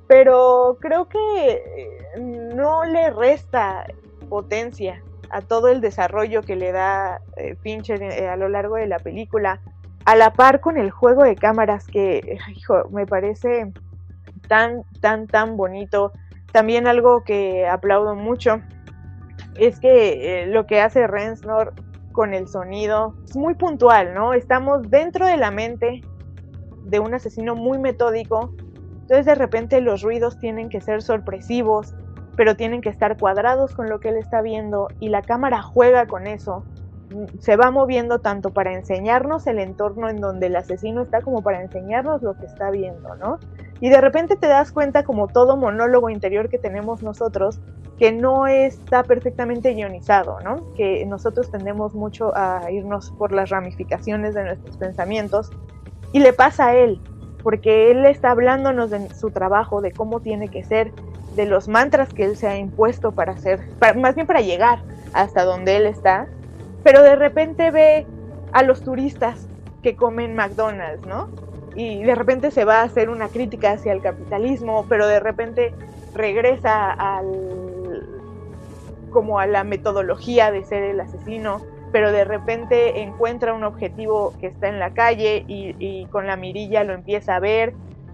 pero 0.07 0.77
creo 0.79 1.07
que 1.09 1.51
eh, 1.51 2.19
no 2.19 2.85
le 2.85 3.09
resta 3.11 3.85
potencia 4.29 5.01
a 5.29 5.41
todo 5.41 5.67
el 5.67 5.81
desarrollo 5.81 6.41
que 6.41 6.55
le 6.55 6.71
da 6.71 7.21
eh, 7.35 7.55
Fincher 7.61 8.01
eh, 8.01 8.27
a 8.27 8.35
lo 8.35 8.49
largo 8.49 8.75
de 8.75 8.87
la 8.87 8.99
película. 8.99 9.59
a 10.05 10.15
la 10.15 10.31
par 10.31 10.61
con 10.61 10.77
el 10.77 10.89
juego 10.89 11.23
de 11.23 11.35
cámaras 11.35 11.85
que, 11.85 12.39
hijo, 12.55 12.87
me 12.91 13.05
parece 13.05 13.71
tan, 14.47 14.83
tan, 15.01 15.27
tan 15.27 15.57
bonito. 15.57 16.13
También 16.53 16.87
algo 16.87 17.23
que 17.23 17.67
aplaudo 17.67 18.15
mucho 18.15 18.61
es 19.55 19.79
que 19.79 20.43
eh, 20.43 20.47
lo 20.47 20.65
que 20.65 20.81
hace 20.81 21.07
Rensnor 21.07 21.73
con 22.13 22.33
el 22.33 22.47
sonido 22.47 23.15
es 23.25 23.35
muy 23.35 23.55
puntual, 23.55 24.13
¿no? 24.13 24.33
Estamos 24.33 24.89
dentro 24.89 25.25
de 25.25 25.37
la 25.37 25.51
mente 25.51 26.01
de 26.83 26.99
un 26.99 27.13
asesino 27.13 27.55
muy 27.55 27.77
metódico, 27.77 28.53
entonces 29.07 29.25
de 29.25 29.35
repente 29.35 29.79
los 29.79 30.01
ruidos 30.01 30.37
tienen 30.37 30.67
que 30.67 30.81
ser 30.81 31.01
sorpresivos, 31.01 31.95
pero 32.35 32.57
tienen 32.57 32.81
que 32.81 32.89
estar 32.89 33.17
cuadrados 33.17 33.73
con 33.73 33.89
lo 33.89 34.01
que 34.01 34.09
él 34.09 34.17
está 34.17 34.41
viendo 34.41 34.89
y 34.99 35.07
la 35.07 35.21
cámara 35.21 35.61
juega 35.61 36.07
con 36.07 36.27
eso. 36.27 36.65
Se 37.39 37.55
va 37.55 37.71
moviendo 37.71 38.19
tanto 38.19 38.51
para 38.51 38.73
enseñarnos 38.73 39.47
el 39.47 39.59
entorno 39.59 40.09
en 40.09 40.19
donde 40.19 40.47
el 40.47 40.57
asesino 40.57 41.03
está 41.03 41.21
como 41.21 41.41
para 41.41 41.61
enseñarnos 41.61 42.21
lo 42.21 42.35
que 42.35 42.47
está 42.47 42.69
viendo, 42.69 43.15
¿no? 43.15 43.39
Y 43.79 43.87
de 43.87 44.01
repente 44.01 44.35
te 44.35 44.47
das 44.47 44.73
cuenta 44.73 45.03
como 45.03 45.29
todo 45.29 45.55
monólogo 45.55 46.09
interior 46.09 46.49
que 46.49 46.57
tenemos 46.57 47.01
nosotros, 47.01 47.61
que 47.97 48.11
no 48.11 48.45
está 48.45 49.03
perfectamente 49.03 49.71
ionizado, 49.71 50.41
¿no? 50.41 50.73
Que 50.73 51.05
nosotros 51.05 51.49
tendemos 51.49 51.95
mucho 51.95 52.35
a 52.35 52.69
irnos 52.69 53.11
por 53.11 53.31
las 53.31 53.51
ramificaciones 53.51 54.33
de 54.33 54.43
nuestros 54.43 54.75
pensamientos 54.75 55.49
y 56.11 56.19
le 56.19 56.33
pasa 56.33 56.67
a 56.67 56.75
él, 56.75 56.99
porque 57.43 57.91
él 57.91 58.05
está 58.05 58.31
hablándonos 58.31 58.89
de 58.89 59.09
su 59.13 59.31
trabajo, 59.31 59.81
de 59.81 59.91
cómo 59.91 60.19
tiene 60.19 60.49
que 60.49 60.63
ser, 60.63 60.91
de 61.35 61.45
los 61.45 61.67
mantras 61.67 62.13
que 62.13 62.25
él 62.25 62.35
se 62.35 62.47
ha 62.47 62.57
impuesto 62.57 63.11
para 63.11 63.33
hacer, 63.33 63.61
más 63.95 64.15
bien 64.15 64.27
para 64.27 64.41
llegar 64.41 64.79
hasta 65.13 65.43
donde 65.43 65.77
él 65.77 65.85
está, 65.85 66.27
pero 66.83 67.03
de 67.03 67.15
repente 67.15 67.71
ve 67.71 68.05
a 68.51 68.63
los 68.63 68.81
turistas 68.81 69.47
que 69.83 69.95
comen 69.95 70.35
McDonald's, 70.35 71.05
¿no? 71.05 71.29
Y 71.75 72.03
de 72.03 72.15
repente 72.15 72.49
se 72.49 72.65
va 72.65 72.81
a 72.81 72.83
hacer 72.83 73.09
una 73.09 73.27
crítica 73.27 73.73
hacia 73.73 73.93
el 73.93 74.01
capitalismo, 74.01 74.85
pero 74.89 75.05
de 75.07 75.19
repente 75.19 75.73
regresa 76.15 76.91
al 76.91 78.07
como 79.11 79.39
a 79.39 79.47
la 79.47 79.63
metodología 79.63 80.51
de 80.51 80.63
ser 80.63 80.83
el 80.83 80.99
asesino, 80.99 81.61
pero 81.91 82.11
de 82.11 82.25
repente 82.25 83.01
encuentra 83.01 83.53
un 83.53 83.63
objetivo 83.63 84.33
que 84.39 84.47
está 84.47 84.67
en 84.67 84.79
la 84.79 84.93
calle 84.93 85.45
y, 85.47 86.05
con 86.07 86.27
la 86.27 86.35
mirilla 86.35 86.83
lo 86.83 86.93
empieza 86.93 87.35
a 87.35 87.39
ver 87.39 87.73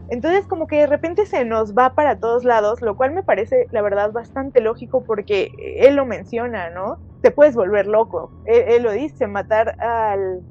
entonces 0.10 0.46
como 0.46 0.68
que 0.68 0.78
de 0.78 0.88
repente 0.88 1.26
se 1.26 1.46
nos 1.46 1.74
va 1.74 1.96
para 1.96 2.20
todos 2.20 2.44
lados, 2.44 2.82
lo 2.82 2.96
cual 2.96 3.14
me 3.14 3.24
parece 3.24 3.68
la 3.72 3.82
verdad 3.82 4.12
bastante 4.12 4.62
lógico 4.62 5.04
porque 5.06 5.50
él 5.78 5.96
lo 5.96 6.06
menciona, 6.06 6.70
¿no? 6.70 6.98
Te 7.22 7.32
puedes 7.32 7.56
volver 7.56 7.88
loco. 7.88 8.32
Él, 8.46 8.84
lo 8.84 8.92
dice, 8.92 9.28
matar 9.28 9.76
al, 9.82 10.42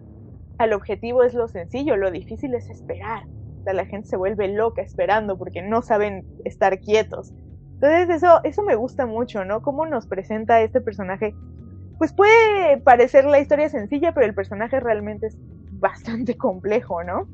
al, 0.59 0.73
objetivo 0.73 1.23
es 1.23 1.35
lo 1.35 1.49
sencillo, 1.49 1.97
lo 1.97 2.11
difícil 2.11 2.55
es 2.55 2.69
esperar. 2.71 3.25
O 3.61 3.65
sea, 3.65 3.75
la 3.75 3.85
gente 3.85 4.09
se 4.09 4.17
vuelve 4.17 4.49
loca 4.49 4.83
esperando 4.83 5.39
porque 5.39 5.63
no 5.63 5.83
saben 5.83 6.25
estar 6.45 6.81
quietos. 6.81 7.33
Entonces 7.75 8.11
eso, 8.11 8.41
eso 8.45 8.63
me 8.63 8.75
gusta 8.75 9.07
mucho, 9.07 9.45
¿no? 9.45 9.61
Cómo 9.61 9.87
nos 9.87 10.07
presenta 10.07 10.63
este 10.63 10.81
personaje. 10.81 11.35
Pues 12.03 12.13
puede 12.13 12.79
parecer 12.79 13.27
la 13.27 13.39
historia 13.39 13.69
sencilla, 13.69 14.11
pero 14.13 14.27
el 14.27 14.35
personaje 14.35 14.81
realmente 14.81 15.29
es 15.29 15.37
bastante 15.71 16.37
complejo, 16.37 17.05
¿no? 17.05 17.29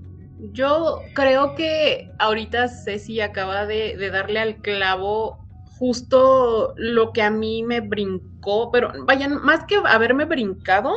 Yo 0.52 1.00
creo 1.14 1.54
que 1.54 2.10
ahorita 2.18 2.68
Ceci 2.68 3.22
acaba 3.22 3.64
de, 3.64 3.96
darle 4.10 4.40
al 4.40 4.56
clavo 4.56 5.38
justo 5.78 6.74
lo 6.76 7.14
que 7.14 7.22
a 7.22 7.30
mí 7.30 7.62
me 7.62 7.80
brincó, 7.80 8.70
pero 8.70 8.92
vayan, 9.06 9.42
más 9.42 9.64
que 9.64 9.76
haberme 9.86 10.26
brincado, 10.26 10.92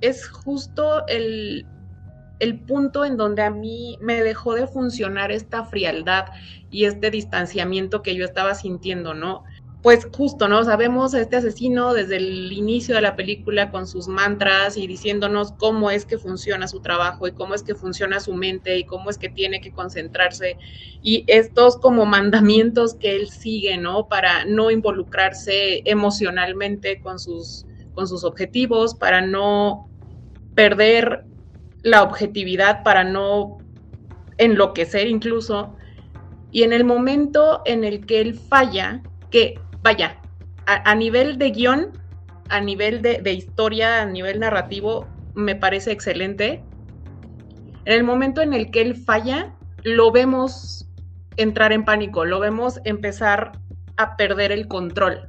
es 0.00 0.26
justo 0.28 1.06
el, 1.06 1.64
el 2.40 2.58
punto 2.58 3.04
en 3.04 3.16
donde 3.16 3.42
a 3.42 3.50
mí 3.50 3.98
me 4.00 4.20
dejó 4.20 4.54
de 4.54 4.66
funcionar 4.66 5.30
esta 5.30 5.64
frialdad 5.64 6.24
y 6.72 6.86
este 6.86 7.12
distanciamiento 7.12 8.02
que 8.02 8.16
yo 8.16 8.24
estaba 8.24 8.56
sintiendo, 8.56 9.14
¿no? 9.14 9.44
Pues 9.82 10.08
justo, 10.16 10.48
¿no? 10.48 10.64
Sabemos 10.64 11.14
a 11.14 11.20
este 11.20 11.36
asesino 11.36 11.94
desde 11.94 12.16
el 12.16 12.52
inicio 12.52 12.94
de 12.96 13.02
la 13.02 13.14
película 13.14 13.70
con 13.70 13.86
sus 13.86 14.08
mantras 14.08 14.76
y 14.76 14.86
diciéndonos 14.86 15.52
cómo 15.52 15.90
es 15.90 16.04
que 16.04 16.18
funciona 16.18 16.66
su 16.66 16.80
trabajo 16.80 17.28
y 17.28 17.32
cómo 17.32 17.54
es 17.54 17.62
que 17.62 17.74
funciona 17.74 18.18
su 18.18 18.34
mente 18.34 18.76
y 18.78 18.84
cómo 18.84 19.10
es 19.10 19.18
que 19.18 19.28
tiene 19.28 19.60
que 19.60 19.70
concentrarse 19.70 20.56
y 21.02 21.24
estos 21.28 21.76
como 21.76 22.04
mandamientos 22.04 22.94
que 22.94 23.14
él 23.14 23.28
sigue, 23.28 23.76
¿no? 23.76 24.08
Para 24.08 24.44
no 24.44 24.70
involucrarse 24.72 25.82
emocionalmente 25.84 27.00
con 27.00 27.20
sus, 27.20 27.64
con 27.94 28.08
sus 28.08 28.24
objetivos, 28.24 28.94
para 28.94 29.20
no 29.20 29.88
perder 30.56 31.24
la 31.82 32.02
objetividad, 32.02 32.82
para 32.82 33.04
no 33.04 33.58
enloquecer 34.38 35.06
incluso. 35.06 35.76
Y 36.50 36.64
en 36.64 36.72
el 36.72 36.82
momento 36.82 37.62
en 37.66 37.84
el 37.84 38.04
que 38.04 38.20
él 38.20 38.34
falla, 38.34 39.02
que 39.30 39.60
vaya, 39.86 40.16
a, 40.66 40.94
nivel 40.96 41.38
de 41.38 41.52
guion, 41.52 41.92
a 42.48 42.60
nivel 42.60 43.02
de, 43.02 43.32
historia, 43.32 44.02
a 44.02 44.04
nivel 44.04 44.40
narrativo, 44.40 45.06
me 45.36 45.54
parece 45.54 45.92
excelente. 45.92 46.64
En 47.84 47.92
el 47.92 48.02
momento 48.02 48.42
en 48.42 48.52
el 48.52 48.72
que 48.72 48.80
él 48.80 48.96
falla, 48.96 49.54
lo 49.84 50.10
vemos 50.10 50.88
entrar 51.36 51.72
en 51.72 51.84
pánico, 51.84 52.24
lo 52.24 52.40
vemos 52.40 52.80
empezar 52.82 53.52
a 53.96 54.16
perder 54.16 54.50
el 54.50 54.66
control. 54.66 55.28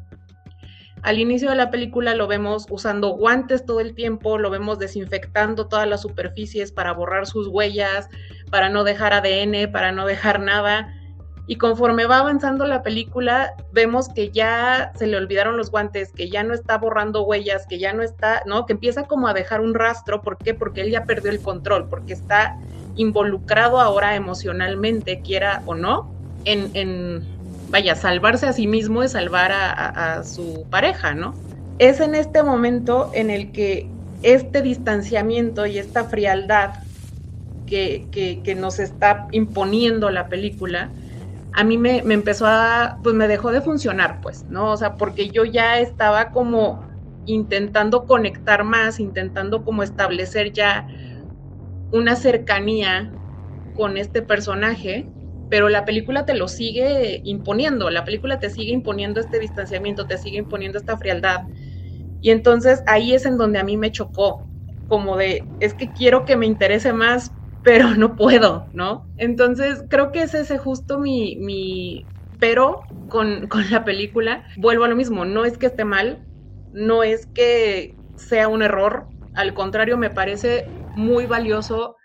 Al 1.03 1.19
inicio 1.19 1.51
de 1.51 1.55
la 1.55 1.69
película 1.69 2.15
lo 2.15 2.25
vemos 2.25 2.65
usando 2.71 3.09
guantes 3.09 3.63
todo 3.63 3.79
el 3.79 3.93
tiempo, 3.93 4.39
lo 4.39 4.49
vemos 4.49 4.79
desinfectando 4.79 5.67
todas 5.67 5.87
las 5.87 6.01
superficies 6.01 6.71
para 6.71 6.93
borrar 6.93 7.27
sus 7.27 7.47
huellas, 7.47 8.09
para 8.49 8.69
no 8.69 8.83
dejar 8.83 9.13
ADN, 9.13 9.71
para 9.71 9.91
no 9.91 10.07
dejar 10.07 10.39
nada 10.39 10.96
y 11.49 11.55
conforme 11.55 12.05
va 12.05 12.19
avanzando 12.19 12.65
la 12.65 12.83
película, 12.83 13.53
vemos 13.71 14.09
que 14.09 14.31
ya 14.31 14.91
se 14.95 15.07
le 15.07 15.15
olvidaron 15.15 15.55
los 15.55 15.71
guantes, 15.71 16.11
que 16.11 16.29
ya 16.29 16.43
no 16.43 16.53
está 16.53 16.77
borrando 16.77 17.23
huellas, 17.23 17.65
que 17.65 17.79
ya 17.79 17.93
no 17.93 18.03
está, 18.03 18.43
¿no? 18.45 18.65
Que 18.65 18.73
empieza 18.73 19.03
como 19.03 19.29
a 19.29 19.33
dejar 19.33 19.61
un 19.61 19.73
rastro, 19.73 20.21
¿por 20.21 20.37
qué? 20.37 20.53
Porque 20.53 20.81
él 20.81 20.91
ya 20.91 21.05
perdió 21.05 21.31
el 21.31 21.39
control, 21.39 21.87
porque 21.87 22.11
está 22.11 22.57
involucrado 22.97 23.79
ahora 23.79 24.15
emocionalmente, 24.15 25.21
quiera 25.21 25.63
o 25.65 25.73
no, 25.73 26.11
en, 26.43 27.25
vaya, 27.69 27.95
salvarse 27.95 28.45
a 28.45 28.51
sí 28.51 28.67
mismo 28.67 29.01
y 29.05 29.07
salvar 29.07 29.53
a, 29.53 30.23
su 30.25 30.65
pareja, 30.69 31.13
¿no? 31.13 31.33
Es 31.79 32.01
en 32.01 32.13
este 32.13 32.43
momento 32.43 33.09
en 33.13 33.29
el 33.29 33.53
que 33.53 33.87
este 34.21 34.61
distanciamiento 34.61 35.65
y 35.65 35.77
esta 35.77 36.05
frialdad 36.05 36.71
que, 37.65 38.07
que 38.11 38.55
nos 38.55 38.79
está 38.79 39.27
imponiendo 39.31 40.09
la 40.09 40.27
película, 40.27 40.89
a 41.57 41.63
mí 41.63 41.79
me, 41.79 42.03
empezó 42.13 42.45
a, 42.45 42.99
pues 43.01 43.15
me 43.15 43.27
dejó 43.27 43.51
de 43.51 43.61
funcionar, 43.61 44.19
pues, 44.21 44.45
¿no? 44.47 44.71
O 44.73 44.77
sea, 44.77 44.95
porque 44.95 45.31
yo 45.31 45.43
ya 45.43 45.79
estaba 45.79 46.29
como 46.29 46.83
intentando 47.25 48.05
conectar 48.05 48.63
más, 48.63 48.99
intentando 48.99 49.63
como 49.63 49.81
establecer 49.81 50.53
ya 50.53 50.85
una 51.89 52.15
cercanía 52.15 53.11
con 53.73 53.97
este 53.97 54.21
personaje, 54.21 55.09
pero 55.49 55.67
la 55.67 55.83
película 55.83 56.27
te 56.27 56.35
lo 56.35 56.47
sigue 56.47 57.21
imponiendo, 57.23 57.89
la 57.89 58.05
película 58.05 58.37
te 58.39 58.51
sigue 58.51 58.71
imponiendo 58.71 59.19
este 59.19 59.39
distanciamiento, 59.39 60.05
te 60.05 60.19
sigue 60.19 60.37
imponiendo 60.37 60.77
esta 60.77 60.95
frialdad. 60.95 61.39
Y 62.21 62.29
entonces 62.29 62.83
ahí 62.85 63.15
es 63.15 63.25
en 63.25 63.39
donde 63.39 63.57
a 63.57 63.63
mí 63.63 63.77
me 63.77 63.91
chocó, 63.91 64.47
como 64.85 65.17
de, 65.17 65.49
es 65.59 65.73
que 65.73 65.91
quiero 65.91 66.23
que 66.23 66.35
me 66.35 66.45
interese 66.45 66.93
más, 66.93 67.33
pero 67.67 67.95
no 67.95 68.15
puedo, 68.15 68.69
¿no? 68.71 69.05
Entonces 69.17 69.83
creo 69.89 70.13
que 70.13 70.21
es 70.21 70.33
ese 70.33 70.57
justo 70.57 70.99
mi, 70.99 71.35
mi 71.35 72.05
pero 72.39 72.83
con, 73.09 73.47
con 73.47 73.69
la 73.69 73.83
película. 73.83 74.45
Vuelvo 74.55 74.85
a 74.85 74.87
lo 74.87 74.95
mismo, 74.95 75.25
no 75.25 75.43
es 75.43 75.57
que 75.57 75.65
esté 75.65 75.83
mal, 75.83 76.25
no 76.71 77.03
es 77.03 77.25
que 77.25 77.97
sea 78.15 78.47
un 78.47 78.61
error, 78.61 79.09
al 79.33 79.53
contrario, 79.53 79.97
me 79.97 80.09
parece 80.09 80.65
muy 80.95 81.25
valioso 81.25 81.97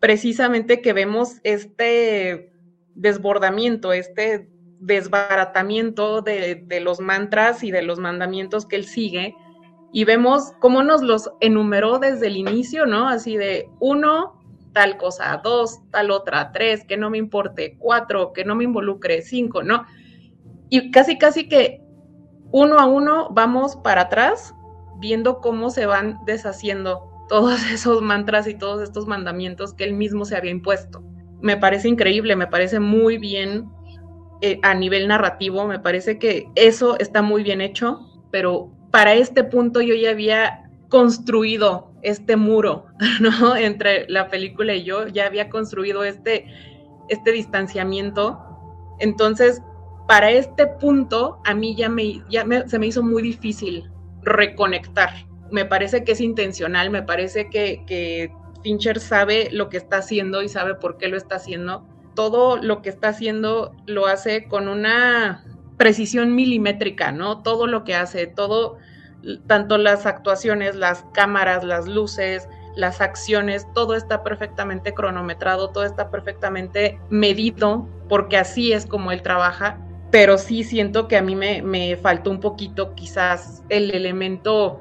precisamente 0.00 0.80
que 0.80 0.94
vemos 0.94 1.40
este 1.42 2.50
desbordamiento, 2.94 3.92
este 3.92 4.48
desbaratamiento 4.80 6.22
de, 6.22 6.64
de, 6.64 6.80
los 6.80 7.00
mantras 7.00 7.62
y 7.64 7.70
de 7.70 7.82
los 7.82 7.98
mandamientos 7.98 8.64
que 8.64 8.76
él 8.76 8.86
sigue. 8.86 9.36
Y 9.92 10.04
vemos 10.04 10.54
cómo 10.58 10.82
nos 10.82 11.02
los 11.02 11.30
enumeró 11.40 11.98
desde 11.98 12.28
el 12.28 12.38
inicio, 12.38 12.86
¿no? 12.86 13.08
Así 13.08 13.36
de 13.36 13.68
uno, 13.78 14.40
tal 14.74 14.98
cosa, 14.98 15.40
dos, 15.42 15.80
tal 15.90 16.10
otra, 16.10 16.52
tres, 16.52 16.84
que 16.84 16.98
no 16.98 17.08
me 17.08 17.16
importe, 17.16 17.76
cuatro, 17.78 18.34
que 18.34 18.44
no 18.44 18.54
me 18.54 18.64
involucre, 18.64 19.22
cinco, 19.22 19.62
¿no? 19.62 19.86
Y 20.68 20.90
casi, 20.90 21.16
casi 21.16 21.48
que 21.48 21.80
uno 22.50 22.78
a 22.78 22.84
uno 22.84 23.28
vamos 23.30 23.76
para 23.76 24.02
atrás 24.02 24.54
viendo 24.98 25.40
cómo 25.40 25.70
se 25.70 25.86
van 25.86 26.18
deshaciendo 26.26 27.08
todos 27.28 27.60
esos 27.72 28.02
mantras 28.02 28.46
y 28.46 28.54
todos 28.54 28.82
estos 28.82 29.06
mandamientos 29.06 29.72
que 29.72 29.84
él 29.84 29.94
mismo 29.94 30.24
se 30.24 30.36
había 30.36 30.50
impuesto. 30.50 31.02
Me 31.40 31.56
parece 31.56 31.88
increíble, 31.88 32.36
me 32.36 32.46
parece 32.46 32.80
muy 32.80 33.16
bien 33.16 33.68
eh, 34.40 34.58
a 34.62 34.74
nivel 34.74 35.08
narrativo, 35.08 35.66
me 35.66 35.78
parece 35.78 36.18
que 36.18 36.48
eso 36.56 36.98
está 36.98 37.22
muy 37.22 37.42
bien 37.42 37.60
hecho, 37.60 38.00
pero 38.30 38.72
para 38.90 39.14
este 39.14 39.44
punto 39.44 39.80
yo 39.80 39.94
ya 39.94 40.10
había 40.10 40.70
construido 40.88 41.93
este 42.04 42.36
muro, 42.36 42.86
¿no? 43.20 43.56
Entre 43.56 44.08
la 44.08 44.28
película 44.28 44.74
y 44.74 44.84
yo, 44.84 45.08
ya 45.08 45.26
había 45.26 45.48
construido 45.48 46.04
este, 46.04 46.46
este 47.08 47.32
distanciamiento. 47.32 48.38
Entonces, 49.00 49.60
para 50.06 50.30
este 50.30 50.66
punto, 50.66 51.40
a 51.44 51.54
mí 51.54 51.74
ya, 51.74 51.88
me, 51.88 52.22
ya 52.28 52.46
se 52.66 52.78
me 52.78 52.86
hizo 52.86 53.02
muy 53.02 53.22
difícil 53.22 53.90
reconectar. 54.22 55.10
Me 55.50 55.64
parece 55.64 56.04
que 56.04 56.12
es 56.12 56.20
intencional, 56.20 56.90
me 56.90 57.02
parece 57.02 57.48
que, 57.48 57.84
que 57.86 58.32
Fincher 58.62 59.00
sabe 59.00 59.48
lo 59.50 59.68
que 59.68 59.76
está 59.76 59.98
haciendo 59.98 60.42
y 60.42 60.48
sabe 60.48 60.74
por 60.74 60.98
qué 60.98 61.08
lo 61.08 61.16
está 61.16 61.36
haciendo. 61.36 61.86
Todo 62.14 62.56
lo 62.56 62.82
que 62.82 62.90
está 62.90 63.08
haciendo 63.08 63.74
lo 63.86 64.06
hace 64.06 64.44
con 64.44 64.68
una 64.68 65.44
precisión 65.76 66.34
milimétrica, 66.34 67.12
¿no? 67.12 67.42
Todo 67.42 67.66
lo 67.66 67.84
que 67.84 67.94
hace, 67.94 68.26
todo, 68.26 68.78
tanto 69.46 69.78
las 69.78 70.06
actuaciones, 70.06 70.76
las 70.76 71.04
cámaras, 71.12 71.64
las 71.64 71.86
luces, 71.86 72.48
las 72.76 73.00
acciones, 73.00 73.66
todo 73.74 73.94
está 73.94 74.22
perfectamente 74.22 74.94
cronometrado, 74.94 75.70
todo 75.70 75.84
está 75.84 76.10
perfectamente 76.10 76.98
medido, 77.10 77.88
porque 78.08 78.36
así 78.36 78.72
es 78.72 78.86
como 78.86 79.12
él 79.12 79.22
trabaja, 79.22 79.78
pero 80.10 80.38
sí 80.38 80.64
siento 80.64 81.08
que 81.08 81.16
a 81.16 81.22
mí 81.22 81.36
me, 81.36 81.62
me 81.62 81.96
faltó 81.96 82.30
un 82.30 82.40
poquito 82.40 82.94
quizás 82.94 83.62
el 83.68 83.90
elemento 83.90 84.80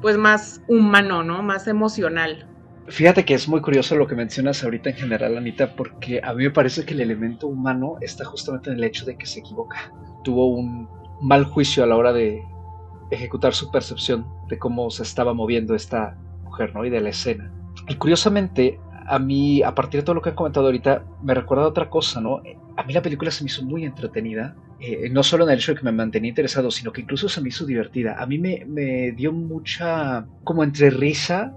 pues 0.00 0.16
más 0.16 0.60
humano, 0.68 1.22
¿no? 1.22 1.42
Más 1.42 1.66
emocional. 1.66 2.46
Fíjate 2.88 3.24
que 3.24 3.34
es 3.34 3.48
muy 3.48 3.60
curioso 3.60 3.96
lo 3.96 4.06
que 4.06 4.14
mencionas 4.14 4.62
ahorita 4.62 4.90
en 4.90 4.96
general, 4.96 5.36
Anita, 5.36 5.74
porque 5.74 6.20
a 6.22 6.32
mí 6.34 6.44
me 6.44 6.50
parece 6.50 6.84
que 6.84 6.94
el 6.94 7.00
elemento 7.00 7.48
humano 7.48 7.96
está 8.00 8.24
justamente 8.24 8.70
en 8.70 8.76
el 8.76 8.84
hecho 8.84 9.04
de 9.04 9.16
que 9.16 9.26
se 9.26 9.40
equivoca. 9.40 9.92
Tuvo 10.22 10.46
un 10.46 10.88
mal 11.20 11.44
juicio 11.44 11.82
a 11.82 11.86
la 11.86 11.96
hora 11.96 12.12
de 12.12 12.44
ejecutar 13.10 13.54
su 13.54 13.70
percepción 13.70 14.26
de 14.48 14.58
cómo 14.58 14.90
se 14.90 15.02
estaba 15.02 15.34
moviendo 15.34 15.74
esta 15.74 16.16
mujer, 16.44 16.74
¿no? 16.74 16.84
Y 16.84 16.90
de 16.90 17.00
la 17.00 17.10
escena. 17.10 17.52
Y 17.88 17.94
curiosamente, 17.96 18.80
a 19.06 19.18
mí, 19.18 19.62
a 19.62 19.74
partir 19.74 20.00
de 20.00 20.04
todo 20.04 20.14
lo 20.14 20.22
que 20.22 20.30
han 20.30 20.36
comentado 20.36 20.66
ahorita, 20.66 21.04
me 21.22 21.34
recuerda 21.34 21.66
otra 21.66 21.88
cosa, 21.90 22.20
¿no? 22.20 22.42
A 22.76 22.82
mí 22.82 22.92
la 22.92 23.02
película 23.02 23.30
se 23.30 23.44
me 23.44 23.48
hizo 23.48 23.64
muy 23.64 23.84
entretenida, 23.84 24.56
eh, 24.80 25.08
no 25.10 25.22
solo 25.22 25.44
en 25.44 25.50
el 25.50 25.58
hecho 25.58 25.72
de 25.72 25.78
que 25.78 25.84
me 25.84 25.92
mantenía 25.92 26.28
interesado, 26.28 26.70
sino 26.70 26.92
que 26.92 27.00
incluso 27.00 27.28
se 27.28 27.40
me 27.40 27.48
hizo 27.48 27.64
divertida. 27.64 28.16
A 28.18 28.26
mí 28.26 28.38
me, 28.38 28.64
me 28.66 29.12
dio 29.12 29.32
mucha, 29.32 30.26
como 30.44 30.62
entre 30.62 30.90
risa 30.90 31.54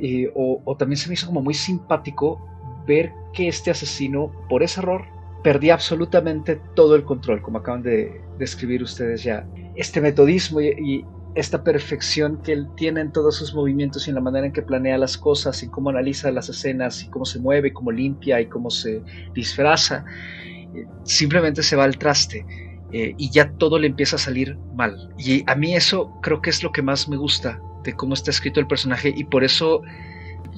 eh, 0.00 0.30
o, 0.34 0.76
también 0.76 0.96
se 0.96 1.08
me 1.08 1.14
hizo 1.14 1.26
como 1.26 1.42
muy 1.42 1.54
simpático 1.54 2.40
ver 2.86 3.12
que 3.32 3.48
este 3.48 3.70
asesino, 3.70 4.32
por 4.48 4.62
ese 4.62 4.80
error, 4.80 5.04
perdía 5.42 5.74
absolutamente 5.74 6.60
todo 6.74 6.94
el 6.94 7.04
control, 7.04 7.42
como 7.42 7.58
acaban 7.58 7.82
de 7.82 8.20
describir 8.38 8.82
ustedes 8.82 9.22
ya. 9.22 9.46
Este 9.74 10.00
metodismo 10.00 10.60
y, 10.60 11.04
esta 11.34 11.64
perfección 11.64 12.42
que 12.42 12.52
él 12.52 12.68
tiene 12.76 13.00
en 13.00 13.10
todos 13.10 13.36
sus 13.36 13.54
movimientos 13.54 14.06
y 14.06 14.10
en 14.10 14.16
la 14.16 14.20
manera 14.20 14.46
en 14.46 14.52
que 14.52 14.60
planea 14.60 14.98
las 14.98 15.16
cosas 15.16 15.62
y 15.62 15.68
cómo 15.68 15.88
analiza 15.88 16.30
las 16.30 16.50
escenas 16.50 17.02
y 17.02 17.08
cómo 17.08 17.24
se 17.24 17.38
mueve, 17.38 17.72
cómo 17.72 17.90
limpia 17.90 18.38
y 18.38 18.46
cómo 18.46 18.68
se 18.68 19.02
disfraza, 19.32 20.04
eh, 20.74 20.84
simplemente 21.04 21.62
se 21.62 21.74
va 21.74 21.84
al 21.84 21.96
traste. 21.96 22.44
Eh, 22.92 23.14
y 23.16 23.30
ya 23.30 23.50
todo 23.52 23.78
le 23.78 23.86
empieza 23.86 24.16
a 24.16 24.18
salir 24.18 24.58
mal. 24.74 25.08
Y 25.16 25.42
a 25.50 25.54
mí 25.54 25.74
eso 25.74 26.12
creo 26.20 26.42
que 26.42 26.50
es 26.50 26.62
lo 26.62 26.70
que 26.70 26.82
más 26.82 27.08
me 27.08 27.16
gusta 27.16 27.58
de 27.84 27.94
cómo 27.94 28.12
está 28.12 28.30
escrito 28.30 28.60
el 28.60 28.66
personaje 28.66 29.12
y 29.16 29.24
por 29.24 29.44
eso 29.44 29.82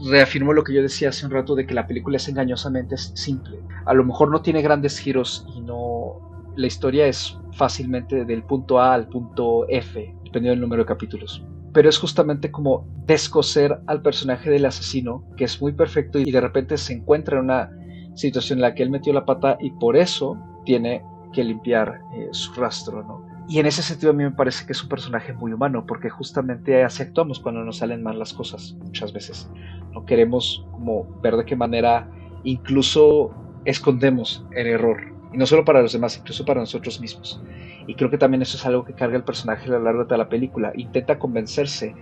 reafirmo 0.09 0.53
lo 0.53 0.65
que 0.65 0.75
yo 0.75 0.83
decía 0.83 1.09
hace 1.09 1.27
un 1.27 1.33
rato 1.33 1.55
de 1.55 1.67
que 1.67 1.75
la 1.75 1.87
película 1.87 2.17
es 2.17 2.29
engañosamente 2.29 2.97
simple. 2.97 3.61
A 3.87 3.95
lo 3.95 4.05
mejor 4.05 4.31
no 4.31 4.43
tiene 4.43 4.63
grandes 4.63 4.99
giros 4.99 5.47
y 5.57 5.61
no 5.61 6.25
la 6.57 6.67
historia 6.67 7.07
es 7.07 7.39
fácilmente 7.53 8.25
del 8.25 8.43
punto 8.45 8.79
A 8.79 8.95
al 8.95 9.09
punto 9.09 9.67
F, 9.69 10.01
dependiendo 10.25 10.51
del 10.51 10.61
número 10.61 10.83
de 10.83 10.87
capítulos. 10.87 11.45
Pero 11.73 11.89
es 11.89 11.99
justamente 11.99 12.51
como 12.51 12.87
descoser 13.07 13.81
al 13.87 14.03
personaje 14.03 14.51
del 14.51 14.65
asesino, 14.65 15.25
que 15.37 15.45
es 15.45 15.61
muy 15.61 15.73
perfecto 15.73 16.19
y 16.19 16.31
de 16.31 16.41
repente 16.41 16.77
se 16.79 16.93
encuentra 16.93 17.39
en 17.39 17.45
una 17.45 17.71
situación 18.15 18.59
en 18.59 18.63
la 18.63 18.75
que 18.75 18.85
él 18.85 18.91
metió 18.91 19.13
la 19.13 19.25
pata 19.25 19.57
y 19.61 19.71
por 19.73 19.97
eso 19.97 20.39
tiene 20.65 21.03
que 21.33 21.43
limpiar 21.43 22.01
eh, 22.15 22.29
su 22.31 22.53
rastro, 22.55 23.03
¿no? 23.03 23.24
Y 23.47 23.59
en 23.59 23.67
ese 23.67 23.83
sentido 23.83 24.13
a 24.13 24.15
mí 24.15 24.25
me 24.25 24.31
parece 24.31 24.65
que 24.67 24.73
es 24.73 24.83
un 24.83 24.89
personaje 24.89 25.33
muy 25.35 25.53
humano, 25.53 25.85
porque 25.87 26.09
justamente 26.09 26.83
así 26.83 27.03
actuamos 27.03 27.41
cuando 27.41 27.63
nos 27.63 27.79
salen 27.79 28.03
mal 28.03 28.19
las 28.19 28.33
cosas, 28.33 28.75
muchas 28.83 29.13
veces. 29.13 29.51
No 29.93 30.07
queremos 30.07 30.67
como 30.73 31.07
ver 31.21 31.37
de 31.37 31.45
qué 31.45 31.55
manera 31.55 32.09
incluso 32.43 33.33
escondemos 33.65 34.47
el 34.53 34.67
error. 34.67 35.13
Y 35.33 35.37
no 35.37 35.47
solo 35.47 35.65
para 35.65 35.83
los 35.83 35.93
demás, 35.93 36.17
incluso 36.17 36.45
para 36.45 36.61
nosotros 36.61 37.01
mismos. 37.01 37.43
Y 37.87 37.95
creo 37.97 38.11
que 38.11 38.19
también 38.19 38.41
eso 38.41 38.57
es 38.57 38.65
algo 38.65 38.85
que 38.85 38.95
carga 38.95 39.17
el 39.17 39.25
personaje 39.25 39.67
a 39.67 39.73
lo 39.73 39.81
largo 39.81 40.01
de 40.01 40.07
toda 40.07 40.19
la 40.19 40.29
película. 40.29 40.73
Intenta 40.77 41.19
convencerse 41.19 41.95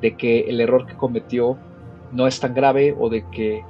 de 0.00 0.16
que 0.16 0.40
el 0.40 0.60
error 0.60 0.86
que 0.86 0.94
cometió 0.94 1.56
no 2.12 2.26
es 2.26 2.40
tan 2.40 2.54
grave 2.54 2.94
o 2.98 3.08
de 3.08 3.24
que 3.30 3.64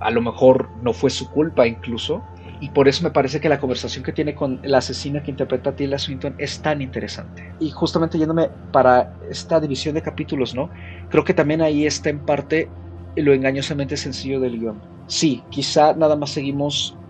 a 0.00 0.10
lo 0.10 0.22
mejor 0.22 0.68
no 0.82 0.92
fue 0.92 1.10
su 1.10 1.30
culpa 1.30 1.66
incluso, 1.66 2.22
y 2.60 2.70
por 2.70 2.88
eso 2.88 3.04
me 3.04 3.10
parece 3.10 3.40
que 3.40 3.48
la 3.48 3.60
conversación 3.60 4.02
que 4.04 4.12
tiene 4.12 4.34
con 4.34 4.60
la 4.62 4.78
asesina 4.78 5.22
que 5.22 5.30
interpreta 5.30 5.70
a 5.94 5.98
Swinton 5.98 6.34
es 6.38 6.60
tan 6.60 6.82
interesante. 6.82 7.42
Y 7.58 7.70
justamente 7.70 8.18
yéndome 8.18 8.50
para 8.70 9.12
esta 9.30 9.60
división 9.60 9.94
de 9.94 10.02
capítulos, 10.02 10.54
¿no? 10.54 10.70
Creo 11.08 11.24
que 11.24 11.34
también 11.34 11.62
ahí 11.62 11.86
está 11.86 12.10
en 12.10 12.24
parte 12.24 12.74
lo 13.16 13.32
engañosamente 13.34 13.96
sencillo 13.96 14.40
del 14.40 14.58
guion. 14.58 14.84
Sí, 15.06 15.46
quizá 15.50 15.94
nada 15.94 16.16
más 16.16 16.30
seguimos 16.30 17.00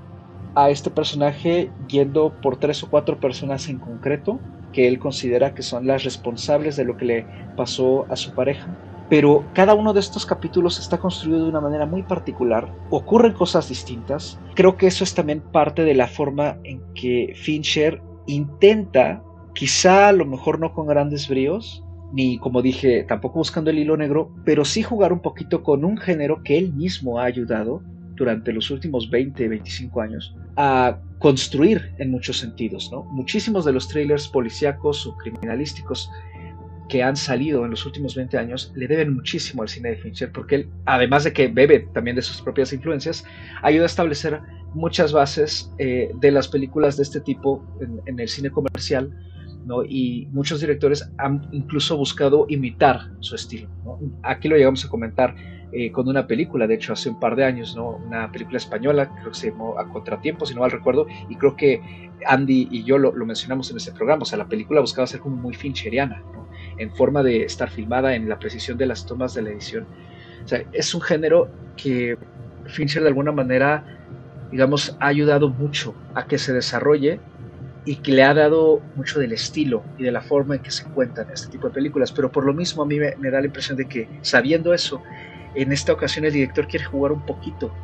a 0.55 0.71
este 0.71 0.91
personaje 0.91 1.75
yendo 1.87 2.39
por 2.41 2.59
tres 2.59 2.83
o 2.83 2.89
cuatro 2.91 3.21
personas 3.21 3.69
en 3.69 3.79
concreto 3.81 4.45
que 4.73 4.89
él 4.89 4.99
considera 4.99 5.55
que 5.55 5.63
son 5.63 5.87
las 5.87 6.05
responsables 6.05 6.77
de 6.77 6.85
lo 6.85 6.97
que 6.97 7.05
le 7.07 7.29
pasó 7.55 8.11
a 8.11 8.17
su 8.17 8.35
pareja 8.35 8.79
pero 9.09 9.45
cada 9.55 9.75
uno 9.75 9.93
de 9.93 10.01
estos 10.01 10.27
capítulos 10.27 10.79
está 10.79 10.99
construido 10.99 11.45
de 11.45 11.49
una 11.49 11.61
manera 11.61 11.87
muy 11.87 12.03
particular, 12.03 12.73
ocurren 12.91 13.33
cosas 13.33 13.69
distintas. 13.69 14.39
Creo 14.55 14.77
que 14.77 14.87
eso 14.87 15.05
es 15.05 15.15
también 15.15 15.41
parte 15.41 15.85
de 15.85 15.95
la 15.95 16.09
forma 16.09 16.59
en 16.65 16.83
que 16.95 17.33
Fincher 17.37 18.03
intenta, 18.27 19.23
quizá 19.55 20.09
a 20.09 20.13
lo 20.13 20.27
mejor 20.27 20.61
no 20.61 20.75
con 20.75 20.87
grandes 20.87 21.29
bríos, 21.29 21.83
ni 22.13 22.39
como 22.39 22.63
dije, 22.63 23.05
tampoco 23.05 23.39
buscando 23.39 23.71
el 23.71 23.79
hilo 23.79 23.97
negro, 23.97 24.35
pero 24.45 24.65
sí 24.65 24.83
jugar 24.83 25.13
un 25.13 25.21
poquito 25.21 25.63
con 25.63 25.85
un 25.85 25.97
género 25.97 26.43
que 26.43 26.59
él 26.59 26.73
mismo 26.73 27.19
ha 27.19 27.25
ayudado 27.25 27.83
durante 28.15 28.53
los 28.53 28.71
últimos 28.71 29.11
20, 29.11 29.49
25 29.49 30.01
años 30.01 30.35
a 30.57 30.99
construir 31.19 31.95
en 31.99 32.11
muchos 32.11 32.39
sentidos, 32.39 32.91
¿no? 32.91 33.05
Muchísimos 33.05 33.65
de 33.65 33.73
los 33.73 33.89
trailers 33.89 34.27
policíacos 34.29 35.07
o 35.07 35.17
criminalísticos 35.17 36.11
que 36.89 37.03
han 37.03 37.17
salido 37.17 37.65
en 37.65 37.71
los 37.71 37.85
últimos 37.87 38.15
20 38.15 38.39
años 38.39 38.73
le 38.75 38.89
deben 38.89 39.15
muchísimo 39.15 39.63
al 39.63 39.69
cine 39.69 39.91
de 39.91 39.97
Fincher, 39.97 40.33
porque 40.33 40.55
él, 40.57 40.71
además 40.87 41.25
de 41.25 41.33
que 41.33 41.49
bebe 41.49 41.89
también 41.93 42.17
de 42.17 42.23
sus 42.23 42.41
propias 42.41 42.73
influencias, 42.73 43.25
ayuda 43.63 43.85
a 43.85 43.87
establecer 43.87 44.41
muchas 44.75 45.13
bases 45.13 45.73
eh, 45.79 46.11
de 46.21 46.31
las 46.31 46.49
películas 46.49 46.97
de 46.97 47.03
este 47.03 47.21
tipo 47.21 47.65
en, 48.07 48.19
el 48.19 48.29
cine 48.29 48.51
comercial, 48.51 49.15
¿no? 49.67 49.85
y 49.85 50.29
muchos 50.33 50.61
directores 50.61 51.11
han 51.19 51.49
incluso 51.53 51.97
buscado 51.97 52.47
imitar 52.49 53.11
su 53.21 53.35
estilo. 53.35 53.69
Aquí 54.23 54.49
lo 54.49 54.57
llegamos 54.57 54.85
a 54.85 54.89
comentar 54.89 55.35
eh, 55.71 55.93
con 55.93 56.09
una 56.09 56.27
película, 56.27 56.67
de 56.67 56.75
hecho 56.75 56.95
hace 56.95 57.11
un 57.11 57.21
par 57.21 57.37
de 57.37 57.45
años, 57.45 57.77
¿no? 57.77 58.01
una 58.07 58.33
película 58.33 58.57
española, 58.57 59.11
creo 59.15 59.33
que 59.33 59.39
se 59.39 59.51
llamó 59.51 59.79
A 59.79 59.87
Contratiempo, 59.89 60.47
si 60.47 60.55
no 60.55 60.61
mal 60.61 60.71
recuerdo, 60.71 61.07
y 61.29 61.37
creo 61.37 61.57
que 61.57 62.11
Andy 62.27 62.69
y 62.71 62.85
yo 62.85 62.97
lo, 62.97 63.13
mencionamos 63.13 63.71
en 63.71 63.77
ese 63.77 63.93
programa, 63.93 64.23
o 64.23 64.25
sea, 64.25 64.39
la 64.39 64.49
película 64.49 64.81
buscaba 64.81 65.07
ser 65.07 65.21
como 65.21 65.37
muy 65.37 65.55
fincheriana, 65.55 66.23
en 66.79 66.91
forma 66.95 67.23
de 67.23 67.45
estar 67.45 67.71
filmada, 67.71 68.15
en 68.15 68.29
la 68.29 68.39
precisión 68.39 68.79
de 68.79 68.87
las 68.87 69.05
tomas 69.05 69.35
de 69.35 69.43
la 69.43 69.51
edición. 69.51 69.87
O 70.45 70.49
sea, 70.49 70.63
es 70.73 70.95
un 70.95 71.03
género 71.03 71.51
que 71.77 72.17
Fincher 72.67 73.03
de 73.03 73.09
alguna 73.09 73.33
manera, 73.33 73.85
digamos, 74.51 74.97
ha 75.01 75.09
ayudado 75.09 75.51
mucho 75.51 75.95
a 76.15 76.27
que 76.27 76.39
se 76.39 76.53
desarrolle 76.53 77.21
y 77.85 77.97
que 77.97 78.13
le 78.13 78.23
ha 78.23 78.35
dado 78.35 78.81
mucho 78.97 79.19
del 79.19 79.33
estilo 79.33 79.83
y 79.99 80.03
de 80.05 80.13
la 80.13 80.21
forma 80.21 80.57
en 80.57 80.63
que 80.63 80.71
se 80.71 80.85
cuentan 80.85 81.29
este 81.33 81.49
tipo 81.49 81.69
de 81.69 81.75
películas. 81.75 82.13
Pero 82.13 82.31
por 82.31 82.45
lo 82.45 82.53
mismo 82.53 82.83
a 82.83 82.87
mí 82.87 82.99
me 82.99 83.31
da 83.31 83.41
la 83.41 83.47
impresión 83.47 83.77
de 83.77 83.87
que 83.87 84.09
sabiendo 84.23 84.75
eso, 84.75 85.03
en 85.63 85.73
esta 85.73 85.93
ocasión 85.93 86.25
el 86.25 86.33
director 86.33 86.67
quiere 86.69 86.85
jugar 86.85 87.13
un 87.13 87.25
poquito 87.25 87.75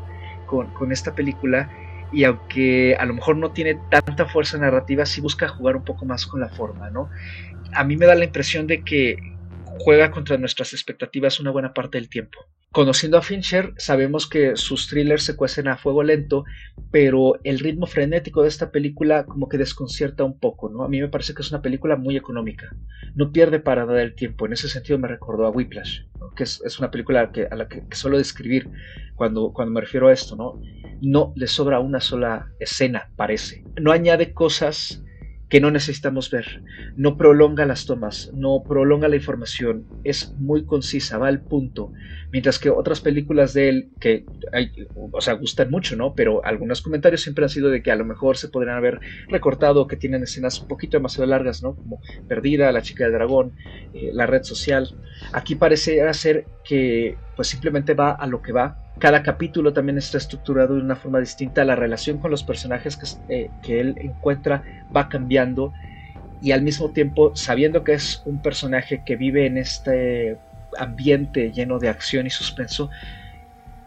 con, 0.46 0.72
con 0.74 0.92
esta 0.92 1.14
película 1.14 1.70
y 2.12 2.24
aunque 2.24 2.94
a 2.96 3.04
lo 3.06 3.14
mejor 3.14 3.36
no 3.36 3.50
tiene 3.50 3.78
tanta 3.90 4.26
fuerza 4.26 4.56
narrativa, 4.58 5.04
sí 5.04 5.20
busca 5.20 5.48
jugar 5.48 5.76
un 5.76 5.84
poco 5.84 6.04
más 6.04 6.26
con 6.26 6.40
la 6.40 6.48
forma, 6.48 6.90
¿no? 6.90 7.10
a 7.74 7.84
mí 7.84 7.96
me 7.96 8.06
da 8.06 8.14
la 8.14 8.24
impresión 8.24 8.66
de 8.66 8.82
que 8.82 9.16
juega 9.78 10.10
contra 10.10 10.36
nuestras 10.38 10.72
expectativas 10.72 11.40
una 11.40 11.50
buena 11.50 11.74
parte 11.74 11.98
del 11.98 12.08
tiempo. 12.08 12.38
Conociendo 12.74 13.18
a 13.18 13.22
Fincher, 13.22 13.72
sabemos 13.76 14.28
que 14.28 14.56
sus 14.56 14.88
thrillers 14.88 15.22
se 15.22 15.36
cuecen 15.36 15.68
a 15.68 15.76
fuego 15.76 16.02
lento, 16.02 16.42
pero 16.90 17.34
el 17.44 17.60
ritmo 17.60 17.86
frenético 17.86 18.42
de 18.42 18.48
esta 18.48 18.72
película 18.72 19.26
como 19.26 19.48
que 19.48 19.58
desconcierta 19.58 20.24
un 20.24 20.40
poco, 20.40 20.68
¿no? 20.70 20.82
A 20.82 20.88
mí 20.88 21.00
me 21.00 21.06
parece 21.08 21.34
que 21.34 21.42
es 21.42 21.52
una 21.52 21.62
película 21.62 21.94
muy 21.94 22.16
económica. 22.16 22.74
No 23.14 23.30
pierde 23.30 23.60
para 23.60 23.86
dar 23.86 23.98
el 23.98 24.16
tiempo. 24.16 24.46
En 24.46 24.54
ese 24.54 24.68
sentido 24.68 24.98
me 24.98 25.06
recordó 25.06 25.46
a 25.46 25.50
Whiplash, 25.50 26.00
que 26.34 26.42
es, 26.42 26.78
una 26.80 26.90
película 26.90 27.30
que, 27.30 27.46
a 27.48 27.54
la 27.54 27.68
que, 27.68 27.86
que, 27.88 27.96
suelo 27.96 28.18
describir 28.18 28.68
cuando, 29.14 29.52
cuando 29.52 29.72
me 29.72 29.80
refiero 29.80 30.08
a 30.08 30.12
esto, 30.12 30.34
¿no? 30.34 30.58
No 31.00 31.32
le 31.36 31.46
sobra 31.46 31.78
una 31.78 32.00
sola 32.00 32.48
escena, 32.58 33.08
parece. 33.14 33.62
No 33.80 33.92
añade 33.92 34.34
cosas 34.34 35.00
que 35.54 35.60
no 35.60 35.70
necesitamos 35.70 36.32
ver. 36.32 36.64
No 36.96 37.16
prolonga 37.16 37.64
las 37.64 37.86
tomas, 37.86 38.32
no 38.34 38.64
prolonga 38.66 39.06
la 39.06 39.14
información, 39.14 39.86
es 40.02 40.34
muy 40.36 40.64
concisa, 40.66 41.16
va 41.16 41.28
al 41.28 41.42
punto. 41.42 41.92
Mientras 42.32 42.58
que 42.58 42.70
otras 42.70 43.00
películas 43.00 43.54
de 43.54 43.68
él, 43.68 43.90
que 44.00 44.24
hay, 44.52 44.72
o 45.12 45.20
sea, 45.20 45.34
gustan 45.34 45.70
mucho, 45.70 45.94
¿no? 45.94 46.16
Pero 46.16 46.44
algunos 46.44 46.82
comentarios 46.82 47.22
siempre 47.22 47.44
han 47.44 47.50
sido 47.50 47.70
de 47.70 47.84
que 47.84 47.92
a 47.92 47.94
lo 47.94 48.04
mejor 48.04 48.36
se 48.36 48.48
podrían 48.48 48.76
haber 48.76 48.98
recortado, 49.28 49.86
que 49.86 49.94
tienen 49.94 50.24
escenas 50.24 50.60
un 50.60 50.66
poquito 50.66 50.96
demasiado 50.96 51.30
largas, 51.30 51.62
¿no? 51.62 51.76
Como 51.76 52.00
Perdida, 52.26 52.72
La 52.72 52.82
chica 52.82 53.04
del 53.04 53.12
dragón, 53.12 53.52
eh, 53.92 54.10
La 54.12 54.26
red 54.26 54.42
social. 54.42 54.98
Aquí 55.32 55.54
parece 55.54 56.12
ser 56.14 56.46
que 56.64 57.16
pues 57.36 57.46
simplemente 57.46 57.94
va 57.94 58.10
a 58.10 58.26
lo 58.26 58.42
que 58.42 58.50
va 58.50 58.83
cada 58.98 59.22
capítulo 59.22 59.72
también 59.72 59.98
está 59.98 60.18
estructurado 60.18 60.74
de 60.74 60.80
una 60.80 60.96
forma 60.96 61.20
distinta, 61.20 61.64
la 61.64 61.76
relación 61.76 62.18
con 62.18 62.30
los 62.30 62.44
personajes 62.44 62.96
que, 62.96 63.06
eh, 63.34 63.50
que, 63.62 63.80
él 63.80 63.96
encuentra 63.98 64.62
va 64.94 65.08
cambiando 65.08 65.72
y 66.40 66.52
al 66.52 66.62
mismo 66.62 66.90
tiempo 66.90 67.34
sabiendo 67.34 67.84
que 67.84 67.94
es 67.94 68.22
un 68.24 68.40
personaje 68.40 69.02
que 69.04 69.16
vive 69.16 69.46
en 69.46 69.58
este 69.58 70.38
ambiente 70.78 71.52
lleno 71.52 71.78
de 71.78 71.88
acción 71.88 72.26
y 72.26 72.30
suspenso, 72.30 72.90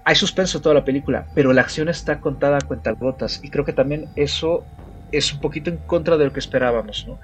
hay 0.03 0.15
suspenso 0.15 0.61
toda 0.61 0.75
la 0.75 0.85
película, 0.85 1.25
pero 1.33 1.51
la 1.53 1.61
acción 1.61 1.89
está 1.89 2.19
contada 2.19 2.57
a 2.57 2.61
cuentagotas 2.61 3.41
y 3.43 3.49
creo 3.49 3.65
que 3.65 3.73
también 3.73 4.07
eso 4.15 4.63
es 5.11 5.33
un 5.33 5.39
poquito 5.39 5.69
en 5.69 5.77
contra 5.77 6.17
de 6.17 6.25
lo 6.25 6.33
que 6.33 6.39
esperábamos. 6.39 7.05
¿no? 7.07 7.19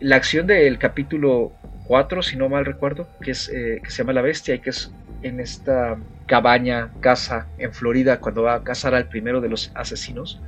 La 0.00 0.16
acción 0.16 0.46
del 0.46 0.78
capítulo 0.78 1.52
4, 1.86 2.22
si 2.22 2.36
no 2.36 2.48
mal 2.48 2.64
recuerdo, 2.64 3.08
que, 3.20 3.32
es, 3.32 3.48
eh, 3.48 3.80
que 3.82 3.90
se 3.90 3.98
llama 3.98 4.12
La 4.12 4.22
Bestia 4.22 4.54
y 4.54 4.60
que 4.60 4.70
es 4.70 4.90
en 5.22 5.40
esta 5.40 5.98
cabaña, 6.26 6.92
casa 7.00 7.48
en 7.58 7.72
Florida, 7.72 8.20
cuando 8.20 8.42
va 8.42 8.54
a 8.54 8.62
cazar 8.64 8.94
al 8.94 9.08
primero 9.08 9.40
de 9.40 9.48
los 9.48 9.70
asesinos, 9.74 10.40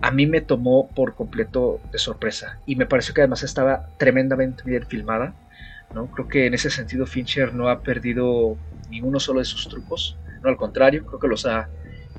a 0.00 0.10
mí 0.10 0.26
me 0.26 0.40
tomó 0.40 0.92
por 0.94 1.14
completo 1.14 1.80
de 1.92 1.98
sorpresa 1.98 2.60
y 2.66 2.76
me 2.76 2.86
pareció 2.86 3.14
que 3.14 3.20
además 3.22 3.42
estaba 3.42 3.88
tremendamente 3.98 4.62
bien 4.64 4.86
filmada. 4.86 5.34
¿no? 5.92 6.10
Creo 6.10 6.28
que 6.28 6.46
en 6.46 6.54
ese 6.54 6.70
sentido 6.70 7.06
Fincher 7.06 7.54
no 7.54 7.68
ha 7.68 7.82
perdido 7.82 8.56
ninguno 8.90 9.20
solo 9.20 9.40
de 9.40 9.44
sus 9.44 9.68
trucos, 9.68 10.18
no 10.42 10.48
al 10.48 10.56
contrario, 10.56 11.04
creo 11.04 11.18
que 11.18 11.28
los 11.28 11.46
ha 11.46 11.68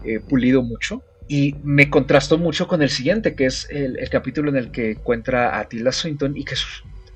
eh, 0.03 0.20
pulido 0.20 0.61
mucho. 0.61 1.03
Y 1.32 1.55
me 1.63 1.91
contrastó 1.91 2.39
mucho 2.39 2.67
con 2.67 2.82
el 2.82 2.89
siguiente, 2.89 3.36
que 3.36 3.45
es 3.45 3.67
el, 3.70 3.99
el 3.99 4.09
capítulo 4.09 4.49
en 4.49 4.57
el 4.57 4.72
que 4.72 4.91
encuentra 4.91 5.59
a 5.59 5.70
Tilda 5.70 5.91
Swinton 5.91 6.36
y 6.36 6.43
que 6.43 6.55
es 6.55 6.65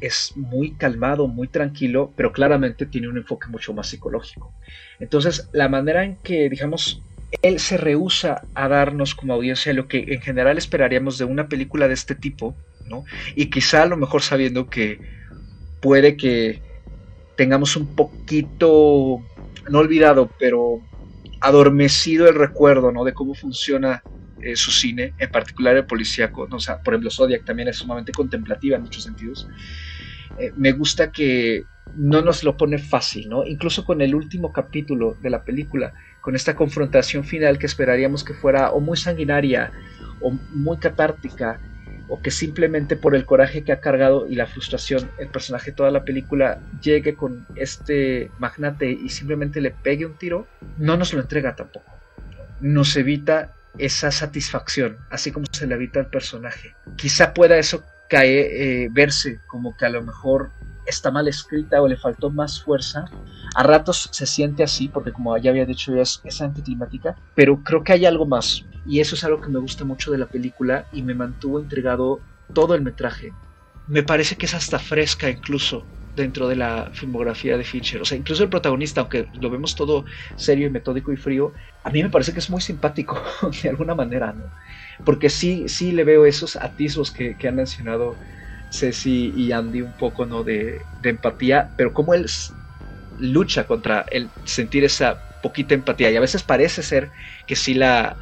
es 0.04 0.34
muy 0.36 0.74
calmado, 0.74 1.28
muy 1.28 1.48
tranquilo, 1.48 2.12
pero 2.18 2.34
claramente 2.34 2.86
tiene 2.86 3.08
un 3.08 3.18
enfoque 3.18 3.48
mucho 3.48 3.74
más 3.74 3.88
psicológico. 3.88 4.54
Entonces, 5.00 5.50
la 5.54 5.70
manera 5.70 6.04
en 6.04 6.18
que, 6.18 6.50
digamos, 6.50 7.02
él 7.42 7.60
se 7.60 7.78
rehúsa 7.78 8.42
a 8.54 8.68
darnos 8.68 9.16
como 9.16 9.34
audiencia 9.34 9.74
lo 9.74 9.88
que 9.88 10.06
en 10.10 10.22
general 10.22 10.58
esperaríamos 10.58 11.18
de 11.18 11.26
una 11.26 11.48
película 11.48 11.88
de 11.88 11.94
este 11.94 12.16
tipo, 12.16 12.56
¿no? 12.86 13.06
Y 13.36 13.50
quizá 13.50 13.84
a 13.84 13.88
lo 13.88 13.98
mejor 13.98 14.22
sabiendo 14.22 14.70
que 14.70 15.00
puede 15.82 16.18
que 16.18 16.62
tengamos 17.38 17.76
un 17.78 17.96
poquito, 17.96 19.22
no 19.70 19.80
olvidado, 19.80 20.30
pero 20.38 20.82
adormecido 21.40 22.28
el 22.28 22.36
recuerdo, 22.36 22.92
¿no? 22.92 23.06
De 23.06 23.14
cómo 23.14 23.36
funciona 23.36 24.04
eh, 24.42 24.58
su 24.58 24.72
cine, 24.72 25.14
en 25.18 25.32
particular 25.32 25.78
el 25.78 25.86
policíaco, 25.86 26.48
o 26.52 26.60
sea, 26.60 26.82
por 26.82 26.94
ejemplo, 26.94 27.10
Zodiac 27.10 27.46
también 27.46 27.70
es 27.70 27.78
sumamente 27.78 28.12
contemplativa 28.12 28.76
en 28.76 28.84
muchos 28.84 29.04
sentidos. 29.04 29.48
Eh, 30.38 30.54
me 30.56 30.72
gusta 30.72 31.12
que 31.12 31.66
no 31.96 32.22
nos 32.22 32.44
lo 32.44 32.58
pone 32.58 32.78
fácil, 32.78 33.30
¿no? 33.30 33.46
Incluso 33.46 33.86
con 33.86 34.02
el 34.02 34.16
último 34.16 34.52
capítulo 34.52 35.16
de 35.22 35.30
la 35.30 35.44
película, 35.44 35.94
con 36.22 36.36
esta 36.36 36.56
confrontación 36.56 37.24
final 37.24 37.60
que 37.60 37.66
esperaríamos 37.66 38.24
que 38.24 38.34
fuera 38.34 38.72
o 38.72 38.80
muy 38.80 38.98
sanguinaria 38.98 39.72
o 40.22 40.32
muy 40.54 40.78
catártica, 40.78 41.60
o 42.08 42.22
que 42.22 42.32
simplemente 42.32 42.96
por 42.96 43.16
el 43.16 43.26
coraje 43.26 43.64
que 43.64 43.72
ha 43.72 43.80
cargado 43.80 44.28
y 44.28 44.36
la 44.36 44.46
frustración 44.46 45.10
el 45.18 45.30
personaje 45.30 45.72
toda 45.72 45.90
la 45.90 46.04
película 46.04 46.60
llegue 46.82 47.16
con 47.16 47.48
este 47.56 48.30
magnate 48.40 48.92
y 48.92 49.10
simplemente 49.10 49.62
le 49.62 49.72
pegue 49.72 50.06
un 50.06 50.18
tiro, 50.18 50.48
no 50.78 50.98
nos 50.98 51.14
lo 51.14 51.22
entrega 51.22 51.56
tampoco. 51.56 51.92
Nos 52.60 52.96
evita 52.96 53.54
esa 53.78 54.12
satisfacción, 54.12 54.98
así 55.10 55.32
como 55.32 55.48
se 55.52 55.66
le 55.66 55.76
evita 55.76 56.00
al 56.00 56.08
personaje. 56.08 56.76
Quizá 56.96 57.34
pueda 57.34 57.58
eso 57.58 57.84
cae, 58.14 58.84
eh, 58.84 58.90
verse 58.92 59.40
como 59.48 59.76
que 59.76 59.88
a 59.88 59.90
lo 59.90 60.04
mejor 60.04 60.52
está 60.86 61.10
mal 61.10 61.28
escrita 61.28 61.82
o 61.82 61.88
le 61.88 61.98
faltó 61.98 62.30
más 62.30 62.62
fuerza. 62.62 63.06
A 63.56 63.64
ratos 63.64 64.08
se 64.12 64.28
siente 64.28 64.62
así, 64.62 64.88
porque 64.88 65.12
como 65.12 65.36
ya 65.38 65.50
había 65.50 65.66
dicho, 65.66 65.96
es, 65.96 66.22
es 66.24 66.40
anticlimática, 66.42 67.16
pero 67.34 67.64
creo 67.64 67.84
que 67.84 67.94
hay 67.94 68.06
algo 68.06 68.28
más. 68.28 68.66
Y 68.86 69.00
eso 69.00 69.16
es 69.16 69.24
algo 69.24 69.42
que 69.42 69.50
me 69.50 69.60
gusta 69.60 69.84
mucho 69.84 70.12
de 70.12 70.20
la 70.20 70.28
película 70.28 70.86
y 70.92 71.02
me 71.02 71.16
mantuvo 71.16 71.60
intrigado 71.60 72.20
todo 72.54 72.76
el 72.76 72.84
metraje. 72.84 73.32
Me 73.88 74.04
parece 74.04 74.36
que 74.36 74.46
es 74.46 74.54
hasta 74.54 74.78
fresca 74.78 75.28
incluso 75.30 75.84
dentro 76.16 76.48
de 76.48 76.56
la 76.56 76.92
filmografía 76.94 77.58
de 77.58 77.64
Fincher. 77.64 78.02
O 78.02 78.06
sea, 78.06 78.18
incluso 78.18 78.44
el 78.44 78.50
protagonista, 78.50 79.02
aunque 79.02 79.28
lo 79.42 79.50
vemos 79.50 79.76
todo 79.76 80.06
serio 80.36 80.68
y 80.68 80.70
metódico 80.70 81.12
y 81.12 81.18
frío, 81.18 81.54
a 81.84 81.90
mí 81.90 82.04
me 82.04 82.12
parece 82.12 82.32
que 82.32 82.40
es 82.40 82.50
muy 82.52 82.62
simpático 82.62 83.20
de 83.64 83.70
alguna 83.70 83.96
manera, 83.96 84.34
¿no? 84.34 84.52
Porque 85.06 85.30
sí, 85.30 85.68
sí 85.68 85.92
le 85.92 86.04
veo 86.04 86.26
esos 86.26 86.56
atisbos 86.56 87.12
que, 87.12 87.36
han 87.48 87.56
mencionado 87.56 88.18
Ceci 88.72 89.34
y 89.36 89.52
Andy 89.52 89.82
un 89.82 89.94
poco 89.94 90.26
¿no? 90.26 90.44
de, 90.44 90.82
empatía, 91.04 91.72
pero 91.78 91.94
como 91.94 92.14
él 92.14 92.26
lucha 93.20 93.66
contra 93.66 94.06
el 94.12 94.30
sentir 94.46 94.84
esa 94.84 95.20
poquita 95.42 95.76
empatía 95.76 96.10
y 96.10 96.16
a 96.16 96.22
veces 96.22 96.42
parece 96.42 96.82
ser 96.82 97.12
que 97.46 97.56
sí 97.56 97.74
la 97.74 98.18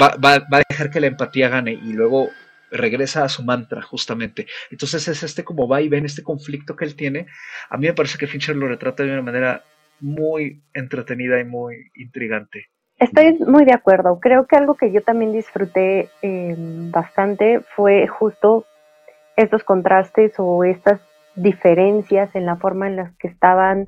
va, 0.00 0.16
a 0.34 0.62
dejar 0.68 0.90
que 0.90 1.00
la 1.00 1.08
empatía 1.08 1.48
gane 1.48 1.72
y 1.72 1.92
luego 1.92 2.30
regresa 2.70 3.24
a 3.24 3.28
su 3.28 3.42
mantra 3.42 3.82
justamente. 3.82 4.46
Entonces 4.70 5.08
es 5.08 5.22
este 5.22 5.44
como 5.44 5.68
va 5.68 5.80
y 5.82 5.88
ven 5.88 6.04
este 6.04 6.22
conflicto 6.22 6.76
que 6.76 6.84
él 6.84 6.94
tiene. 6.94 7.26
A 7.70 7.76
mí 7.76 7.86
me 7.86 7.94
parece 7.94 8.18
que 8.18 8.26
Fincher 8.26 8.56
lo 8.56 8.68
retrata 8.68 9.02
de 9.02 9.12
una 9.12 9.22
manera 9.22 9.64
muy 10.00 10.62
entretenida 10.72 11.40
y 11.40 11.44
muy 11.44 11.90
intrigante. 11.94 12.68
Estoy 12.98 13.38
muy 13.38 13.64
de 13.64 13.72
acuerdo. 13.72 14.18
Creo 14.18 14.46
que 14.46 14.56
algo 14.56 14.74
que 14.74 14.90
yo 14.90 15.02
también 15.02 15.32
disfruté 15.32 16.10
em, 16.20 16.90
bastante 16.90 17.60
fue 17.76 18.08
justo 18.08 18.64
estos 19.36 19.62
contrastes 19.62 20.34
o 20.38 20.64
estas 20.64 21.00
diferencias 21.36 22.34
en 22.34 22.44
la 22.44 22.56
forma 22.56 22.88
en 22.88 22.96
las 22.96 23.14
que 23.18 23.28
estaban 23.28 23.86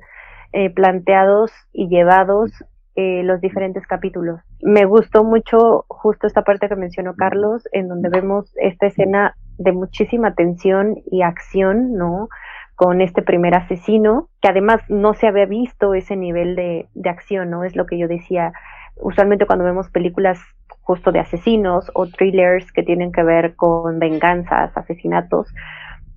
eh, 0.53 0.69
planteados 0.69 1.51
y 1.73 1.89
llevados 1.89 2.51
eh, 2.95 3.23
los 3.23 3.41
diferentes 3.41 3.85
capítulos. 3.85 4.39
Me 4.61 4.85
gustó 4.85 5.25
mucho 5.25 5.85
justo 5.89 6.25
esta 6.25 6.43
parte 6.43 6.69
que 6.69 6.75
mencionó 6.77 7.15
Carlos, 7.15 7.67
en 7.73 7.89
donde 7.89 8.07
vemos 8.07 8.53
esta 8.55 8.87
escena 8.87 9.35
de 9.57 9.73
muchísima 9.73 10.35
tensión 10.35 10.95
y 11.11 11.21
acción, 11.21 11.93
¿no? 11.93 12.29
Con 12.75 13.01
este 13.01 13.21
primer 13.21 13.55
asesino, 13.55 14.29
que 14.41 14.47
además 14.49 14.81
no 14.87 15.13
se 15.13 15.27
había 15.27 15.45
visto 15.45 15.93
ese 15.93 16.15
nivel 16.15 16.55
de, 16.55 16.87
de 16.93 17.09
acción, 17.09 17.49
¿no? 17.49 17.65
Es 17.65 17.75
lo 17.75 17.85
que 17.85 17.97
yo 17.97 18.07
decía 18.07 18.53
usualmente 18.97 19.45
cuando 19.45 19.65
vemos 19.65 19.89
películas 19.89 20.39
justo 20.81 21.11
de 21.11 21.19
asesinos 21.19 21.91
o 21.93 22.07
thrillers 22.07 22.71
que 22.71 22.83
tienen 22.83 23.11
que 23.11 23.23
ver 23.23 23.55
con 23.55 23.99
venganzas, 23.99 24.75
asesinatos, 24.75 25.53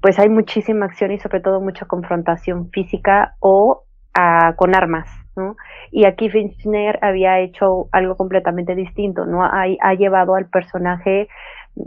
pues 0.01 0.19
hay 0.19 0.29
muchísima 0.29 0.87
acción 0.87 1.13
y 1.13 1.19
sobre 1.19 1.41
todo 1.41 1.61
mucha 1.61 1.87
confrontación 1.87 2.71
física 2.71 3.37
o 3.41 3.85
ah, 4.15 4.55
con 4.57 4.75
armas, 4.75 5.09
¿no? 5.37 5.57
Y 5.91 6.05
aquí 6.05 6.29
Fincher 6.29 6.99
había 7.03 7.41
hecho 7.41 7.89
algo 7.93 8.17
completamente 8.17 8.75
distinto, 8.75 9.27
¿no? 9.27 9.45
Ha, 9.45 9.65
ha 9.81 9.95
llevado 9.95 10.35
al 10.35 10.47
personaje 10.49 11.29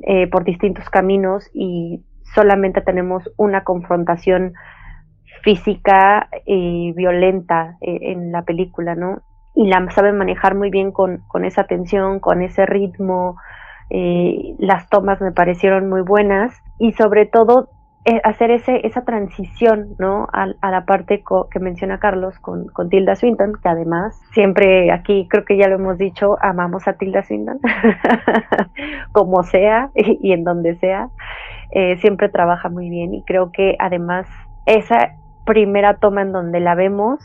eh, 0.04 0.28
por 0.28 0.44
distintos 0.44 0.90
caminos 0.90 1.50
y 1.54 2.04
solamente 2.34 2.82
tenemos 2.82 3.30
una 3.38 3.64
confrontación 3.64 4.54
física 5.44 6.30
y 6.46 6.92
violenta 6.94 7.78
eh, 7.82 8.00
en 8.12 8.32
la 8.32 8.44
película, 8.44 8.96
¿no? 8.96 9.22
Y 9.58 9.66
la 9.66 9.90
sabe 9.90 10.14
manejar 10.14 10.54
muy 10.54 10.70
bien 10.70 10.92
con, 10.92 11.24
esa 11.44 11.64
tensión, 11.64 12.20
con 12.20 12.44
ese 12.44 12.68
ritmo. 12.68 13.38
Eh, 13.90 14.56
las 14.60 14.88
tomas 14.88 15.20
me 15.20 15.32
parecieron 15.32 15.90
muy 15.90 16.02
buenas 16.02 16.54
y 16.78 16.92
sobre 16.92 17.26
todo 17.26 17.68
eh, 18.06 18.22
hacer 18.24 18.52
ese, 18.52 18.86
esa 18.86 19.04
transición 19.04 19.96
¿no? 19.98 20.28
a, 20.32 20.46
la 20.70 20.86
parte 20.86 21.24
que 21.50 21.60
menciona 21.60 21.98
Carlos 21.98 22.38
con, 22.38 22.68
con, 22.68 22.90
Tilda 22.90 23.16
Swinton, 23.16 23.54
que 23.62 23.68
además 23.68 24.22
siempre 24.32 24.92
aquí 24.92 25.28
creo 25.28 25.44
que 25.44 25.58
ya 25.58 25.68
lo 25.68 25.78
hemos 25.78 25.98
dicho, 25.98 26.38
amamos 26.40 26.88
a 26.88 26.94
Tilda 26.94 27.24
Swinton, 27.24 27.60
como 29.12 29.42
sea 29.42 29.90
y, 29.96 30.34
en 30.34 30.44
donde 30.44 30.76
sea, 30.76 31.10
eh, 31.72 31.98
siempre 31.98 32.30
trabaja 32.30 32.70
muy 32.70 32.92
bien 32.92 33.16
y 33.16 33.24
creo 33.24 33.52
que 33.52 33.76
además 33.80 34.28
esa 34.68 35.16
primera 35.46 35.96
toma 35.96 36.22
en 36.22 36.32
donde 36.32 36.60
la 36.60 36.76
vemos 36.76 37.20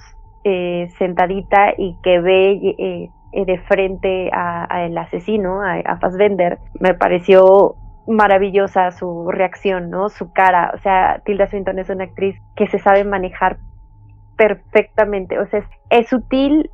eh, 0.44 0.88
sentadita 0.98 1.72
y 1.76 1.96
que 2.02 2.20
ve 2.20 2.52
eh, 2.52 3.10
eh, 3.32 3.44
de 3.44 3.58
frente 3.60 4.30
al 4.32 4.96
asesino, 4.98 5.62
a, 5.62 5.74
a 5.76 5.98
Fassbender, 5.98 6.58
me 6.80 6.94
pareció 6.94 7.76
maravillosa 8.06 8.90
su 8.90 9.30
reacción, 9.30 9.90
¿no? 9.90 10.08
Su 10.08 10.32
cara. 10.32 10.72
O 10.74 10.78
sea, 10.78 11.22
Tilda 11.24 11.46
Swinton 11.46 11.78
es 11.78 11.88
una 11.88 12.04
actriz 12.04 12.36
que 12.56 12.66
se 12.66 12.78
sabe 12.78 13.04
manejar 13.04 13.58
perfectamente. 14.36 15.38
O 15.38 15.46
sea, 15.46 15.64
es, 15.90 16.08
sutil 16.08 16.70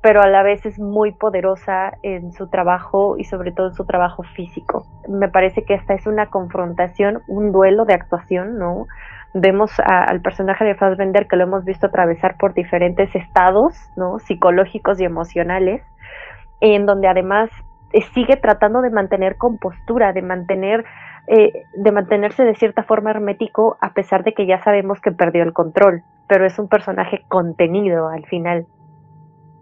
pero 0.00 0.22
a 0.22 0.28
la 0.28 0.44
vez 0.44 0.64
es 0.64 0.78
muy 0.78 1.10
poderosa 1.10 1.92
en 2.02 2.32
su 2.32 2.48
trabajo 2.48 3.16
y 3.18 3.24
sobre 3.24 3.50
todo 3.50 3.68
en 3.68 3.74
su 3.74 3.84
trabajo 3.84 4.22
físico. 4.22 4.86
Me 5.08 5.28
parece 5.28 5.64
que 5.64 5.74
esta 5.74 5.94
es 5.94 6.06
una 6.06 6.30
confrontación, 6.30 7.20
un 7.26 7.50
duelo 7.50 7.84
de 7.84 7.94
actuación, 7.94 8.58
¿no? 8.58 8.86
Vemos 9.34 9.70
al 9.84 10.20
personaje 10.20 10.64
de 10.64 10.74
Fassbender 10.74 11.28
que 11.28 11.36
lo 11.36 11.44
hemos 11.44 11.64
visto 11.64 11.86
atravesar 11.86 12.36
por 12.38 12.54
diferentes 12.54 13.14
estados, 13.14 13.74
¿no? 13.96 14.18
Psicológicos 14.18 15.00
y 15.00 15.04
emocionales, 15.04 15.82
en 16.60 16.86
donde 16.86 17.08
además 17.08 17.50
eh, 17.92 18.02
sigue 18.14 18.36
tratando 18.36 18.80
de 18.80 18.90
mantener 18.90 19.36
compostura, 19.36 20.12
de 20.12 20.22
mantener 20.22 20.84
eh, 21.26 21.64
de 21.74 21.92
mantenerse 21.92 22.42
de 22.42 22.54
cierta 22.54 22.84
forma 22.84 23.10
hermético 23.10 23.76
a 23.82 23.92
pesar 23.92 24.24
de 24.24 24.32
que 24.32 24.46
ya 24.46 24.62
sabemos 24.62 24.98
que 25.02 25.12
perdió 25.12 25.42
el 25.42 25.52
control, 25.52 26.02
pero 26.26 26.46
es 26.46 26.58
un 26.58 26.68
personaje 26.68 27.22
contenido 27.28 28.08
al 28.08 28.24
final 28.24 28.66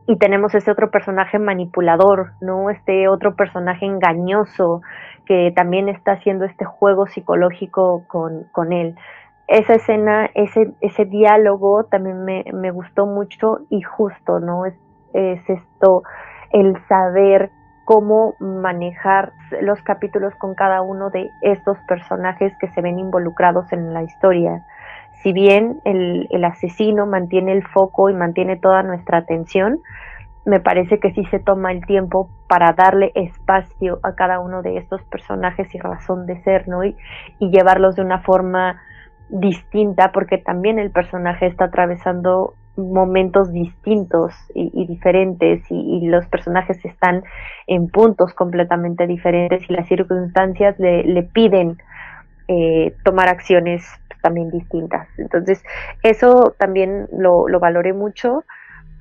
y 0.07 0.17
tenemos 0.17 0.55
este 0.55 0.71
otro 0.71 0.91
personaje 0.91 1.39
manipulador, 1.39 2.33
¿no? 2.41 2.71
Este 2.71 3.09
otro 3.09 3.35
personaje 3.35 3.87
engañoso 3.87 4.81
que 5.25 5.53
también 5.55 5.89
está 5.89 6.13
haciendo 6.13 6.45
este 6.45 6.65
juego 6.65 7.07
psicológico 7.07 8.05
con, 8.07 8.45
con 8.53 8.73
él. 8.73 8.95
Esa 9.49 9.75
escena, 9.75 10.31
ese, 10.35 10.73
ese 10.81 11.05
diálogo 11.05 11.85
también 11.85 12.25
me, 12.25 12.45
me 12.53 12.71
gustó 12.71 13.07
mucho 13.07 13.61
y 13.71 13.83
justo, 13.83 14.41
¿no? 14.41 14.67
Es, 14.67 14.75
es 15.13 15.49
esto, 15.49 16.03
el 16.51 16.77
saber 16.89 17.51
cómo 17.85 18.35
manejar 18.41 19.33
los 19.61 19.81
capítulos 19.83 20.35
con 20.35 20.55
cada 20.55 20.83
uno 20.83 21.11
de 21.11 21.31
estos 21.43 21.79
personajes 21.87 22.53
que 22.59 22.69
se 22.73 22.83
ven 22.83 22.99
involucrados 22.99 23.73
en 23.73 23.95
la 23.95 24.03
historia 24.03 24.65
si 25.27 25.33
bien 25.33 25.81
el, 25.85 26.45
asesino 26.45 27.05
mantiene 27.05 27.53
el 27.53 27.67
foco 27.67 28.11
y 28.11 28.15
mantiene 28.15 28.57
toda 28.57 28.85
nuestra 28.85 29.19
atención, 29.19 29.81
me 30.45 30.61
parece 30.61 31.01
que 31.01 31.13
sí 31.13 31.25
se 31.33 31.41
toma 31.41 31.73
el 31.73 31.85
tiempo 31.85 32.31
para 32.47 32.73
darle 32.75 33.11
espacio 33.17 33.99
a 34.05 34.15
cada 34.15 34.39
uno 34.39 34.63
de 34.63 34.77
estos 34.77 35.03
personajes 35.03 35.75
y 35.75 35.79
razón 35.79 36.27
de 36.27 36.41
ser, 36.45 36.69
¿no? 36.69 36.85
Y, 36.85 36.97
llevarlos 37.41 37.97
de 37.97 38.03
una 38.03 38.21
forma 38.21 38.81
distinta, 39.29 40.13
porque 40.13 40.39
también 40.39 40.79
el 40.79 40.91
personaje 40.91 41.47
está 41.47 41.67
atravesando 41.67 42.55
momentos 42.77 43.53
distintos 43.53 44.35
y, 44.55 44.87
diferentes 44.87 45.63
y, 45.71 46.07
los 46.09 46.27
personajes 46.27 46.85
están 46.85 47.25
en 47.67 47.89
puntos 47.89 48.35
completamente 48.35 49.07
diferentes 49.07 49.63
y 49.69 49.73
las 49.73 49.89
circunstancias 49.89 50.79
le, 50.79 51.23
piden 51.33 51.79
eh, 52.49 52.95
tomar 53.03 53.29
acciones 53.29 53.87
también 54.23 54.51
distintas. 54.51 55.09
Entonces, 55.19 55.63
eso 56.03 56.55
también 56.59 57.09
lo, 57.13 57.49
lo 57.49 57.61
valoré 57.61 57.93
mucho. 57.93 58.45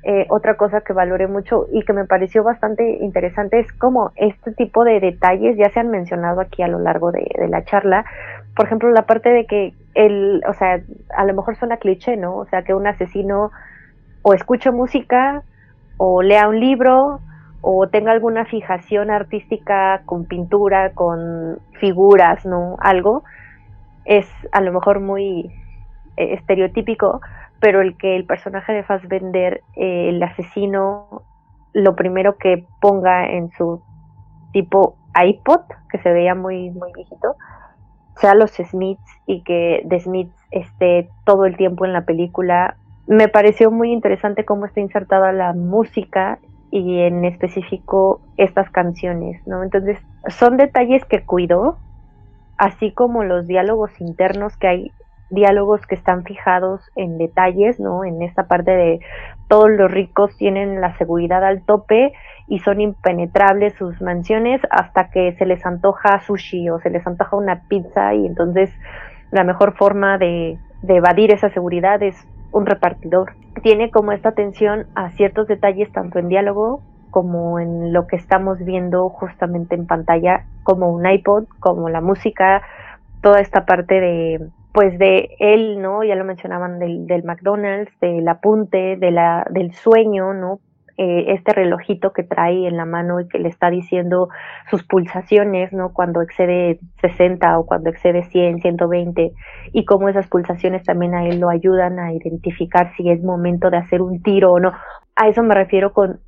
Eh, 0.07 0.27
otra 0.29 0.55
cosa 0.55 0.81
que 0.81 0.93
valoré 0.93 1.25
mucho 1.25 1.65
y 1.71 1.81
que 1.81 1.91
me 1.91 2.05
pareció 2.05 2.43
bastante 2.43 2.99
interesante 3.01 3.59
es 3.59 3.73
cómo 3.73 4.11
este 4.15 4.51
tipo 4.51 4.83
de 4.83 4.99
detalles 4.99 5.57
ya 5.57 5.71
se 5.71 5.79
han 5.79 5.89
mencionado 5.89 6.41
aquí 6.41 6.61
a 6.61 6.67
lo 6.67 6.77
largo 6.77 7.11
de, 7.11 7.25
la 7.49 7.65
charla. 7.65 8.05
Por 8.55 8.65
ejemplo, 8.65 8.89
la 8.91 9.05
parte 9.05 9.29
de 9.29 9.45
que 9.45 9.73
el, 9.95 10.41
o 10.47 10.53
sea, 10.53 10.81
a 11.15 11.25
lo 11.25 11.33
mejor 11.33 11.57
suena 11.57 11.77
cliché, 11.77 12.17
¿no? 12.17 12.35
O 12.37 12.45
sea, 12.45 12.63
que 12.63 12.73
un 12.73 12.87
asesino 12.87 13.51
o 14.21 14.33
escuche 14.33 14.71
música 14.71 15.43
o 15.97 16.21
lea 16.21 16.47
un 16.47 16.59
libro 16.59 17.19
o 17.61 17.87
tenga 17.87 18.11
alguna 18.11 18.45
fijación 18.45 19.09
artística 19.09 20.01
con 20.05 20.25
pintura, 20.25 20.93
con 20.93 21.59
figuras, 21.79 22.45
¿no? 22.45 22.75
Algo 22.79 23.23
es 24.05 24.27
a 24.51 24.61
lo 24.61 24.71
mejor 24.71 24.99
muy 24.99 25.51
eh, 26.17 26.33
estereotípico, 26.33 27.21
pero 27.59 27.81
el 27.81 27.97
que 27.97 28.15
el 28.15 28.25
personaje 28.25 28.71
de 28.71 28.83
Fassbender, 28.83 29.61
eh, 29.75 30.09
el 30.09 30.21
asesino, 30.21 31.23
lo 31.73 31.95
primero 31.95 32.37
que 32.37 32.65
ponga 32.79 33.27
en 33.27 33.49
su 33.51 33.81
tipo 34.53 34.95
iPod, 35.19 35.61
que 35.89 35.97
se 35.99 36.11
veía 36.11 36.35
muy, 36.35 36.69
muy 36.69 36.93
viejito, 36.93 37.35
sea 38.19 38.35
los 38.35 38.51
Smiths 38.51 39.03
y 39.25 39.41
que 39.41 39.85
The 39.87 39.99
Smiths 39.99 40.35
esté 40.51 41.09
todo 41.25 41.45
el 41.45 41.57
tiempo 41.57 41.85
en 41.85 41.93
la 41.93 42.05
película. 42.05 42.77
Me 43.07 43.27
pareció 43.27 43.71
muy 43.71 43.91
interesante 43.91 44.45
cómo 44.45 44.65
está 44.65 44.79
insertada 44.79 45.31
la 45.31 45.53
música 45.53 46.39
y 46.71 46.99
en 46.99 47.23
específico 47.25 48.21
estas 48.37 48.69
canciones, 48.69 49.45
¿no? 49.47 49.63
Entonces, 49.63 49.99
son 50.27 50.57
detalles 50.57 51.05
que 51.05 51.23
cuidó, 51.23 51.77
así 52.57 52.91
como 52.91 53.23
los 53.23 53.47
diálogos 53.47 53.91
internos 54.01 54.57
que 54.57 54.67
hay 54.67 54.91
diálogos 55.29 55.85
que 55.87 55.95
están 55.95 56.23
fijados 56.23 56.81
en 56.95 57.17
detalles, 57.17 57.79
¿no? 57.79 58.03
En 58.03 58.21
esta 58.21 58.47
parte 58.47 58.71
de 58.71 58.99
todos 59.47 59.69
los 59.69 59.91
ricos 59.91 60.35
tienen 60.37 60.81
la 60.81 60.97
seguridad 60.97 61.43
al 61.43 61.63
tope 61.63 62.13
y 62.47 62.59
son 62.59 62.81
impenetrables 62.81 63.73
sus 63.73 64.01
mansiones 64.01 64.61
hasta 64.69 65.09
que 65.09 65.33
se 65.33 65.45
les 65.45 65.65
antoja 65.65 66.19
sushi 66.21 66.69
o 66.69 66.79
se 66.79 66.89
les 66.89 67.05
antoja 67.07 67.35
una 67.35 67.61
pizza 67.67 68.13
y 68.13 68.25
entonces 68.25 68.71
la 69.31 69.43
mejor 69.43 69.75
forma 69.75 70.17
de, 70.17 70.57
de 70.83 70.95
evadir 70.95 71.31
esa 71.31 71.49
seguridad 71.49 72.01
es 72.03 72.15
un 72.51 72.65
repartidor. 72.65 73.33
Tiene 73.63 73.89
como 73.89 74.11
esta 74.11 74.29
atención 74.29 74.87
a 74.95 75.09
ciertos 75.11 75.47
detalles 75.47 75.91
tanto 75.91 76.19
en 76.19 76.29
diálogo 76.29 76.81
como 77.09 77.59
en 77.59 77.93
lo 77.93 78.07
que 78.07 78.17
estamos 78.17 78.59
viendo 78.59 79.07
justamente 79.07 79.73
en 79.73 79.87
pantalla, 79.87 80.45
como 80.63 80.89
un 80.91 81.09
iPod, 81.09 81.45
como 81.61 81.87
la 81.87 82.01
música, 82.01 82.61
toda 83.21 83.39
esta 83.39 83.65
parte 83.65 84.01
de 84.01 84.49
pues 84.75 84.99
de 84.99 85.37
él, 85.39 85.81
¿no? 85.81 86.03
Ya 86.03 86.15
lo 86.15 86.25
mencionaban 86.25 86.79
del, 86.79 87.07
del 87.07 87.23
McDonald's, 87.23 87.97
del 88.01 88.27
apunte, 88.27 88.97
de 88.97 89.09
la, 89.09 89.47
del 89.49 89.73
sueño, 89.73 90.33
¿no? 90.33 90.59
Eh, 90.97 91.33
este 91.33 91.53
relojito 91.53 92.11
que 92.11 92.23
trae 92.23 92.67
en 92.67 92.75
la 92.75 92.83
mano 92.83 93.21
y 93.21 93.27
que 93.29 93.39
le 93.39 93.47
está 93.47 93.69
diciendo 93.69 94.27
sus 94.69 94.83
pulsaciones, 94.83 95.71
¿no? 95.71 95.93
Cuando 95.93 96.21
excede 96.21 96.79
60 96.99 97.57
o 97.57 97.65
cuando 97.65 97.89
excede 97.89 98.23
100, 98.23 98.59
120 98.59 99.31
y 99.71 99.85
cómo 99.85 100.09
esas 100.09 100.27
pulsaciones 100.27 100.83
también 100.83 101.15
a 101.15 101.25
él 101.25 101.39
lo 101.39 101.49
ayudan 101.49 101.97
a 101.97 102.11
identificar 102.11 102.91
si 102.97 103.09
es 103.09 103.23
momento 103.23 103.69
de 103.69 103.77
hacer 103.77 104.01
un 104.01 104.21
tiro 104.21 104.51
o 104.51 104.59
no. 104.59 104.73
A 105.15 105.29
eso 105.29 105.41
me 105.41 105.55
refiero 105.55 105.93
con 105.93 106.19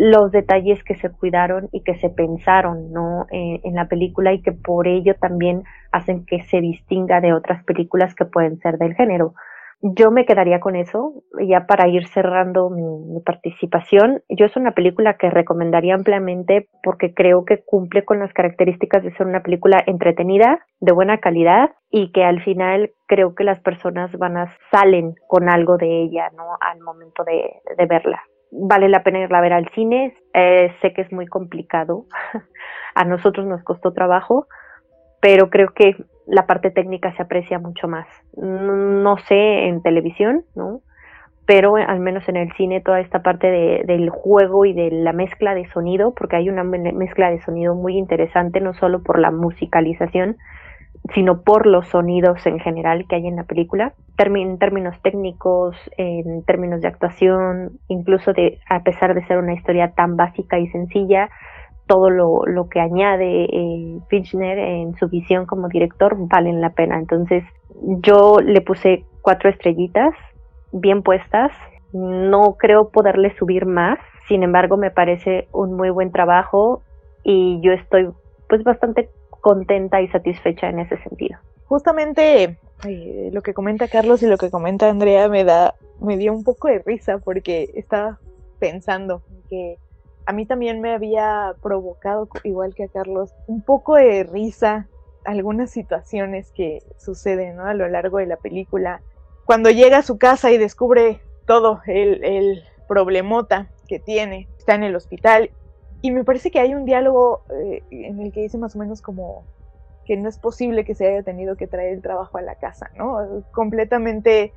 los 0.00 0.32
detalles 0.32 0.82
que 0.82 0.94
se 0.94 1.10
cuidaron 1.10 1.68
y 1.72 1.82
que 1.82 1.94
se 1.96 2.08
pensaron 2.08 2.90
¿no? 2.90 3.26
Eh, 3.30 3.60
en 3.64 3.74
la 3.74 3.86
película 3.86 4.32
y 4.32 4.40
que 4.40 4.50
por 4.50 4.88
ello 4.88 5.14
también 5.20 5.64
hacen 5.92 6.24
que 6.24 6.42
se 6.44 6.62
distinga 6.62 7.20
de 7.20 7.34
otras 7.34 7.62
películas 7.64 8.14
que 8.14 8.24
pueden 8.24 8.58
ser 8.60 8.78
del 8.78 8.94
género. 8.94 9.34
Yo 9.82 10.10
me 10.10 10.24
quedaría 10.24 10.58
con 10.58 10.74
eso, 10.74 11.22
ya 11.46 11.66
para 11.66 11.86
ir 11.86 12.06
cerrando 12.08 12.70
mi, 12.70 13.20
participación. 13.20 14.22
Yo 14.30 14.46
es 14.46 14.56
una 14.56 14.72
película 14.72 15.18
que 15.18 15.28
recomendaría 15.28 15.94
ampliamente 15.94 16.68
porque 16.82 17.12
creo 17.12 17.44
que 17.44 17.62
cumple 17.62 18.02
con 18.06 18.20
las 18.20 18.32
características 18.32 19.02
de 19.02 19.12
ser 19.12 19.26
una 19.26 19.42
película 19.42 19.82
entretenida, 19.86 20.64
de 20.80 20.92
buena 20.92 21.18
calidad 21.18 21.72
y 21.90 22.10
que 22.12 22.24
al 22.24 22.42
final 22.42 22.92
creo 23.06 23.34
que 23.34 23.44
las 23.44 23.60
personas 23.60 24.10
van 24.16 24.38
a 24.38 24.54
salen 24.70 25.14
con 25.28 25.50
algo 25.50 25.76
de 25.76 26.04
ella, 26.04 26.30
¿no? 26.34 26.56
Al 26.60 26.80
momento 26.80 27.22
de 27.24 27.86
verla 27.86 28.22
vale 28.50 28.88
la 28.88 29.02
pena 29.02 29.20
irla 29.20 29.38
a 29.38 29.42
ver 29.42 29.52
al 29.52 29.68
cine. 29.70 30.16
Eh, 30.34 30.72
sé 30.80 30.92
que 30.92 31.02
es 31.02 31.12
muy 31.12 31.26
complicado. 31.26 32.06
a 32.94 33.04
nosotros 33.04 33.46
nos 33.46 33.62
costó 33.62 33.92
trabajo, 33.92 34.46
pero 35.20 35.50
creo 35.50 35.72
que 35.74 35.96
la 36.26 36.46
parte 36.46 36.70
técnica 36.70 37.14
se 37.16 37.22
aprecia 37.22 37.58
mucho 37.58 37.88
más. 37.88 38.06
No, 38.36 39.16
sé 39.28 39.66
en 39.66 39.82
televisión, 39.82 40.44
¿no? 40.54 40.80
Pero 41.46 41.76
al 41.76 41.98
menos 41.98 42.28
en 42.28 42.36
el 42.36 42.52
cine 42.52 42.80
toda 42.80 43.00
esta 43.00 43.22
parte 43.22 43.48
de, 43.48 43.82
del 43.84 44.10
juego 44.10 44.64
y 44.64 44.72
de 44.72 44.90
la 44.90 45.12
mezcla 45.12 45.54
de 45.54 45.68
sonido, 45.72 46.14
porque 46.14 46.36
hay 46.36 46.48
una 46.48 46.62
mezcla 46.62 47.30
de 47.30 47.42
sonido 47.42 47.74
muy 47.74 47.96
interesante, 47.96 48.60
no 48.60 48.74
solo 48.74 49.02
por 49.02 49.18
la 49.18 49.32
musicalización, 49.32 50.36
sino 51.14 51.42
por 51.42 51.66
los 51.66 51.88
sonidos 51.88 52.46
en 52.46 52.60
general 52.60 53.06
que 53.08 53.16
hay 53.16 53.26
en 53.26 53.36
la 53.36 53.44
película, 53.44 53.94
en 54.18 54.58
términos 54.58 54.94
técnicos, 55.02 55.76
en 55.96 56.44
términos 56.44 56.80
de 56.82 56.88
actuación, 56.88 57.78
incluso 57.88 58.32
de, 58.32 58.58
a 58.68 58.82
pesar 58.82 59.14
de 59.14 59.26
ser 59.26 59.38
una 59.38 59.54
historia 59.54 59.92
tan 59.92 60.16
básica 60.16 60.58
y 60.58 60.68
sencilla, 60.68 61.30
todo 61.86 62.10
lo, 62.10 62.46
lo 62.46 62.68
que 62.68 62.80
añade 62.80 63.44
eh, 63.44 63.98
en 64.10 64.94
su 64.96 65.08
visión 65.08 65.46
como 65.46 65.68
director 65.68 66.16
valen 66.18 66.60
la 66.60 66.70
pena. 66.70 66.98
Entonces 66.98 67.42
yo 68.02 68.36
le 68.44 68.60
puse 68.60 69.04
cuatro 69.22 69.50
estrellitas 69.50 70.14
bien 70.72 71.02
puestas, 71.02 71.50
no 71.92 72.56
creo 72.58 72.90
poderle 72.90 73.34
subir 73.36 73.66
más, 73.66 73.98
sin 74.28 74.42
embargo 74.42 74.76
me 74.76 74.90
parece 74.90 75.48
un 75.52 75.74
muy 75.74 75.90
buen 75.90 76.12
trabajo 76.12 76.82
y 77.24 77.60
yo 77.62 77.72
estoy 77.72 78.10
pues 78.48 78.62
bastante 78.62 79.08
contenta 79.40 80.00
y 80.00 80.08
satisfecha 80.08 80.68
en 80.68 80.80
ese 80.80 80.96
sentido. 80.98 81.38
Justamente 81.66 82.58
lo 83.32 83.42
que 83.42 83.54
comenta 83.54 83.88
Carlos 83.88 84.22
y 84.22 84.26
lo 84.26 84.38
que 84.38 84.50
comenta 84.50 84.88
Andrea 84.88 85.28
me 85.28 85.44
da, 85.44 85.74
me 86.00 86.16
dio 86.16 86.32
un 86.32 86.44
poco 86.44 86.68
de 86.68 86.80
risa 86.80 87.18
porque 87.18 87.70
estaba 87.74 88.18
pensando 88.58 89.22
que 89.48 89.76
a 90.26 90.32
mí 90.32 90.46
también 90.46 90.80
me 90.80 90.92
había 90.94 91.54
provocado, 91.62 92.28
igual 92.44 92.74
que 92.74 92.84
a 92.84 92.88
Carlos, 92.88 93.34
un 93.46 93.62
poco 93.62 93.96
de 93.96 94.24
risa 94.24 94.88
algunas 95.24 95.70
situaciones 95.70 96.50
que 96.52 96.82
suceden 96.98 97.60
a 97.60 97.74
lo 97.74 97.88
largo 97.88 98.18
de 98.18 98.26
la 98.26 98.36
película. 98.36 99.02
Cuando 99.44 99.70
llega 99.70 99.98
a 99.98 100.02
su 100.02 100.18
casa 100.18 100.50
y 100.50 100.58
descubre 100.58 101.20
todo 101.46 101.80
el, 101.86 102.24
el 102.24 102.62
problemota 102.88 103.70
que 103.88 103.98
tiene 103.98 104.48
está 104.56 104.74
en 104.74 104.84
el 104.84 104.96
hospital 104.96 105.50
y 106.02 106.10
me 106.12 106.24
parece 106.24 106.50
que 106.50 106.60
hay 106.60 106.74
un 106.74 106.84
diálogo 106.84 107.42
eh, 107.50 107.82
en 107.90 108.20
el 108.20 108.32
que 108.32 108.40
dice 108.40 108.58
más 108.58 108.74
o 108.76 108.78
menos 108.78 109.02
como 109.02 109.44
que 110.06 110.16
no 110.16 110.28
es 110.28 110.38
posible 110.38 110.84
que 110.84 110.94
se 110.94 111.06
haya 111.06 111.22
tenido 111.22 111.56
que 111.56 111.66
traer 111.66 111.92
el 111.92 112.02
trabajo 112.02 112.38
a 112.38 112.42
la 112.42 112.56
casa, 112.56 112.90
¿no? 112.96 113.44
Completamente 113.52 114.52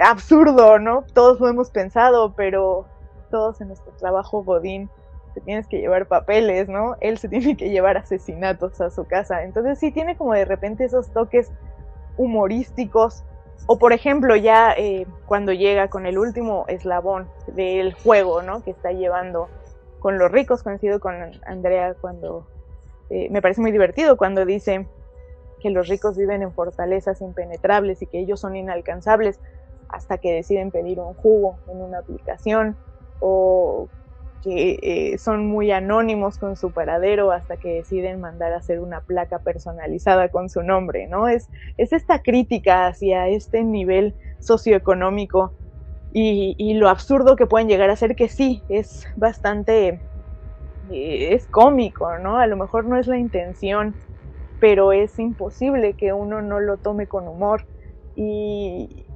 absurdo, 0.00 0.78
¿no? 0.78 1.04
Todos 1.12 1.40
lo 1.40 1.48
hemos 1.48 1.70
pensado, 1.70 2.34
pero 2.34 2.86
todos 3.30 3.60
en 3.60 3.68
nuestro 3.68 3.92
trabajo 3.94 4.44
Godín 4.44 4.88
te 5.34 5.40
tienes 5.40 5.66
que 5.66 5.78
llevar 5.78 6.06
papeles, 6.06 6.68
¿no? 6.68 6.96
Él 7.00 7.18
se 7.18 7.28
tiene 7.28 7.56
que 7.56 7.70
llevar 7.70 7.96
asesinatos 7.96 8.80
a 8.80 8.90
su 8.90 9.04
casa. 9.04 9.42
Entonces 9.42 9.78
sí 9.78 9.90
tiene 9.90 10.16
como 10.16 10.34
de 10.34 10.44
repente 10.44 10.84
esos 10.84 11.10
toques 11.10 11.50
humorísticos. 12.16 13.24
O 13.66 13.78
por 13.78 13.92
ejemplo, 13.92 14.36
ya 14.36 14.72
eh, 14.72 15.06
cuando 15.26 15.52
llega 15.52 15.88
con 15.88 16.06
el 16.06 16.18
último 16.18 16.64
eslabón 16.68 17.28
del 17.46 17.94
juego, 17.94 18.42
¿no? 18.42 18.62
Que 18.62 18.72
está 18.72 18.92
llevando 18.92 19.48
con 20.02 20.18
los 20.18 20.32
ricos, 20.32 20.64
conocido 20.64 20.98
con 20.98 21.14
Andrea 21.46 21.94
cuando... 21.94 22.44
Eh, 23.08 23.28
me 23.30 23.40
parece 23.40 23.60
muy 23.60 23.70
divertido 23.70 24.16
cuando 24.16 24.44
dice 24.44 24.86
que 25.60 25.70
los 25.70 25.86
ricos 25.86 26.16
viven 26.16 26.42
en 26.42 26.52
fortalezas 26.52 27.20
impenetrables 27.20 28.02
y 28.02 28.06
que 28.06 28.18
ellos 28.18 28.40
son 28.40 28.56
inalcanzables 28.56 29.38
hasta 29.88 30.18
que 30.18 30.32
deciden 30.32 30.72
pedir 30.72 30.98
un 30.98 31.14
jugo 31.14 31.56
en 31.68 31.80
una 31.80 31.98
aplicación 31.98 32.76
o 33.20 33.88
que 34.42 34.78
eh, 34.82 35.18
son 35.18 35.46
muy 35.46 35.70
anónimos 35.70 36.36
con 36.36 36.56
su 36.56 36.72
paradero 36.72 37.30
hasta 37.30 37.56
que 37.56 37.74
deciden 37.74 38.20
mandar 38.20 38.52
a 38.54 38.56
hacer 38.56 38.80
una 38.80 39.02
placa 39.02 39.38
personalizada 39.38 40.30
con 40.30 40.48
su 40.48 40.64
nombre, 40.64 41.06
¿no? 41.06 41.28
Es, 41.28 41.48
es 41.76 41.92
esta 41.92 42.22
crítica 42.22 42.88
hacia 42.88 43.28
este 43.28 43.62
nivel 43.62 44.16
socioeconómico 44.40 45.52
y, 46.14 46.74
lo 46.74 46.88
absurdo 46.88 47.36
que 47.36 47.46
pueden 47.46 47.68
llegar 47.68 47.88
a 47.88 47.96
ser 47.96 48.14
que 48.16 48.28
sí, 48.28 48.62
es 48.68 49.06
bastante, 49.16 50.00
eh, 50.90 51.28
es 51.32 51.46
cómico, 51.46 52.18
¿no? 52.18 52.38
A 52.38 52.46
lo 52.46 52.56
mejor 52.56 52.84
no 52.84 52.98
es 52.98 53.06
la 53.06 53.18
intención, 53.18 53.94
pero 54.60 54.92
es 54.92 55.18
imposible 55.18 55.94
que 55.94 56.12
uno 56.12 56.42
no 56.42 56.60
lo 56.60 56.76
tome 56.76 57.06
con 57.06 57.26
humor. 57.26 57.64
Y 58.14 59.06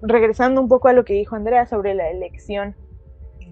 regresando 0.00 0.60
un 0.60 0.68
poco 0.68 0.88
a 0.88 0.94
lo 0.94 1.04
que 1.04 1.14
dijo 1.14 1.36
Andrea 1.36 1.66
sobre 1.66 1.94
la 1.94 2.08
elección, 2.10 2.74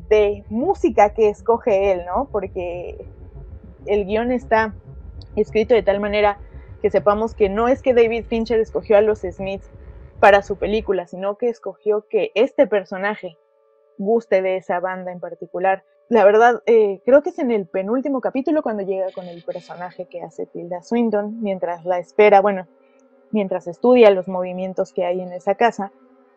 de 0.08 0.44
música 0.48 1.10
que 1.10 1.28
escoge 1.28 1.92
él, 1.92 2.02
¿no? 2.06 2.28
Porque 2.30 2.96
el 3.86 4.06
guion 4.06 4.32
está 4.32 4.74
escrito 5.34 5.74
de 5.74 5.82
tal 5.82 6.00
manera 6.00 6.38
que 6.80 6.90
sepamos 6.90 7.34
que 7.34 7.48
no 7.48 7.68
es 7.68 7.82
que 7.82 7.94
David 7.94 8.24
Fincher 8.28 8.60
escogió 8.60 8.96
a 8.96 9.00
los 9.00 9.20
Smiths 9.20 9.68
para 10.20 10.42
su 10.42 10.56
película, 10.56 11.06
sino 11.06 11.36
que 11.36 11.48
escogió 11.48 12.06
que 12.08 12.32
este 12.34 12.66
personaje 12.66 13.38
guste 13.98 14.42
de 14.42 14.56
esa 14.56 14.80
banda 14.80 15.12
en 15.12 15.20
particular. 15.20 15.84
La 16.08 16.24
verdad, 16.24 16.62
eh, 16.66 17.00
creo 17.04 17.22
que 17.22 17.30
es 17.30 17.38
en 17.38 17.50
el 17.50 17.66
penúltimo 17.66 18.20
capítulo 18.20 18.62
cuando 18.62 18.82
llega 18.82 19.10
con 19.12 19.26
el 19.26 19.42
personaje 19.42 20.06
que 20.06 20.22
hace 20.22 20.46
Tilda 20.46 20.82
Swinton, 20.82 21.40
mientras 21.42 21.84
la 21.84 21.98
espera, 21.98 22.40
bueno, 22.40 22.66
mientras 23.30 23.66
estudia 23.66 24.10
los 24.10 24.28
movimientos 24.28 24.92
que 24.92 25.04
hay 25.04 25.20
en 25.20 25.32
esa 25.32 25.56
casa. 25.56 25.92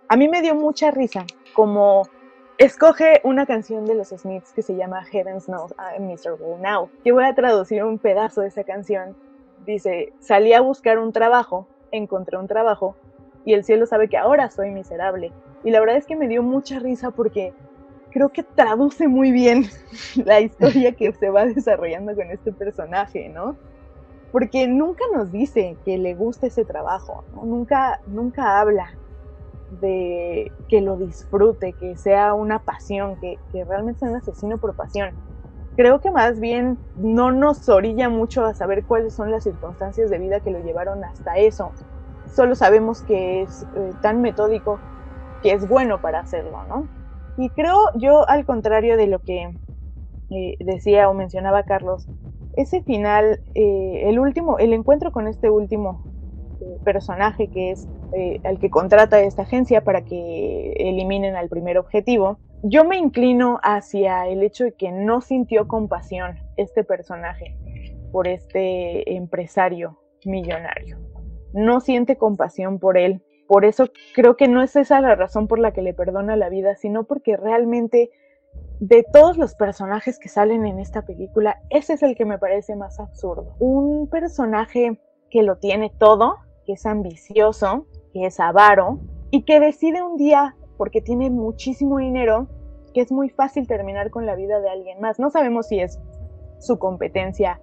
A 0.08 0.18
mí 0.18 0.28
me 0.28 0.42
dio 0.42 0.56
mucha 0.56 0.90
risa 0.92 1.26
como 1.54 2.04
escoge 2.58 3.22
una 3.24 3.46
canción 3.46 3.86
de 3.86 3.96
los 3.96 4.10
Smiths 4.10 4.54
que 4.54 4.64
se 4.64 4.76
llama 4.76 5.06
Heaven 5.06 5.40
Knows 5.40 5.74
I'm 5.78 6.08
Miserable 6.08 6.58
Now. 6.60 6.90
Yo 7.06 7.14
voy 7.14 7.26
a 7.26 7.36
traducir 7.36 7.84
un 7.84 8.00
pedazo 8.00 8.42
de 8.42 8.48
esa 8.48 8.64
canción. 8.64 9.16
Dice, 9.66 10.14
salí 10.20 10.54
a 10.54 10.62
buscar 10.62 10.98
un 10.98 11.14
trabajo, 11.14 11.68
encontré 11.92 12.38
un 12.38 12.48
trabajo 12.48 12.96
y 13.46 13.54
el 13.54 13.64
cielo 13.64 13.86
sabe 13.86 14.10
que 14.10 14.18
ahora 14.18 14.50
soy 14.50 14.72
miserable. 14.72 15.32
Y 15.64 15.72
la 15.72 15.80
verdad 15.80 15.98
es 15.98 16.06
que 16.06 16.16
me 16.16 16.28
dio 16.28 16.44
mucha 16.44 16.80
risa 16.80 17.12
porque 17.12 17.54
creo 18.12 18.30
que 18.30 18.44
traduce 18.44 19.08
muy 19.08 19.32
bien 19.32 19.66
la 20.26 20.40
historia 20.42 20.94
que 20.94 21.12
se 21.14 21.30
va 21.30 21.46
desarrollando 21.46 22.16
con 22.16 22.30
este 22.32 22.52
personaje, 22.52 23.30
¿no? 23.30 23.58
Porque 24.32 24.68
nunca 24.68 25.04
nos 25.14 25.32
dice 25.32 25.76
que 25.84 25.98
le 25.98 26.14
gusta 26.14 26.48
ese 26.48 26.64
trabajo, 26.64 27.24
nunca, 27.44 28.00
nunca 28.06 28.60
habla 28.60 28.94
de 29.82 30.52
que 30.68 30.82
lo 30.82 30.98
disfrute, 30.98 31.74
que 31.74 31.96
sea 31.98 32.34
una 32.34 32.60
pasión, 32.60 33.20
que, 33.20 33.38
realmente 33.66 34.00
sea 34.00 34.10
un 34.10 34.16
asesino 34.18 34.58
por 34.58 34.76
pasión. 34.76 35.16
Creo 35.76 36.02
que 36.02 36.12
más 36.12 36.40
bien 36.40 36.78
no 36.96 37.32
nos 37.32 37.70
orilla 37.70 38.10
mucho 38.10 38.46
a 38.46 38.54
saber 38.54 38.84
cuáles 38.86 39.14
son 39.14 39.32
las 39.32 39.44
circunstancias 39.44 40.10
de 40.10 40.18
vida 40.20 40.42
que 40.42 40.52
lo 40.52 40.60
llevaron 40.60 41.04
hasta 41.04 41.38
eso. 41.38 41.72
Solo 42.34 42.56
sabemos 42.56 43.04
que 43.04 43.42
es 43.42 43.64
eh, 43.74 43.92
tan 44.02 44.22
metódico 44.22 44.82
que 45.42 45.54
es 45.54 45.68
bueno 45.68 46.00
para 46.00 46.20
hacerlo, 46.20 46.64
¿no? 46.66 46.90
Y 47.38 47.50
creo 47.52 47.78
yo, 47.96 48.28
al 48.30 48.46
contrario 48.46 48.98
de 48.98 49.08
lo 49.08 49.20
que 49.20 49.58
eh, 50.30 50.56
decía 50.60 51.10
o 51.10 51.14
mencionaba 51.14 51.64
Carlos, 51.64 52.08
ese 52.54 52.82
final, 52.82 53.42
eh, 53.56 54.10
el 54.10 54.20
último, 54.20 54.60
el 54.60 54.74
encuentro 54.74 55.12
con 55.12 55.28
este 55.28 55.50
último 55.50 56.06
personaje 56.84 57.50
que 57.50 57.72
es 57.72 57.88
al 58.44 58.60
que 58.60 58.70
contrata 58.70 59.22
esta 59.22 59.44
agencia 59.44 59.82
para 59.82 60.02
que 60.02 60.74
eliminen 60.74 61.38
al 61.38 61.48
primer 61.48 61.78
objetivo, 61.78 62.42
yo 62.64 62.84
me 62.84 62.98
inclino 62.98 63.60
hacia 63.64 64.28
el 64.28 64.44
hecho 64.44 64.66
de 64.66 64.74
que 64.74 64.92
no 64.92 65.22
sintió 65.22 65.68
compasión 65.68 66.38
este 66.58 66.84
personaje 66.84 67.56
por 68.12 68.28
este 68.28 69.16
empresario 69.16 70.02
millonario. 70.26 71.09
No 71.54 71.80
siente 71.80 72.18
compasión 72.18 72.80
por 72.80 72.98
él. 72.98 73.24
Por 73.48 73.66
eso 73.66 73.86
creo 74.14 74.38
que 74.38 74.48
no 74.48 74.62
es 74.62 74.76
esa 74.76 75.02
la 75.02 75.16
razón 75.16 75.48
por 75.48 75.60
la 75.60 75.72
que 75.72 75.82
le 75.82 75.94
perdona 75.94 76.36
la 76.36 76.50
vida, 76.50 76.76
sino 76.76 77.06
porque 77.06 77.36
realmente 77.36 78.12
de 78.80 79.04
todos 79.12 79.38
los 79.38 79.56
personajes 79.56 80.20
que 80.20 80.30
salen 80.30 80.66
en 80.66 80.80
esta 80.80 81.02
película, 81.02 81.62
ese 81.70 81.94
es 81.94 82.04
el 82.04 82.16
que 82.16 82.26
me 82.26 82.38
parece 82.38 82.76
más 82.76 83.00
absurdo. 83.00 83.56
Un 83.60 84.08
personaje 84.08 85.02
que 85.30 85.44
lo 85.44 85.58
tiene 85.58 85.92
todo, 85.98 86.36
que 86.66 86.74
es 86.74 86.86
ambicioso, 86.86 87.88
que 88.14 88.26
es 88.26 88.40
avaro 88.40 89.00
y 89.32 89.44
que 89.44 89.60
decide 89.60 90.02
un 90.02 90.18
día, 90.18 90.56
porque 90.78 91.02
tiene 91.02 91.30
muchísimo 91.30 91.98
dinero, 91.98 92.48
que 92.94 93.02
es 93.02 93.12
muy 93.12 93.30
fácil 93.30 93.68
terminar 93.68 94.12
con 94.12 94.26
la 94.26 94.36
vida 94.36 94.60
de 94.60 94.70
alguien 94.70 95.02
más. 95.02 95.20
No 95.20 95.30
sabemos 95.30 95.68
si 95.68 95.80
es 95.80 96.00
su 96.60 96.80
competencia 96.80 97.62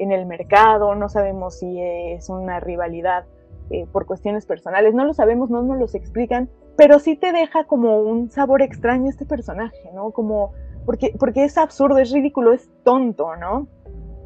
en 0.00 0.12
el 0.12 0.26
mercado, 0.26 0.94
no 0.94 1.08
sabemos 1.08 1.58
si 1.58 1.80
es 1.80 2.28
una 2.28 2.60
rivalidad 2.60 3.24
eh, 3.70 3.86
por 3.92 4.06
cuestiones 4.06 4.46
personales, 4.46 4.94
no 4.94 5.04
lo 5.04 5.14
sabemos, 5.14 5.50
no 5.50 5.62
nos 5.62 5.78
los 5.78 5.94
explican, 5.94 6.50
pero 6.76 6.98
sí 6.98 7.16
te 7.16 7.32
deja 7.32 7.64
como 7.64 8.00
un 8.00 8.30
sabor 8.30 8.62
extraño 8.62 9.08
este 9.08 9.26
personaje, 9.26 9.90
¿no? 9.94 10.10
Como, 10.10 10.52
porque, 10.86 11.14
porque 11.18 11.44
es 11.44 11.56
absurdo, 11.58 11.98
es 11.98 12.10
ridículo, 12.10 12.52
es 12.52 12.70
tonto, 12.84 13.36
¿no? 13.36 13.68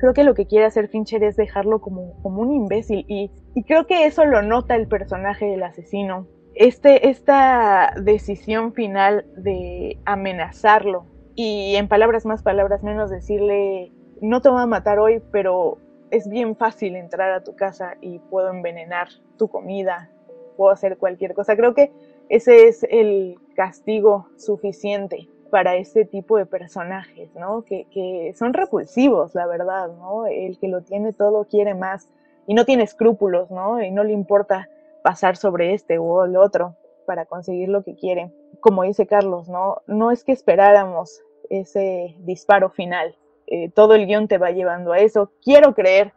creo 0.04 0.12
que 0.12 0.24
lo 0.24 0.34
que 0.34 0.46
quiere 0.46 0.66
hacer 0.66 0.88
Fincher 0.88 1.24
es 1.24 1.34
dejarlo 1.34 1.80
como, 1.80 2.20
como 2.20 2.42
un 2.42 2.52
imbécil 2.52 3.06
y, 3.08 3.30
creo 3.66 3.86
que 3.86 4.04
eso 4.04 4.26
lo 4.26 4.42
nota 4.42 4.76
el 4.76 4.86
personaje 4.86 5.46
del 5.46 5.62
asesino. 5.62 6.26
Este, 6.54 7.08
esta 7.08 7.94
decisión 8.02 8.74
final 8.74 9.24
de 9.34 9.98
amenazarlo 10.04 11.06
y 11.34 11.76
en 11.76 11.88
palabras 11.88 12.26
más, 12.26 12.42
palabras 12.42 12.82
menos 12.82 13.08
decirle, 13.08 13.92
no 14.20 14.40
te 14.40 14.48
voy 14.48 14.62
a 14.62 14.66
matar 14.66 14.98
hoy, 14.98 15.22
pero 15.30 15.78
es 16.10 16.28
bien 16.28 16.56
fácil 16.56 16.96
entrar 16.96 17.32
a 17.32 17.42
tu 17.42 17.56
casa 17.56 17.96
y 18.00 18.18
puedo 18.18 18.50
envenenar 18.50 19.08
tu 19.36 19.48
comida, 19.48 20.10
puedo 20.56 20.70
hacer 20.70 20.96
cualquier 20.98 21.34
cosa. 21.34 21.56
Creo 21.56 21.74
que 21.74 21.92
ese 22.28 22.68
es 22.68 22.84
el 22.88 23.36
castigo 23.54 24.28
suficiente 24.36 25.28
para 25.50 25.76
ese 25.76 26.04
tipo 26.04 26.36
de 26.36 26.46
personajes, 26.46 27.34
¿no? 27.34 27.64
Que, 27.64 28.34
son 28.36 28.54
repulsivos, 28.54 29.34
la 29.34 29.46
verdad, 29.46 29.88
¿no? 29.96 30.26
El 30.26 30.58
que 30.58 30.68
lo 30.68 30.82
tiene 30.82 31.12
todo 31.12 31.46
quiere 31.46 31.74
más 31.74 32.08
y 32.46 32.54
no 32.54 32.64
tiene 32.64 32.82
escrúpulos, 32.82 33.50
¿no? 33.50 33.82
Y 33.82 33.90
no 33.90 34.04
le 34.04 34.12
importa 34.12 34.68
pasar 35.02 35.36
sobre 35.36 35.74
este 35.74 35.98
o 35.98 36.24
el 36.24 36.36
otro 36.36 36.76
para 37.06 37.26
conseguir 37.26 37.68
lo 37.68 37.84
que 37.84 37.94
quiere. 37.94 38.32
Como 38.60 38.82
dice 38.82 39.06
Carlos, 39.06 39.48
¿no? 39.48 39.82
No 39.86 40.10
es 40.10 40.24
que 40.24 40.32
esperáramos 40.32 41.22
ese 41.50 42.16
disparo 42.20 42.70
final. 42.70 43.14
Eh, 43.46 43.70
todo 43.70 43.94
el 43.94 44.06
guion 44.06 44.28
te 44.28 44.38
va 44.38 44.50
llevando 44.50 44.92
a 44.92 44.98
eso. 44.98 45.32
Quiero 45.42 45.74
creer 45.74 46.12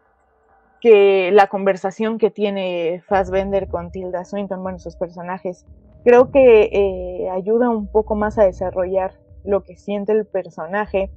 que 0.79 1.31
la 1.31 1.47
conversación 1.47 2.17
que 2.17 2.29
tiene 2.29 3.01
Fassbender 3.07 3.67
con 3.67 3.91
Tilda 3.91 4.25
Swinton, 4.25 4.61
bueno, 4.61 4.79
sus 4.79 4.95
personajes, 4.95 5.65
creo 6.03 6.31
que 6.31 6.69
eh, 6.71 7.29
ayuda 7.29 7.69
un 7.69 7.87
poco 7.87 8.15
más 8.15 8.37
a 8.37 8.43
desarrollar 8.43 9.13
lo 9.43 9.63
que 9.63 9.75
siente 9.75 10.11
el 10.11 10.25
personaje, 10.25 11.09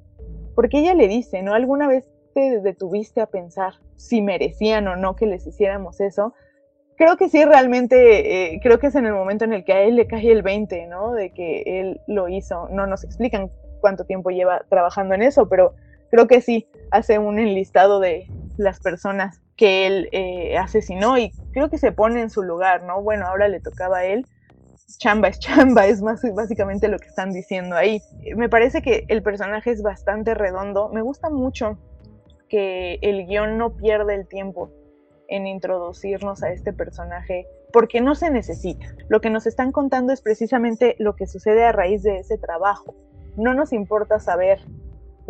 porque 0.54 0.78
ella 0.78 0.94
le 0.94 1.08
dice, 1.08 1.42
¿no? 1.42 1.54
¿Alguna 1.54 1.88
vez 1.88 2.08
te 2.34 2.60
detuviste 2.60 3.20
a 3.20 3.26
pensar 3.26 3.74
si 3.96 4.22
merecían 4.22 4.88
o 4.88 4.96
no 4.96 5.16
que 5.16 5.26
les 5.26 5.46
hiciéramos 5.46 6.00
eso? 6.00 6.32
Creo 6.96 7.16
que 7.16 7.28
sí, 7.28 7.44
realmente, 7.44 8.54
eh, 8.54 8.60
creo 8.62 8.78
que 8.78 8.88
es 8.88 8.94
en 8.94 9.06
el 9.06 9.14
momento 9.14 9.44
en 9.44 9.52
el 9.52 9.64
que 9.64 9.72
a 9.72 9.82
él 9.82 9.96
le 9.96 10.06
cae 10.06 10.30
el 10.30 10.42
20, 10.42 10.86
¿no? 10.86 11.12
De 11.12 11.32
que 11.32 11.62
él 11.80 12.00
lo 12.06 12.28
hizo. 12.28 12.68
No 12.70 12.86
nos 12.86 13.04
explican 13.04 13.50
cuánto 13.80 14.04
tiempo 14.04 14.30
lleva 14.30 14.64
trabajando 14.68 15.14
en 15.14 15.22
eso, 15.22 15.48
pero 15.48 15.74
creo 16.10 16.26
que 16.26 16.40
sí, 16.40 16.66
hace 16.90 17.18
un 17.18 17.38
enlistado 17.38 18.00
de 18.00 18.26
las 18.56 18.80
personas 18.80 19.40
que 19.56 19.86
él 19.86 20.08
eh, 20.12 20.56
asesinó 20.58 21.18
y 21.18 21.32
creo 21.52 21.70
que 21.70 21.78
se 21.78 21.92
pone 21.92 22.20
en 22.20 22.30
su 22.30 22.42
lugar, 22.42 22.82
¿no? 22.82 23.02
Bueno, 23.02 23.26
ahora 23.26 23.48
le 23.48 23.60
tocaba 23.60 23.98
a 23.98 24.04
él 24.04 24.26
chamba 24.98 25.28
es 25.28 25.38
chamba, 25.38 25.86
es 25.86 26.02
más 26.02 26.20
básicamente 26.34 26.88
lo 26.88 26.98
que 26.98 27.08
están 27.08 27.32
diciendo 27.32 27.76
ahí. 27.76 28.02
Me 28.36 28.48
parece 28.48 28.82
que 28.82 29.04
el 29.08 29.22
personaje 29.22 29.70
es 29.70 29.82
bastante 29.82 30.34
redondo. 30.34 30.88
Me 30.90 31.02
gusta 31.02 31.30
mucho 31.30 31.78
que 32.48 32.98
el 33.02 33.26
guion 33.26 33.58
no 33.58 33.76
pierde 33.76 34.14
el 34.14 34.26
tiempo 34.26 34.70
en 35.28 35.46
introducirnos 35.46 36.42
a 36.42 36.50
este 36.50 36.72
personaje 36.72 37.46
porque 37.72 38.00
no 38.00 38.14
se 38.14 38.30
necesita. 38.30 38.86
Lo 39.08 39.20
que 39.20 39.30
nos 39.30 39.46
están 39.46 39.70
contando 39.70 40.12
es 40.12 40.20
precisamente 40.20 40.96
lo 40.98 41.14
que 41.14 41.26
sucede 41.26 41.64
a 41.64 41.72
raíz 41.72 42.02
de 42.02 42.18
ese 42.18 42.36
trabajo. 42.36 42.94
No 43.36 43.54
nos 43.54 43.72
importa 43.72 44.18
saber 44.18 44.60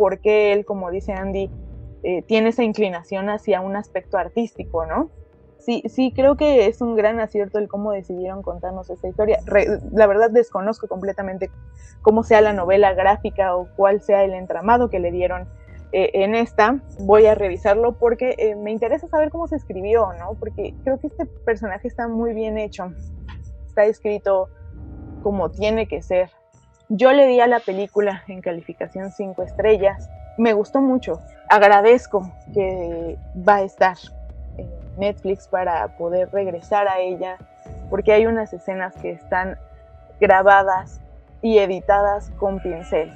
por 0.01 0.17
qué 0.17 0.51
él, 0.51 0.65
como 0.65 0.89
dice 0.89 1.13
Andy, 1.13 1.51
eh, 2.01 2.23
tiene 2.23 2.49
esa 2.49 2.63
inclinación 2.63 3.29
hacia 3.29 3.61
un 3.61 3.75
aspecto 3.75 4.17
artístico, 4.17 4.87
¿no? 4.87 5.11
Sí, 5.59 5.83
sí, 5.85 6.11
creo 6.11 6.37
que 6.37 6.65
es 6.65 6.81
un 6.81 6.95
gran 6.95 7.19
acierto 7.19 7.59
el 7.59 7.67
cómo 7.67 7.91
decidieron 7.91 8.41
contarnos 8.41 8.89
esta 8.89 9.07
historia. 9.07 9.37
la 9.91 10.07
verdad 10.07 10.31
desconozco 10.31 10.87
completamente 10.87 11.51
cómo 12.01 12.23
sea 12.23 12.41
la 12.41 12.51
novela 12.51 12.95
gráfica 12.95 13.55
o 13.55 13.67
cuál 13.75 14.01
sea 14.01 14.23
el 14.23 14.33
entramado 14.33 14.89
que 14.89 14.99
le 14.99 15.11
dieron 15.11 15.47
eh, 15.91 16.09
en 16.15 16.33
esta. 16.33 16.81
Voy 17.01 17.27
a 17.27 17.35
revisarlo 17.35 17.99
porque 17.99 18.33
eh, 18.39 18.55
me 18.55 18.71
interesa 18.71 19.07
saber 19.07 19.29
cómo 19.29 19.47
se 19.47 19.57
escribió, 19.57 20.13
¿no? 20.17 20.33
Porque 20.33 20.73
creo 20.83 20.99
que 20.99 21.05
este 21.05 21.27
personaje 21.27 21.87
está 21.87 22.07
muy 22.07 22.33
bien 22.33 22.57
hecho. 22.57 22.91
Está 23.67 23.85
escrito 23.85 24.49
como 25.21 25.51
tiene 25.51 25.87
que 25.87 26.01
ser. 26.01 26.31
Yo 26.93 27.13
le 27.13 27.25
di 27.25 27.39
a 27.39 27.47
la 27.47 27.61
película 27.61 28.21
en 28.27 28.41
calificación 28.41 29.11
5 29.11 29.43
estrellas. 29.43 30.09
Me 30.37 30.51
gustó 30.51 30.81
mucho. 30.81 31.21
Agradezco 31.47 32.29
que 32.53 33.17
va 33.47 33.55
a 33.55 33.61
estar 33.61 33.95
Netflix 34.97 35.47
para 35.47 35.87
poder 35.95 36.29
regresar 36.33 36.89
a 36.89 36.99
ella, 36.99 37.37
porque 37.89 38.11
hay 38.11 38.25
unas 38.25 38.51
escenas 38.51 38.93
que 38.97 39.11
están 39.11 39.57
grabadas 40.19 40.99
y 41.41 41.59
editadas 41.59 42.29
con 42.31 42.59
pincel. 42.59 43.13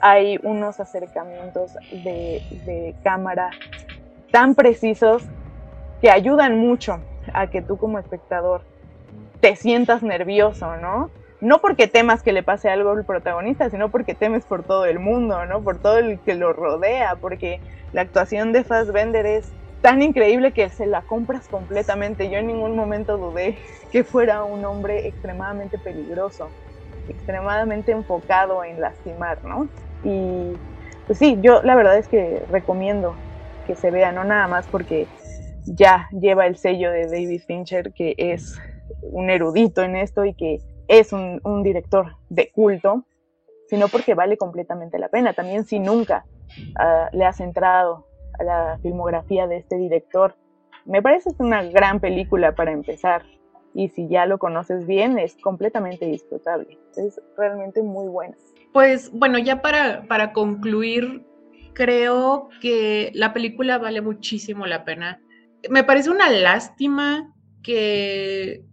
Hay 0.00 0.38
unos 0.42 0.78
acercamientos 0.78 1.72
de, 1.90 2.94
cámara 3.02 3.52
tan 4.30 4.54
precisos 4.54 5.22
que 6.02 6.10
ayudan 6.10 6.58
mucho 6.58 7.00
a 7.32 7.46
que 7.46 7.62
tú 7.62 7.78
como 7.78 7.98
espectador 7.98 8.64
te 9.40 9.56
sientas 9.56 10.02
nervioso, 10.02 10.76
¿no? 10.76 11.08
No 11.40 11.60
porque 11.60 11.86
temas 11.86 12.22
que 12.22 12.32
le 12.32 12.42
pase 12.42 12.68
algo 12.68 12.90
al 12.90 13.04
protagonista, 13.04 13.70
sino 13.70 13.90
porque 13.90 14.14
temes 14.14 14.44
por 14.44 14.64
todo 14.64 14.86
el 14.86 14.98
mundo, 14.98 15.46
¿no? 15.46 15.62
Por 15.62 15.78
todo 15.78 15.98
el 15.98 16.18
que 16.20 16.34
lo 16.34 16.52
rodea, 16.52 17.16
porque 17.20 17.60
la 17.92 18.00
actuación 18.02 18.52
de 18.52 18.64
Fassbender 18.64 19.24
es 19.24 19.48
tan 19.80 20.02
increíble 20.02 20.52
que 20.52 20.68
se 20.68 20.86
la 20.86 21.02
compras 21.02 21.46
completamente. 21.48 22.28
Yo 22.28 22.38
en 22.38 22.48
ningún 22.48 22.74
momento 22.74 23.16
dudé 23.16 23.56
que 23.92 24.02
fuera 24.02 24.42
un 24.42 24.64
hombre 24.64 25.06
extremadamente 25.06 25.78
peligroso, 25.78 26.48
extremadamente 27.08 27.92
enfocado 27.92 28.64
en 28.64 28.80
lastimar, 28.80 29.44
¿no? 29.44 29.68
Y 30.02 30.54
pues 31.06 31.18
sí, 31.18 31.38
yo 31.40 31.62
la 31.62 31.76
verdad 31.76 31.96
es 31.98 32.08
que 32.08 32.42
recomiendo 32.50 33.14
que 33.66 33.76
se 33.76 33.90
vea, 33.90 34.10
no 34.10 34.24
nada 34.24 34.48
más 34.48 34.66
porque 34.66 35.06
ya 35.66 36.08
lleva 36.10 36.46
el 36.46 36.56
sello 36.56 36.90
de 36.90 37.06
David 37.06 37.42
Fincher, 37.46 37.92
que 37.92 38.14
es 38.16 38.60
un 39.02 39.30
erudito 39.30 39.82
en 39.82 39.96
esto 39.96 40.24
y 40.24 40.34
que 40.34 40.60
es 40.88 41.12
un, 41.12 41.62
director 41.62 42.16
de 42.30 42.50
culto, 42.50 43.04
sino 43.68 43.88
porque 43.88 44.14
vale 44.14 44.36
completamente 44.36 44.98
la 44.98 45.08
pena. 45.08 45.34
También 45.34 45.64
si 45.64 45.78
nunca 45.78 46.24
ah, 46.76 47.08
le 47.12 47.24
has 47.24 47.40
entrado 47.40 48.06
la 48.40 48.78
filmografía 48.82 49.46
de 49.46 49.58
este 49.58 49.76
director. 49.76 50.34
Me 50.86 51.02
parece 51.02 51.30
una 51.38 51.62
gran 51.62 52.00
película 52.00 52.54
para 52.54 52.72
empezar 52.72 53.22
y 53.74 53.88
si 53.90 54.08
ya 54.08 54.26
lo 54.26 54.38
conoces 54.38 54.86
bien 54.86 55.18
es 55.18 55.36
completamente 55.36 56.06
disfrutable. 56.06 56.78
Es 56.96 57.20
realmente 57.36 57.82
muy 57.82 58.08
buena. 58.08 58.36
Pues 58.72 59.10
bueno, 59.12 59.38
ya 59.38 59.60
para, 59.60 60.02
para 60.08 60.32
concluir, 60.32 61.26
creo 61.74 62.48
que 62.62 63.10
la 63.14 63.34
película 63.34 63.78
vale 63.78 64.00
muchísimo 64.00 64.66
la 64.66 64.84
pena. 64.84 65.20
Me 65.68 65.84
parece 65.84 66.10
una 66.10 66.30
lástima 66.30 67.34
que 67.62 68.64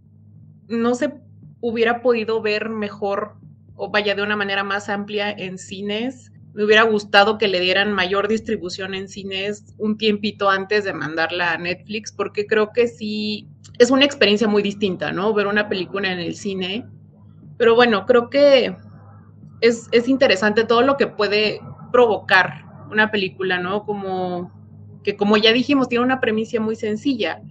no 0.67 0.95
se 0.95 1.24
hubiera 1.69 2.01
podido 2.01 2.41
ver 2.41 2.69
mejor 2.69 3.35
o 3.75 3.89
vaya 3.89 4.15
de 4.15 4.23
una 4.23 4.35
manera 4.35 4.63
más 4.63 4.89
amplia 4.89 5.31
en 5.31 5.57
cines 5.57 6.31
me 6.55 6.63
hubiera 6.63 6.83
gustado 6.83 7.37
que 7.37 7.49
le 7.49 7.59
dieran 7.59 7.91
mayor 7.91 8.29
distribución 8.29 8.95
en 8.95 9.09
cines 9.09 9.75
un 9.77 9.97
tiempito 9.97 10.49
antes 10.49 10.85
de 10.85 10.93
mandarla 10.93 11.51
a 11.51 11.57
Netflix, 11.57 12.13
porque 12.13 12.47
creo 12.47 12.71
que 12.71 12.87
sí 12.87 13.49
es 13.77 13.91
una 13.91 14.05
experiencia 14.05 14.47
muy 14.47 14.63
distinta, 14.63 15.11
¿no? 15.11 15.33
Ver 15.33 15.47
una 15.47 15.67
película 15.67 16.13
en 16.13 16.19
el 16.19 16.33
cine. 16.35 16.85
Pero 17.57 17.75
bueno, 17.75 18.05
creo 18.05 18.29
que 18.29 18.73
es, 19.59 19.89
es 19.91 20.07
interesante 20.07 20.63
todo 20.63 20.81
lo 20.81 20.95
que 20.95 21.07
puede 21.07 21.59
provocar 21.91 22.63
una 22.89 23.11
película, 23.11 23.59
¿no? 23.59 23.83
Como 23.83 24.49
que 25.03 25.17
como 25.17 25.35
ya 25.35 25.51
dijimos, 25.51 25.89
tiene 25.89 26.05
una 26.05 26.21
premisa 26.21 26.61
muy 26.61 26.77
sencilla, 26.77 27.41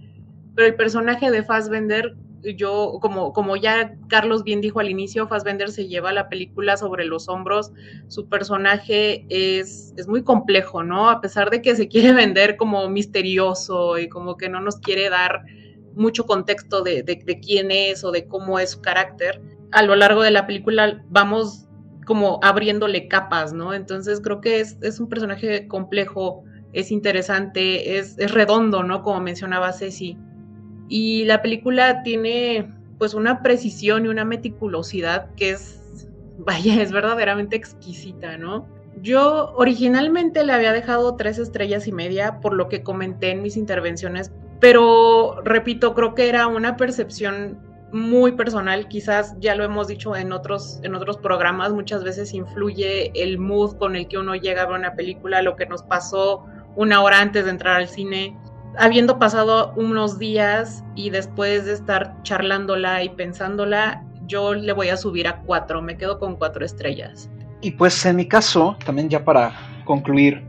pero 0.55 0.67
el 0.67 0.75
personaje 0.75 1.29
de 1.29 1.43
Fassbender 1.43 2.15
yo, 2.55 2.99
como, 3.01 3.33
como 3.33 3.55
ya 3.55 3.95
Carlos 4.07 4.43
bien 4.43 4.61
dijo 4.61 4.79
al 4.79 4.89
inicio, 4.89 5.27
Fassbender 5.27 5.71
se 5.71 5.87
lleva 5.87 6.13
la 6.13 6.29
película 6.29 6.77
sobre 6.77 7.05
los 7.05 7.27
hombros, 7.27 7.71
su 8.07 8.27
personaje 8.29 9.25
es, 9.29 9.93
es 9.97 10.07
muy 10.07 10.23
complejo, 10.23 10.83
¿no? 10.83 11.09
A 11.09 11.21
pesar 11.21 11.49
de 11.49 11.61
que 11.61 11.75
se 11.75 11.87
quiere 11.87 12.13
vender 12.13 12.57
como 12.57 12.87
misterioso 12.89 13.97
y 13.97 14.09
como 14.09 14.37
que 14.37 14.49
no 14.49 14.61
nos 14.61 14.77
quiere 14.77 15.09
dar 15.09 15.43
mucho 15.95 16.25
contexto 16.25 16.81
de, 16.81 17.03
de, 17.03 17.39
quién 17.39 17.71
es 17.71 18.03
o 18.03 18.11
de 18.11 18.27
cómo 18.27 18.59
es 18.59 18.71
su 18.71 18.81
carácter, 18.81 19.41
a 19.71 19.81
lo 19.81 19.95
largo 19.95 20.21
de 20.21 20.31
la 20.31 20.45
película 20.45 21.03
vamos 21.09 21.67
como 22.05 22.39
abriéndole 22.43 23.07
capas, 23.07 23.53
¿no? 23.53 23.73
Entonces 23.73 24.21
creo 24.21 24.41
que 24.41 24.59
es, 24.59 24.77
es 24.81 24.99
un 24.99 25.09
personaje 25.09 25.67
complejo, 25.67 26.43
es 26.73 26.91
interesante, 26.91 27.97
es, 27.97 28.17
es 28.19 28.31
redondo, 28.31 28.83
¿no? 28.83 29.01
Como 29.01 29.21
mencionaba 29.21 29.73
Ceci 29.73 30.17
y 30.87 31.25
la 31.25 31.41
película 31.41 32.03
tiene 32.03 32.71
pues 32.97 33.13
una 33.13 33.41
precisión 33.41 34.05
y 34.05 34.09
una 34.09 34.25
meticulosidad 34.25 35.33
que 35.35 35.51
es, 35.51 36.09
vaya, 36.37 36.81
es 36.81 36.91
verdaderamente 36.91 37.55
exquisita, 37.55 38.37
¿no? 38.37 38.65
Yo 39.01 39.53
originalmente 39.55 40.43
le 40.45 40.53
había 40.53 40.71
dejado 40.71 41.15
tres 41.15 41.37
estrellas 41.37 41.85
y 41.87 41.91
media 41.91 42.39
por 42.39 42.53
lo 42.53 42.69
que 42.69 42.81
comenté 42.81 43.31
en 43.31 43.41
mis 43.41 43.57
intervenciones, 43.57 44.31
pero 44.61 45.41
repito, 45.43 45.93
creo 45.93 46.15
que 46.15 46.29
era 46.29 46.47
una 46.47 46.77
percepción 46.77 47.59
muy 47.91 48.33
personal, 48.33 48.87
quizás 48.87 49.35
ya 49.39 49.55
lo 49.55 49.63
hemos 49.63 49.87
dicho 49.87 50.15
en 50.15 50.31
otros, 50.31 50.79
en 50.83 50.95
otros 50.95 51.17
programas, 51.17 51.71
muchas 51.71 52.03
veces 52.03 52.33
influye 52.33 53.11
el 53.15 53.37
mood 53.37 53.77
con 53.77 53.95
el 53.95 54.07
que 54.07 54.17
uno 54.17 54.35
llega 54.35 54.63
a 54.63 54.65
ver 54.65 54.79
una 54.79 54.95
película, 54.95 55.41
lo 55.41 55.55
que 55.55 55.65
nos 55.65 55.83
pasó 55.83 56.45
una 56.75 57.01
hora 57.01 57.21
antes 57.21 57.45
de 57.45 57.51
entrar 57.51 57.77
al 57.77 57.87
cine, 57.87 58.37
habiendo 58.77 59.19
pasado 59.19 59.73
unos 59.75 60.19
días 60.19 60.83
y 60.95 61.09
después 61.09 61.65
de 61.65 61.73
estar 61.73 62.15
charlándola 62.23 63.03
y 63.03 63.09
pensándola, 63.09 64.03
yo 64.27 64.53
le 64.53 64.73
voy 64.73 64.89
a 64.89 64.97
subir 64.97 65.27
a 65.27 65.41
cuatro, 65.41 65.81
me 65.81 65.97
quedo 65.97 66.19
con 66.19 66.35
cuatro 66.35 66.65
estrellas. 66.65 67.29
Y 67.61 67.71
pues 67.71 68.05
en 68.05 68.17
mi 68.17 68.27
caso, 68.27 68.77
también 68.85 69.09
ya 69.09 69.23
para 69.23 69.53
concluir, 69.85 70.43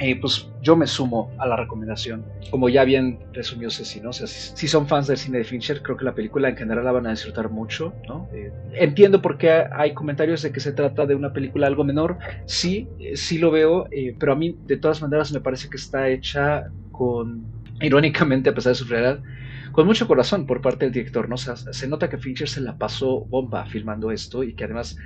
eh, 0.00 0.18
pues 0.20 0.48
yo 0.62 0.76
me 0.76 0.86
sumo 0.86 1.32
a 1.38 1.46
la 1.46 1.56
recomendación. 1.56 2.24
Como 2.50 2.68
ya 2.68 2.84
bien 2.84 3.18
resumió 3.32 3.70
Ceci, 3.70 4.00
¿no? 4.00 4.10
O 4.10 4.12
sea, 4.12 4.26
si, 4.26 4.68
son 4.68 4.86
fans 4.86 5.08
del 5.08 5.16
cine 5.16 5.38
de 5.38 5.44
Fincher, 5.44 5.82
creo 5.82 5.96
que 5.96 6.04
la 6.04 6.14
película 6.14 6.48
en 6.48 6.56
general 6.56 6.84
la 6.84 6.92
van 6.92 7.06
a 7.06 7.10
disfrutar 7.10 7.50
mucho, 7.50 7.92
¿no? 8.06 8.28
Eh, 8.32 8.52
entiendo 8.74 9.20
por 9.20 9.38
qué 9.38 9.64
hay 9.72 9.94
comentarios 9.94 10.42
de 10.42 10.52
que 10.52 10.60
se 10.60 10.72
trata 10.72 11.06
de 11.06 11.14
una 11.14 11.32
película 11.32 11.66
algo 11.66 11.84
menor. 11.84 12.18
Sí, 12.46 12.88
eh, 13.00 13.16
sí 13.16 13.38
lo 13.38 13.50
veo, 13.50 13.88
pero 14.18 14.32
a 14.32 14.36
mí 14.36 14.56
de 14.66 14.76
todas 14.76 15.02
maneras 15.02 15.32
me 15.32 15.40
parece 15.40 15.68
que 15.68 15.76
está 15.76 16.08
hecha 16.08 16.68
con, 16.98 17.44
irónicamente, 17.80 18.50
a 18.50 18.54
pesar 18.54 18.72
de 18.72 18.74
su 18.74 18.84
realidad, 18.86 19.22
con 19.70 19.86
mucho 19.86 20.08
corazón 20.08 20.46
por 20.46 20.60
parte 20.60 20.84
del 20.84 20.92
director, 20.92 21.28
¿no? 21.28 21.36
Se 21.36 21.88
nota 21.88 22.10
que 22.10 22.18
Fincher 22.18 22.48
se 22.48 22.60
la 22.60 22.76
pasó 22.76 23.20
bomba 23.20 23.64
filmando 23.66 24.10
esto 24.10 24.42
y 24.42 24.54
que 24.54 24.64
además 24.64 24.96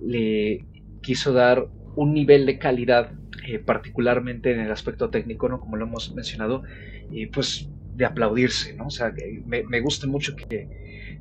le 0.00 0.64
quiso 1.02 1.32
dar 1.32 1.66
un 1.96 2.14
nivel 2.14 2.46
de 2.46 2.58
calidad, 2.58 3.10
eh, 3.48 3.58
particularmente 3.58 4.52
en 4.52 4.60
el 4.60 4.70
aspecto 4.70 5.10
técnico, 5.10 5.48
¿no? 5.48 5.58
Como 5.58 5.76
lo 5.76 5.86
hemos 5.86 6.14
mencionado, 6.14 6.62
y 7.10 7.26
pues 7.26 7.68
de 7.96 8.04
aplaudirse, 8.04 8.74
¿no? 8.74 8.86
O 8.86 8.90
sea, 8.90 9.12
me, 9.44 9.64
me 9.64 9.80
gusta 9.80 10.06
mucho 10.06 10.36
que, 10.36 10.68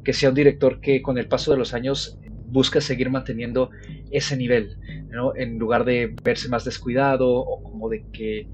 que, 0.03 0.13
sea 0.13 0.29
un 0.29 0.35
director 0.35 0.79
que 0.79 1.01
con 1.01 1.17
el 1.17 1.27
paso 1.27 1.51
de 1.51 1.57
los 1.57 1.73
años 1.73 2.19
busca 2.47 2.79
seguir 2.79 3.09
manteniendo 3.09 3.71
ese 4.11 4.37
nivel, 4.37 4.77
¿no? 5.09 5.35
En 5.35 5.57
lugar 5.57 5.83
de 5.83 6.13
verse 6.23 6.47
más 6.49 6.63
descuidado 6.63 7.27
o 7.33 7.63
como 7.63 7.89
de 7.89 8.05
que 8.13 8.47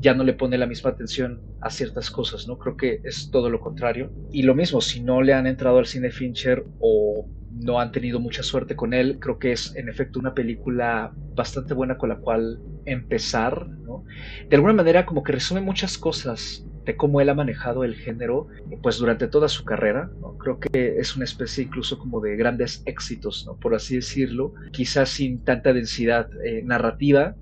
ya 0.00 0.14
no 0.14 0.24
le 0.24 0.32
pone 0.32 0.58
la 0.58 0.66
misma 0.66 0.90
atención 0.90 1.42
a 1.60 1.70
ciertas 1.70 2.10
cosas, 2.10 2.46
¿no? 2.46 2.58
Creo 2.58 2.76
que 2.76 3.00
es 3.04 3.30
todo 3.30 3.50
lo 3.50 3.60
contrario. 3.60 4.12
Y 4.30 4.42
lo 4.42 4.54
mismo, 4.54 4.80
si 4.80 5.00
no 5.00 5.22
le 5.22 5.32
han 5.34 5.46
entrado 5.46 5.78
al 5.78 5.86
cine 5.86 6.10
Fincher 6.10 6.64
o 6.78 7.28
no 7.50 7.80
han 7.80 7.92
tenido 7.92 8.20
mucha 8.20 8.42
suerte 8.42 8.76
con 8.76 8.94
él, 8.94 9.18
creo 9.20 9.38
que 9.38 9.52
es 9.52 9.74
en 9.74 9.88
efecto 9.88 10.20
una 10.20 10.34
película 10.34 11.12
bastante 11.34 11.74
buena 11.74 11.98
con 11.98 12.10
la 12.10 12.18
cual 12.18 12.60
empezar, 12.84 13.66
¿no? 13.68 14.04
De 14.48 14.56
alguna 14.56 14.72
manera 14.72 15.06
como 15.06 15.22
que 15.22 15.32
resume 15.32 15.60
muchas 15.60 15.98
cosas 15.98 16.64
de 16.84 16.96
cómo 16.96 17.20
él 17.20 17.28
ha 17.28 17.34
manejado 17.34 17.84
el 17.84 17.96
género 17.96 18.46
pues 18.82 18.98
durante 18.98 19.28
toda 19.28 19.48
su 19.48 19.64
carrera. 19.64 20.10
Creo 20.38 20.58
que 20.58 20.96
es 20.98 21.16
una 21.16 21.26
especie 21.26 21.64
incluso 21.64 21.98
como 21.98 22.20
de 22.20 22.36
grandes 22.36 22.82
éxitos, 22.86 23.44
¿no? 23.46 23.56
por 23.56 23.74
así 23.74 23.96
decirlo, 23.96 24.54
quizás 24.72 25.10
sin 25.10 25.44
tanta 25.44 25.72
densidad 25.72 26.30
eh, 26.44 26.62
narrativa, 26.64 27.36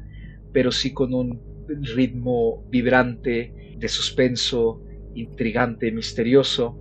pero 0.52 0.72
sí 0.72 0.92
con 0.92 1.14
un 1.14 1.45
ritmo 1.68 2.64
vibrante, 2.68 3.74
de 3.76 3.88
suspenso, 3.88 4.82
intrigante, 5.14 5.90
misterioso. 5.92 6.80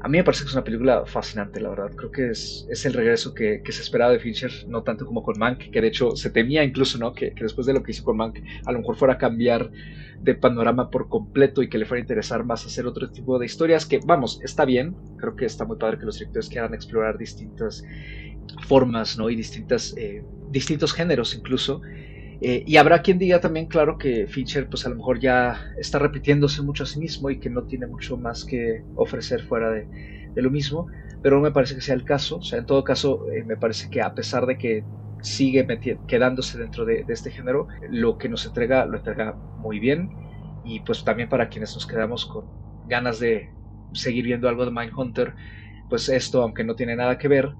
A 0.00 0.08
mí 0.08 0.18
me 0.18 0.24
parece 0.24 0.44
que 0.44 0.48
es 0.48 0.54
una 0.54 0.64
película 0.64 1.06
fascinante, 1.06 1.60
la 1.60 1.70
verdad. 1.70 1.90
Creo 1.96 2.10
que 2.10 2.30
es, 2.30 2.66
es 2.68 2.84
el 2.84 2.92
regreso 2.92 3.32
que, 3.32 3.62
que, 3.64 3.72
se 3.72 3.80
esperaba 3.80 4.12
de 4.12 4.18
Fincher, 4.18 4.50
no 4.68 4.82
tanto 4.82 5.06
como 5.06 5.22
con 5.22 5.38
Mank, 5.38 5.70
que 5.70 5.80
de 5.80 5.88
hecho 5.88 6.14
se 6.14 6.28
temía 6.28 6.62
incluso, 6.62 6.98
¿no? 6.98 7.14
Que, 7.14 7.32
que, 7.32 7.42
después 7.42 7.66
de 7.66 7.72
lo 7.72 7.82
que 7.82 7.92
hizo 7.92 8.04
con 8.04 8.18
Mank, 8.18 8.38
a 8.66 8.72
lo 8.72 8.80
mejor 8.80 8.96
fuera 8.96 9.14
a 9.14 9.18
cambiar 9.18 9.70
de 10.20 10.34
panorama 10.34 10.90
por 10.90 11.08
completo 11.08 11.62
y 11.62 11.70
que 11.70 11.78
le 11.78 11.86
fuera 11.86 12.00
a 12.00 12.02
interesar 12.02 12.44
más 12.44 12.66
hacer 12.66 12.86
otro 12.86 13.10
tipo 13.10 13.38
de 13.38 13.46
historias, 13.46 13.86
que 13.86 14.00
vamos, 14.04 14.40
está 14.42 14.66
bien. 14.66 14.94
Creo 15.16 15.36
que 15.36 15.46
está 15.46 15.64
muy 15.64 15.78
padre 15.78 15.98
que 15.98 16.04
los 16.04 16.18
directores 16.18 16.50
quieran 16.50 16.74
explorar 16.74 17.16
distintas 17.16 17.82
formas, 18.66 19.16
¿no? 19.16 19.30
Y 19.30 19.36
distintas, 19.36 19.94
eh, 19.96 20.22
distintos 20.50 20.92
géneros 20.92 21.34
incluso. 21.34 21.80
Eh, 22.46 22.62
y 22.66 22.76
habrá 22.76 23.00
quien 23.00 23.16
diga 23.16 23.40
también, 23.40 23.64
claro, 23.64 23.96
que 23.96 24.26
Fincher 24.26 24.68
pues 24.68 24.84
a 24.84 24.90
lo 24.90 24.96
mejor 24.96 25.18
ya 25.18 25.62
está 25.78 25.98
repitiéndose 25.98 26.60
mucho 26.60 26.82
a 26.82 26.86
sí 26.86 27.00
mismo 27.00 27.30
y 27.30 27.40
que 27.40 27.48
no 27.48 27.64
tiene 27.64 27.86
mucho 27.86 28.18
más 28.18 28.44
que 28.44 28.84
ofrecer 28.96 29.40
fuera 29.40 29.70
de, 29.70 29.88
lo 30.36 30.50
mismo, 30.50 30.86
pero 31.22 31.36
no 31.36 31.42
me 31.42 31.52
parece 31.52 31.74
que 31.74 31.80
sea 31.80 31.94
el 31.94 32.04
caso. 32.04 32.36
O 32.36 32.42
sea, 32.42 32.58
en 32.58 32.66
todo 32.66 32.84
caso, 32.84 33.30
eh, 33.30 33.44
me 33.44 33.56
parece 33.56 33.88
que 33.88 34.02
a 34.02 34.14
pesar 34.14 34.44
de 34.44 34.58
que 34.58 34.84
sigue 35.22 35.66
quedándose 36.06 36.58
dentro 36.58 36.84
de, 36.84 37.06
este 37.08 37.30
género, 37.30 37.66
lo 37.88 38.18
que 38.18 38.28
nos 38.28 38.44
entrega 38.44 38.84
lo 38.84 38.98
entrega 38.98 39.38
muy 39.56 39.78
bien 39.78 40.10
y 40.66 40.80
pues 40.80 41.02
también 41.02 41.30
para 41.30 41.48
quienes 41.48 41.74
nos 41.74 41.86
quedamos 41.86 42.26
con 42.26 42.44
ganas 42.90 43.20
de 43.20 43.48
seguir 43.94 44.26
viendo 44.26 44.50
algo 44.50 44.66
de 44.66 44.70
Mindhunter, 44.70 45.32
pues 45.88 46.10
esto, 46.10 46.42
aunque 46.42 46.62
no 46.62 46.74
tiene 46.76 46.94
nada 46.94 47.16
que 47.16 47.28
ver, 47.28 47.54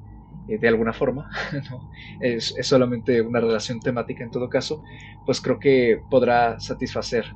eh, 0.46 0.58
de 0.58 0.68
alguna 0.68 0.92
forma, 0.92 1.28
es, 2.20 2.54
solamente 2.62 3.20
una 3.20 3.40
relación 3.40 3.80
temática 3.80 4.24
en 4.24 4.30
todo 4.30 4.48
caso, 4.48 4.82
pues 5.24 5.40
creo 5.40 5.58
que 5.58 6.02
podrá 6.08 6.58
satisfacer 6.60 7.26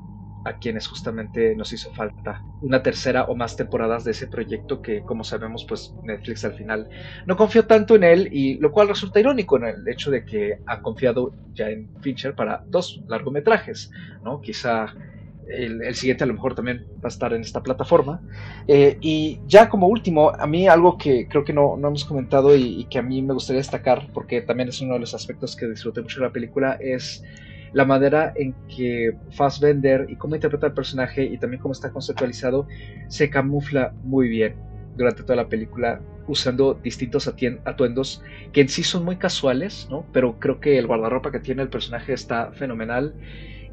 a 0.45 0.59
quienes 0.59 0.87
justamente 0.87 1.55
nos 1.57 1.73
hizo 1.73 1.91
falta 1.93 2.43
una 2.61 2.83
tercera 2.83 3.25
o 3.25 3.35
más 3.35 3.57
temporadas 3.57 4.05
de 4.05 4.13
ese 4.13 4.29
proyecto 4.29 4.81
que 4.81 5.03
como 5.03 5.25
sabemos 5.25 5.67
pues 5.69 5.95
Netflix 6.05 6.45
al 6.45 6.55
final 6.55 6.89
no 7.27 7.37
confió 7.37 7.67
tanto 7.67 7.97
en 7.97 8.05
él 8.05 8.29
y 8.33 8.55
lo 8.59 8.71
cual 8.73 8.89
resulta 8.89 9.21
irónico 9.21 9.57
en 9.57 9.65
el 9.65 9.89
hecho 9.89 10.11
de 10.11 10.25
que 10.25 10.59
ha 10.67 10.81
confiado 10.81 11.35
ya 11.55 11.69
en 11.69 11.91
Fincher 12.01 12.35
para 12.35 12.63
dos 12.67 13.03
largometrajes, 13.09 13.91
¿no? 14.23 14.41
Quizá 14.41 14.95
el, 15.49 15.95
siguiente 15.95 16.25
a 16.25 16.27
lo 16.27 16.35
mejor 16.35 16.55
también 16.55 16.87
va 16.97 17.07
a 17.07 17.09
estar 17.09 17.33
en 17.33 17.41
esta 17.41 17.63
plataforma. 17.63 18.21
Eh, 18.67 18.99
y 19.01 19.41
ya 19.47 19.69
como 19.69 19.89
último, 19.89 20.31
a 20.31 20.47
mí 20.47 20.69
algo 20.69 20.99
que 20.99 21.27
creo 21.29 21.45
que 21.45 21.53
no, 21.53 21.77
no 21.77 21.89
hemos 21.89 22.05
comentado 22.05 22.55
y, 22.57 22.85
que 22.85 22.99
a 22.99 23.03
mí 23.03 23.23
me 23.23 23.35
gustaría 23.35 23.59
destacar, 23.59 24.09
porque 24.13 24.43
también 24.43 24.69
es 24.69 24.81
uno 24.81 24.95
de 24.95 25.01
los 25.01 25.15
aspectos 25.15 25.57
que 25.57 25.69
disfruté 25.69 26.03
mucho 26.03 26.21
de 26.21 26.27
la 26.27 26.33
película, 26.33 26.79
es 26.81 27.23
la 27.73 27.85
manera 27.85 28.33
en 28.37 28.55
que 28.75 29.13
Fassbender 29.31 30.07
y 30.09 30.17
cómo 30.17 30.35
interpreta 30.35 30.69
el 30.69 30.73
personaje 30.73 31.25
y 31.25 31.39
también 31.39 31.61
cómo 31.61 31.73
está 31.73 31.91
conceptualizado 31.91 32.67
se 33.09 33.29
camufla 33.29 33.93
muy 34.05 34.29
bien 34.29 34.55
durante 34.97 35.23
toda 35.23 35.37
la 35.37 35.49
película 35.49 36.01
usando 36.27 36.75
distintos 36.75 37.29
atuendos 37.65 38.23
que 38.53 38.63
en 38.63 38.69
sí 38.69 38.83
son 38.83 39.05
muy 39.05 39.17
casuales, 39.17 39.87
¿no? 39.91 40.07
pero 40.13 40.39
creo 40.39 40.61
que 40.61 40.79
el 40.79 40.87
guardarropa 40.87 41.31
que 41.31 41.41
tiene 41.41 41.63
el 41.63 41.69
personaje 41.69 42.13
está 42.13 42.53
fenomenal 42.53 43.15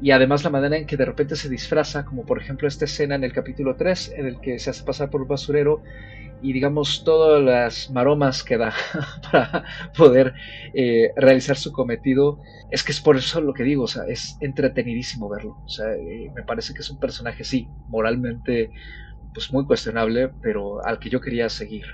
y 0.00 0.10
además 0.10 0.44
la 0.44 0.50
manera 0.50 0.76
en 0.76 0.86
que 0.86 0.96
de 0.96 1.04
repente 1.04 1.36
se 1.36 1.48
disfraza, 1.48 2.04
como 2.04 2.24
por 2.24 2.40
ejemplo 2.40 2.68
esta 2.68 2.84
escena 2.84 3.14
en 3.14 3.24
el 3.24 3.32
capítulo 3.32 3.76
3, 3.76 4.12
en 4.16 4.26
el 4.26 4.40
que 4.40 4.58
se 4.58 4.70
hace 4.70 4.84
pasar 4.84 5.10
por 5.10 5.22
un 5.22 5.28
basurero 5.28 5.82
y 6.42 6.52
digamos 6.52 7.02
todas 7.04 7.42
las 7.42 7.90
maromas 7.90 8.42
que 8.42 8.58
da 8.58 8.74
para 9.32 9.64
poder 9.96 10.34
eh, 10.74 11.10
realizar 11.16 11.56
su 11.56 11.72
cometido, 11.72 12.38
es 12.70 12.82
que 12.82 12.92
es 12.92 13.00
por 13.00 13.16
eso 13.16 13.40
lo 13.40 13.54
que 13.54 13.62
digo, 13.62 13.84
o 13.84 13.88
sea, 13.88 14.04
es 14.06 14.36
entretenidísimo 14.40 15.28
verlo, 15.28 15.52
o 15.64 15.68
sea, 15.68 15.92
eh, 15.94 16.30
me 16.34 16.42
parece 16.42 16.74
que 16.74 16.82
es 16.82 16.90
un 16.90 16.98
personaje, 16.98 17.44
sí, 17.44 17.68
moralmente 17.88 18.70
pues 19.32 19.52
muy 19.52 19.66
cuestionable, 19.66 20.30
pero 20.42 20.84
al 20.84 20.98
que 20.98 21.10
yo 21.10 21.20
quería 21.20 21.48
seguir, 21.48 21.84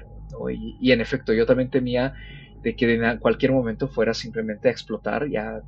y, 0.51 0.93
en 0.93 1.01
efecto 1.01 1.33
yo 1.33 1.47
también 1.47 1.71
temía 1.71 2.15
de 2.63 2.75
que 2.77 2.93
en 2.95 3.19
cualquier 3.19 3.53
momento 3.53 3.89
fuera 3.89 4.15
simplemente 4.15 4.69
a 4.69 4.73
explotar 4.73 5.27
y 5.29 5.37
a 5.37 5.63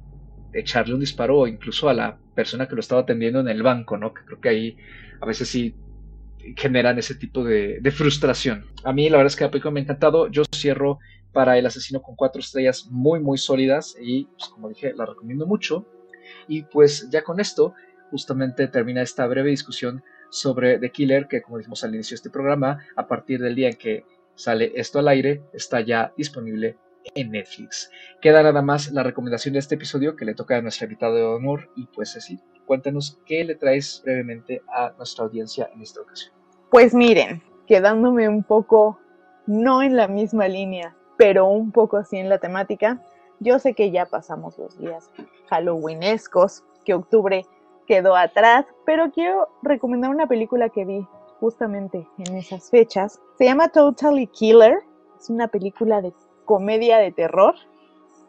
echarle 0.55 0.95
un 0.95 1.01
disparo 1.01 1.47
incluso 1.47 1.89
a 1.89 1.95
la 1.95 2.19
persona 2.35 2.69
que 2.69 2.75
lo 2.75 2.81
estaba 2.81 3.03
atendiendo 3.03 3.41
en 3.41 3.49
el 3.49 3.63
banco, 3.63 3.97
¿no? 3.97 4.15
Que 4.15 4.25
creo 4.25 4.41
que 4.41 4.49
ahí 4.49 4.77
a 5.21 5.27
veces 5.27 5.49
sí 5.49 5.75
generan 6.57 6.99
ese 6.99 7.15
tipo 7.15 7.45
de, 7.45 7.81
frustración. 7.91 8.65
A 8.85 8.93
mí 8.93 9.09
la 9.09 9.17
verdad 9.19 9.33
es 9.33 9.37
que 9.37 9.45
la 9.45 9.51
película 9.51 9.73
me 9.73 9.81
ha 9.81 9.83
encantado. 9.83 10.29
Yo 10.29 10.43
cierro 10.55 10.99
para 11.33 11.59
El 11.59 11.67
asesino 11.67 12.01
con 12.01 12.15
cuatro 12.15 12.41
estrellas 12.41 12.87
muy 12.91 13.19
muy 13.19 13.39
sólidas 13.39 13.97
y 14.01 14.27
pues 14.27 14.49
como 14.51 14.69
dije 14.69 14.93
la 14.95 15.07
recomiendo 15.07 15.47
mucho. 15.47 15.87
Y 16.47 16.63
pues 16.63 17.09
ya 17.11 17.25
con 17.25 17.41
esto 17.41 17.75
justamente 18.11 18.69
termina 18.69 19.03
esta 19.03 19.27
breve 19.27 19.51
discusión 19.51 20.03
sobre 20.31 20.79
The 20.79 20.91
Killer 20.91 21.27
que 21.27 21.43
como 21.43 21.59
dijimos 21.59 21.83
al 21.85 21.95
inicio 21.95 22.15
de 22.15 22.17
este 22.17 22.31
programa, 22.31 22.79
a 22.97 23.09
partir 23.09 23.41
del 23.41 23.55
día 23.55 23.69
en 23.69 23.77
que 23.77 24.05
sale 24.37 24.73
esto 24.77 24.99
al 24.99 25.09
aire, 25.09 25.43
está 25.53 25.81
ya 25.81 26.13
disponible 26.17 26.77
en 27.15 27.31
Netflix. 27.31 27.91
Queda 28.21 28.43
nada 28.43 28.63
más 28.63 28.91
la 28.93 29.03
recomendación 29.03 29.53
de 29.53 29.61
este 29.61 29.75
episodio 29.75 30.17
que 30.17 30.25
le 30.25 30.35
toca 30.35 30.57
a 30.57 30.63
nuestra 30.63 30.87
invitada 30.87 31.15
de 31.15 31.25
honor 31.25 31.71
y 31.77 31.87
pues 31.87 32.17
así, 32.17 32.41
cuéntanos 32.67 33.21
qué 33.27 33.45
le 33.45 33.55
traes 33.55 34.03
brevemente 34.05 34.63
a 34.69 34.93
nuestra 34.97 35.25
audiencia 35.25 35.69
en 35.75 35.83
esta 35.83 36.01
ocasión. 36.01 36.35
Pues 36.71 36.95
miren, 36.95 37.43
quedándome 37.67 38.29
un 38.29 38.43
poco, 38.43 38.99
no 39.47 39.83
en 39.83 39.97
la 39.97 40.09
misma 40.09 40.49
línea, 40.49 40.97
pero 41.17 41.47
un 41.47 41.73
poco 41.73 41.97
así 41.97 42.17
en 42.17 42.29
la 42.29 42.39
temática, 42.39 43.03
yo 43.41 43.59
sé 43.59 43.75
que 43.75 43.91
ya 43.91 44.07
pasamos 44.07 44.59
los 44.59 44.79
días 44.79 45.11
halloweenescos, 45.51 46.65
que 46.85 46.95
octubre 46.95 47.45
quedó 47.87 48.17
atrás, 48.17 48.65
pero 48.87 49.11
quiero 49.11 49.49
recomendar 49.63 50.11
una 50.11 50.27
película 50.27 50.69
que 50.69 50.85
vi 50.85 51.07
justamente 51.41 52.09
en 52.19 52.37
esas 52.37 52.71
fechas. 52.71 53.21
Se 53.37 53.45
llama 53.45 53.69
Totally 53.69 54.27
Killer. 54.29 54.79
Es 55.19 55.31
una 55.31 55.49
película 55.49 56.01
de 56.01 56.13
comedia 56.45 56.99
de 56.99 57.13
terror. 57.13 57.55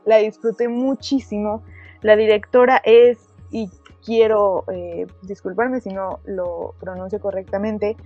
La 0.05 0.17
disfruté 0.17 0.67
muchísimo. 0.67 1.63
La 2.01 2.15
directora 2.15 2.81
es, 2.83 3.17
y 3.51 3.69
quiero 4.03 4.63
eh, 4.71 5.07
disculparme 5.23 5.81
si 5.81 5.89
no 5.89 6.19
lo 6.25 6.75
pronuncio 6.79 7.19
correctamente, 7.19 7.97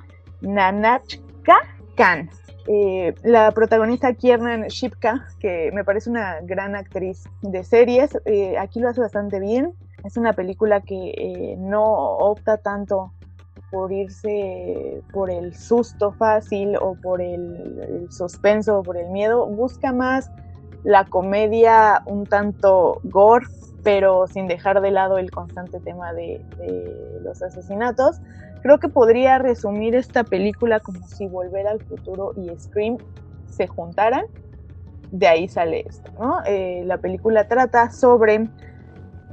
Nanachka 0.41 1.57
Khan. 1.95 2.29
Eh, 2.67 3.15
la 3.23 3.51
protagonista 3.51 4.13
Kiernan 4.13 4.67
Shipka, 4.67 5.27
que 5.39 5.71
me 5.73 5.83
parece 5.83 6.09
una 6.09 6.39
gran 6.41 6.75
actriz 6.75 7.27
de 7.41 7.63
series, 7.63 8.17
eh, 8.25 8.57
aquí 8.57 8.79
lo 8.79 8.89
hace 8.89 9.01
bastante 9.01 9.39
bien. 9.39 9.73
Es 10.05 10.15
una 10.15 10.33
película 10.33 10.79
que 10.81 11.55
no 11.57 11.83
opta 11.83 12.57
tanto 12.57 13.11
por 13.71 13.91
irse 13.91 15.01
por 15.11 15.29
el 15.29 15.55
susto 15.55 16.11
fácil 16.11 16.75
o 16.79 16.95
por 16.95 17.21
el, 17.21 18.07
suspenso 18.09 18.79
o 18.79 18.83
por 18.83 18.97
el 18.97 19.09
miedo, 19.09 19.45
busca 19.45 19.93
más 19.93 20.31
la 20.83 21.05
comedia 21.05 22.01
un 22.05 22.25
tanto 22.25 23.01
gore, 23.03 23.45
pero 23.83 24.27
sin 24.27 24.47
dejar 24.47 24.81
de 24.81 24.91
lado 24.91 25.17
el 25.17 25.29
constante 25.31 25.79
tema 25.79 26.13
de, 26.13 26.43
los 27.21 27.41
asesinatos. 27.41 28.19
Creo 28.61 28.79
que 28.79 28.89
podría 28.89 29.37
resumir 29.37 29.95
esta 29.95 30.23
película 30.23 30.79
como 30.79 31.05
si 31.07 31.27
Volver 31.27 31.67
al 31.67 31.79
Futuro 31.81 32.33
y 32.35 32.49
Scream 32.59 32.97
se 33.47 33.67
juntaran. 33.67 34.25
De 35.11 35.27
ahí 35.27 35.47
sale 35.47 35.85
esto, 35.87 36.11
eh, 36.45 36.83
la 36.85 36.99
película 36.99 37.47
trata 37.47 37.89
sobre 37.89 38.47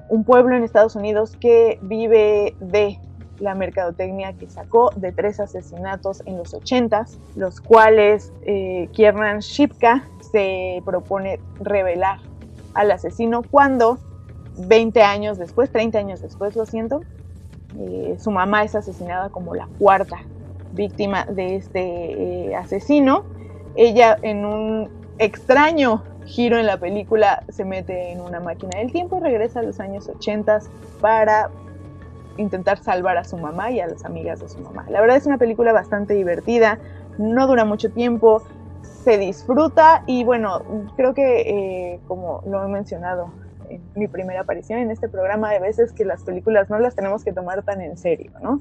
un 0.09 0.25
pueblo 0.25 0.57
en 0.57 0.63
Estados 0.63 0.97
Unidos 0.97 1.37
que 1.39 1.79
vive 1.83 2.57
de 2.61 2.99
la 3.39 3.55
mercadotecnia 3.55 4.33
que 4.33 4.49
sacó 4.49 4.91
de 4.97 5.13
tres 5.13 5.41
asesinatos 5.41 6.23
en 6.27 6.39
los 6.39 6.55
80, 6.55 7.07
los 7.37 7.61
cuales 7.61 8.33
eh, 8.43 8.89
Kiernan 8.93 9.41
Shipka 9.41 10.09
se 10.33 10.83
propone 10.85 11.41
revelar 11.61 12.19
al 12.75 12.91
asesino 12.91 13.43
cuando 13.43 13.99
20 14.59 15.03
años 15.03 15.39
después, 15.39 15.71
30 15.71 15.99
años 15.99 16.21
después, 16.23 16.57
lo 16.57 16.67
siento, 16.67 17.03
eh, 17.79 18.17
su 18.19 18.31
mamá 18.31 18.65
es 18.65 18.75
asesinada 18.75 19.29
como 19.29 19.55
la 19.55 19.69
cuarta 19.79 20.19
víctima 20.73 21.25
de 21.27 21.57
este 21.57 21.81
eh, 21.81 22.55
asesino. 22.55 23.25
Ella 23.75 24.19
en 24.23 24.45
un 24.45 24.91
extraño 25.19 26.03
giro 26.25 26.59
en 26.59 26.67
la 26.67 26.79
película 26.79 27.45
se 27.49 27.65
mete 27.65 28.13
en 28.13 28.21
una 28.21 28.41
máquina 28.41 28.79
del 28.79 28.93
tiempo 28.93 29.19
y 29.19 29.21
regresa 29.21 29.61
a 29.61 29.63
los 29.63 29.81
años 29.81 30.09
80 30.09 30.61
para 31.01 31.51
intentar 32.37 32.79
salvar 32.79 33.17
a 33.17 33.25
su 33.25 33.37
mamá 33.37 33.71
y 33.71 33.81
a 33.81 33.87
las 33.87 34.05
amigas 34.05 34.41
de 34.41 34.49
su 34.49 34.59
mamá. 34.61 34.87
La 34.89 35.01
verdad 35.01 35.17
es 35.17 35.27
una 35.27 35.39
película 35.39 35.73
bastante 35.73 36.15
divertida, 36.15 36.79
no 37.19 37.47
dura 37.47 37.65
mucho 37.65 37.91
tiempo, 37.91 38.43
se 38.83 39.19
disfruta 39.19 40.03
y 40.07 40.25
bueno, 40.25 40.63
creo 40.97 41.15
que 41.15 41.41
eh, 41.41 42.01
como 42.07 42.43
lo 42.47 42.65
he 42.65 42.69
mencionado 42.69 43.31
en 43.69 43.83
mi 43.95 44.09
primera 44.09 44.41
aparición 44.41 44.81
en 44.81 44.91
este 44.91 45.09
programa, 45.09 45.53
de 45.53 45.61
veces 45.61 45.93
que 45.93 46.05
las 46.05 46.23
películas 46.23 46.71
no 46.71 46.79
las 46.79 46.95
tenemos 46.95 47.25
que 47.25 47.33
tomar 47.33 47.63
tan 47.63 47.81
en 47.81 47.97
serio, 47.97 48.33
¿no? 48.43 48.59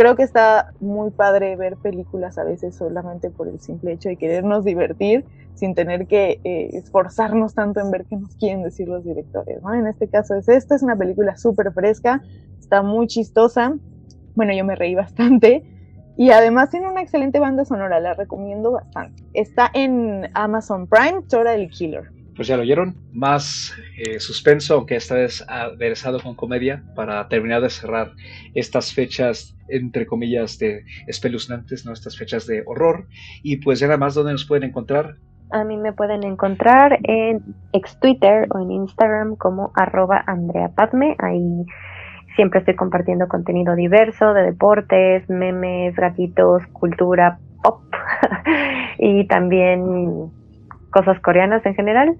Creo 0.00 0.16
que 0.16 0.22
está 0.22 0.72
muy 0.80 1.10
padre 1.10 1.56
ver 1.56 1.76
películas 1.76 2.38
a 2.38 2.44
veces 2.44 2.74
solamente 2.74 3.28
por 3.28 3.48
el 3.48 3.60
simple 3.60 3.92
hecho 3.92 4.08
de 4.08 4.16
querernos 4.16 4.64
divertir 4.64 5.26
sin 5.52 5.74
tener 5.74 6.06
que 6.06 6.40
eh, 6.42 6.70
esforzarnos 6.72 7.52
tanto 7.52 7.80
en 7.80 7.90
ver 7.90 8.06
qué 8.06 8.16
nos 8.16 8.34
quieren 8.36 8.62
decir 8.62 8.88
los 8.88 9.04
directores. 9.04 9.62
¿no? 9.62 9.74
En 9.74 9.86
este 9.86 10.08
caso 10.08 10.36
es 10.36 10.48
esta, 10.48 10.74
es 10.74 10.82
una 10.82 10.96
película 10.96 11.36
súper 11.36 11.70
fresca, 11.74 12.22
está 12.58 12.80
muy 12.80 13.08
chistosa, 13.08 13.76
bueno, 14.34 14.54
yo 14.54 14.64
me 14.64 14.74
reí 14.74 14.94
bastante 14.94 15.64
y 16.16 16.30
además 16.30 16.70
tiene 16.70 16.88
una 16.88 17.02
excelente 17.02 17.38
banda 17.38 17.66
sonora, 17.66 18.00
la 18.00 18.14
recomiendo 18.14 18.72
bastante. 18.72 19.22
Está 19.34 19.70
en 19.74 20.30
Amazon 20.32 20.86
Prime, 20.86 21.24
Tora 21.28 21.52
el 21.52 21.68
Killer. 21.68 22.10
Pues 22.40 22.48
ya 22.48 22.56
lo 22.56 22.62
oyeron, 22.62 22.96
más 23.12 23.74
eh, 23.98 24.18
suspenso, 24.18 24.72
aunque 24.72 24.96
esta 24.96 25.14
vez 25.14 25.44
aderezado 25.46 26.20
con 26.20 26.34
comedia, 26.34 26.82
para 26.96 27.28
terminar 27.28 27.60
de 27.60 27.68
cerrar 27.68 28.12
estas 28.54 28.94
fechas, 28.94 29.54
entre 29.68 30.06
comillas, 30.06 30.58
de 30.58 30.86
espeluznantes, 31.06 31.84
¿no? 31.84 31.92
Estas 31.92 32.16
fechas 32.16 32.46
de 32.46 32.62
horror. 32.64 33.06
Y 33.42 33.58
pues 33.58 33.78
ya 33.78 33.88
nada 33.88 33.98
más, 33.98 34.14
¿dónde 34.14 34.32
nos 34.32 34.46
pueden 34.46 34.70
encontrar? 34.70 35.16
A 35.50 35.64
mí 35.64 35.76
me 35.76 35.92
pueden 35.92 36.24
encontrar 36.24 36.98
en 37.02 37.42
ex 37.74 38.00
Twitter 38.00 38.46
o 38.54 38.58
en 38.58 38.70
Instagram 38.70 39.36
como 39.36 39.70
arroba 39.74 40.24
Andrea 40.26 40.70
Padme. 40.74 41.16
Ahí 41.18 41.66
siempre 42.36 42.60
estoy 42.60 42.74
compartiendo 42.74 43.28
contenido 43.28 43.74
diverso 43.74 44.32
de 44.32 44.44
deportes, 44.44 45.28
memes, 45.28 45.94
gatitos, 45.94 46.66
cultura 46.68 47.38
pop 47.62 47.82
y 48.98 49.26
también 49.26 50.39
cosas 50.90 51.20
coreanas 51.20 51.64
en 51.66 51.74
general. 51.74 52.16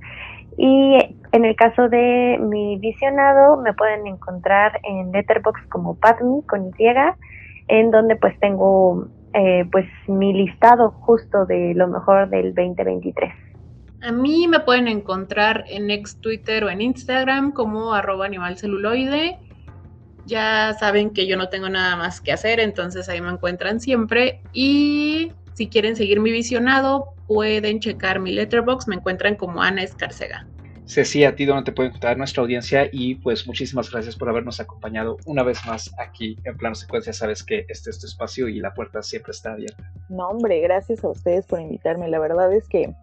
Y 0.56 0.98
en 1.32 1.44
el 1.44 1.56
caso 1.56 1.88
de 1.88 2.38
mi 2.40 2.76
visionado, 2.78 3.56
me 3.58 3.72
pueden 3.74 4.06
encontrar 4.06 4.80
en 4.82 5.12
Letterboxd 5.12 5.68
como 5.68 5.96
Padme 5.96 6.42
con 6.46 6.70
en 7.68 7.90
donde 7.90 8.16
pues 8.16 8.38
tengo 8.40 9.06
eh, 9.32 9.64
pues 9.70 9.86
mi 10.08 10.32
listado 10.32 10.90
justo 10.90 11.46
de 11.46 11.72
lo 11.74 11.86
mejor 11.86 12.28
del 12.28 12.54
2023. 12.54 13.32
A 14.02 14.12
mí 14.12 14.48
me 14.48 14.60
pueden 14.60 14.88
encontrar 14.88 15.64
en 15.68 15.90
ex 15.90 16.20
Twitter 16.20 16.64
o 16.64 16.70
en 16.70 16.80
Instagram 16.80 17.52
como 17.52 17.92
arroba 17.92 18.26
animalceluloide. 18.26 19.38
Ya 20.26 20.74
saben 20.78 21.10
que 21.10 21.26
yo 21.26 21.36
no 21.36 21.48
tengo 21.48 21.68
nada 21.68 21.96
más 21.96 22.20
que 22.20 22.32
hacer, 22.32 22.60
entonces 22.60 23.08
ahí 23.08 23.20
me 23.20 23.30
encuentran 23.30 23.78
siempre. 23.78 24.40
Y 24.52 25.32
si 25.60 25.68
quieren 25.68 25.94
seguir 25.94 26.20
mi 26.20 26.32
visionado, 26.32 27.12
pueden 27.26 27.80
checar 27.80 28.18
mi 28.18 28.32
letterbox, 28.32 28.88
me 28.88 28.94
encuentran 28.94 29.36
como 29.36 29.62
Ana 29.62 29.82
Escarcega. 29.82 30.46
Ceci, 30.86 31.22
a 31.24 31.36
ti 31.36 31.44
donde 31.44 31.64
te 31.64 31.72
puede 31.72 31.90
encontrar 31.90 32.16
nuestra 32.16 32.42
audiencia 32.42 32.88
y 32.90 33.16
pues 33.16 33.46
muchísimas 33.46 33.90
gracias 33.90 34.16
por 34.16 34.30
habernos 34.30 34.58
acompañado 34.58 35.18
una 35.26 35.42
vez 35.42 35.58
más 35.66 35.90
aquí 35.98 36.38
en 36.44 36.56
Plano 36.56 36.74
Secuencia. 36.74 37.12
Sabes 37.12 37.44
que 37.44 37.66
este 37.68 37.90
es 37.90 38.00
tu 38.00 38.06
espacio 38.06 38.48
y 38.48 38.58
la 38.58 38.72
puerta 38.72 39.02
siempre 39.02 39.32
está 39.32 39.52
abierta. 39.52 39.92
No, 40.08 40.28
hombre, 40.28 40.62
gracias 40.62 41.04
a 41.04 41.08
ustedes 41.08 41.44
por 41.44 41.60
invitarme. 41.60 42.08
La 42.08 42.20
verdad 42.20 42.50
es 42.54 42.66
que 42.66 42.94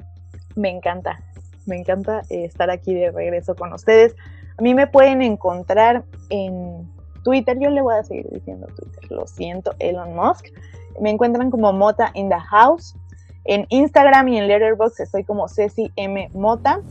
me 0.55 0.71
encanta, 0.71 1.19
me 1.67 1.77
encanta 1.77 2.23
eh, 2.31 2.45
estar 2.45 2.71
aquí 2.71 2.95
de 2.95 3.11
regreso 3.11 3.53
con 3.53 3.71
ustedes. 3.71 4.15
A 4.57 4.63
mí 4.63 4.73
me 4.73 4.87
pueden 4.87 5.21
encontrar 5.21 6.03
en 6.31 6.91
Twitter, 7.23 7.55
yo 7.59 7.69
le 7.69 7.81
voy 7.81 7.93
a 7.93 8.03
seguir 8.03 8.27
diciendo 8.31 8.65
Twitter, 8.75 9.11
lo 9.11 9.27
siento, 9.27 9.75
Elon 9.77 10.15
Musk. 10.15 10.47
Me 10.99 11.09
encuentran 11.09 11.51
como 11.51 11.73
Mota 11.73 12.11
in 12.13 12.29
the 12.29 12.39
House. 12.39 12.95
En 13.45 13.65
Instagram 13.69 14.27
y 14.27 14.37
en 14.37 14.47
Letterboxd 14.47 15.01
estoy 15.01 15.23
como 15.23 15.47
Ceci 15.47 15.91
M. 15.95 16.29
Mota. 16.33 16.81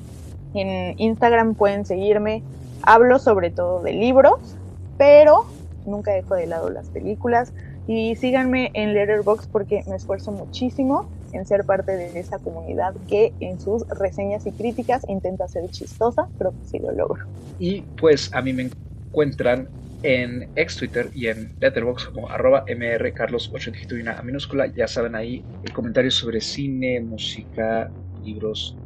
En 0.55 0.99
Instagram 0.99 1.55
pueden 1.55 1.85
seguirme. 1.85 2.43
Hablo 2.83 3.19
sobre 3.19 3.51
todo 3.51 3.83
de 3.83 3.93
libros, 3.93 4.57
pero 4.97 5.47
nunca 5.87 6.13
dejo 6.13 6.35
de 6.35 6.47
lado 6.47 6.71
las 6.71 6.89
películas. 6.89 7.53
Y 7.87 8.17
síganme 8.17 8.71
en 8.75 8.95
Letterboxd 8.95 9.51
porque 9.51 9.85
me 9.87 9.97
esfuerzo 9.97 10.33
muchísimo 10.33 11.09
en 11.33 11.47
ser 11.47 11.65
parte 11.65 11.97
de 11.97 12.19
esta 12.19 12.39
comunidad 12.39 12.95
que 13.09 13.33
en 13.41 13.61
sus 13.61 13.87
reseñas 13.89 14.47
y 14.47 14.53
críticas 14.53 15.05
intenta 15.09 15.47
ser 15.49 15.69
chistosa, 15.71 16.29
pero 16.39 16.53
que 16.53 16.65
sí 16.67 16.79
lo 16.79 16.93
logro. 16.93 17.25
Y 17.59 17.83
pues 18.01 18.33
a 18.35 18.43
mí 18.43 18.53
me 18.53 18.71
encuentran 19.09 19.69
en 20.07 20.49
ex 20.55 20.77
Twitter 20.77 21.11
y 21.13 21.27
en 21.27 21.57
Letterboxd 21.61 22.13
como 22.13 22.31
arroba 22.31 22.65
mrcarlos8 22.65 23.73
dígito 23.73 23.97
y 23.97 24.03
una 24.03 24.23
minúscula. 24.23 24.69
Ya 24.69 24.87
saben 24.87 25.17
ahí 25.17 25.45
comentarios 25.73 26.15
sobre 26.15 26.41
cine, 26.41 27.01
música, 27.01 27.91
libros, 28.25 28.77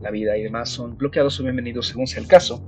la 0.00 0.10
vida 0.10 0.38
y 0.38 0.42
demás 0.44 0.70
son 0.70 0.96
bloqueados 0.96 1.38
o 1.38 1.42
bienvenidos 1.42 1.88
según 1.88 2.06
sea 2.06 2.22
el 2.22 2.28
caso. 2.28 2.64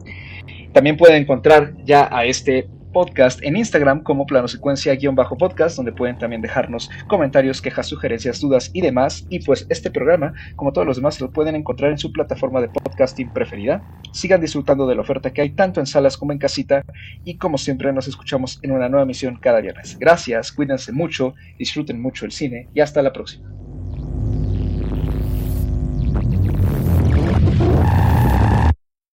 También 0.74 0.98
pueden 0.98 1.22
encontrar 1.22 1.74
ya 1.84 2.14
a 2.14 2.26
este 2.26 2.68
podcast 2.92 3.42
en 3.42 3.56
Instagram 3.56 4.02
como 4.02 4.26
plano 4.26 4.48
secuencia-podcast, 4.48 5.76
donde 5.76 5.92
pueden 5.92 6.18
también 6.18 6.42
dejarnos 6.42 6.90
comentarios, 7.08 7.60
quejas, 7.60 7.86
sugerencias, 7.86 8.40
dudas 8.40 8.70
y 8.72 8.80
demás. 8.80 9.26
Y 9.28 9.40
pues 9.40 9.66
este 9.68 9.90
programa, 9.90 10.34
como 10.56 10.72
todos 10.72 10.86
los 10.86 10.96
demás, 10.96 11.20
lo 11.20 11.30
pueden 11.30 11.56
encontrar 11.56 11.90
en 11.90 11.98
su 11.98 12.12
plataforma 12.12 12.60
de 12.60 12.68
podcasting 12.68 13.32
preferida. 13.32 13.82
Sigan 14.12 14.40
disfrutando 14.40 14.86
de 14.86 14.94
la 14.94 15.00
oferta 15.00 15.32
que 15.32 15.40
hay 15.40 15.50
tanto 15.50 15.80
en 15.80 15.86
salas 15.86 16.16
como 16.16 16.32
en 16.32 16.38
casita. 16.38 16.82
Y 17.24 17.38
como 17.38 17.58
siempre, 17.58 17.92
nos 17.92 18.08
escuchamos 18.08 18.58
en 18.62 18.72
una 18.72 18.88
nueva 18.88 19.04
emisión 19.04 19.38
cada 19.40 19.60
viernes. 19.60 19.98
Gracias, 19.98 20.52
cuídense 20.52 20.92
mucho, 20.92 21.34
disfruten 21.58 22.00
mucho 22.00 22.24
el 22.24 22.32
cine 22.32 22.68
y 22.74 22.80
hasta 22.80 23.02
la 23.02 23.12
próxima. 23.12 23.52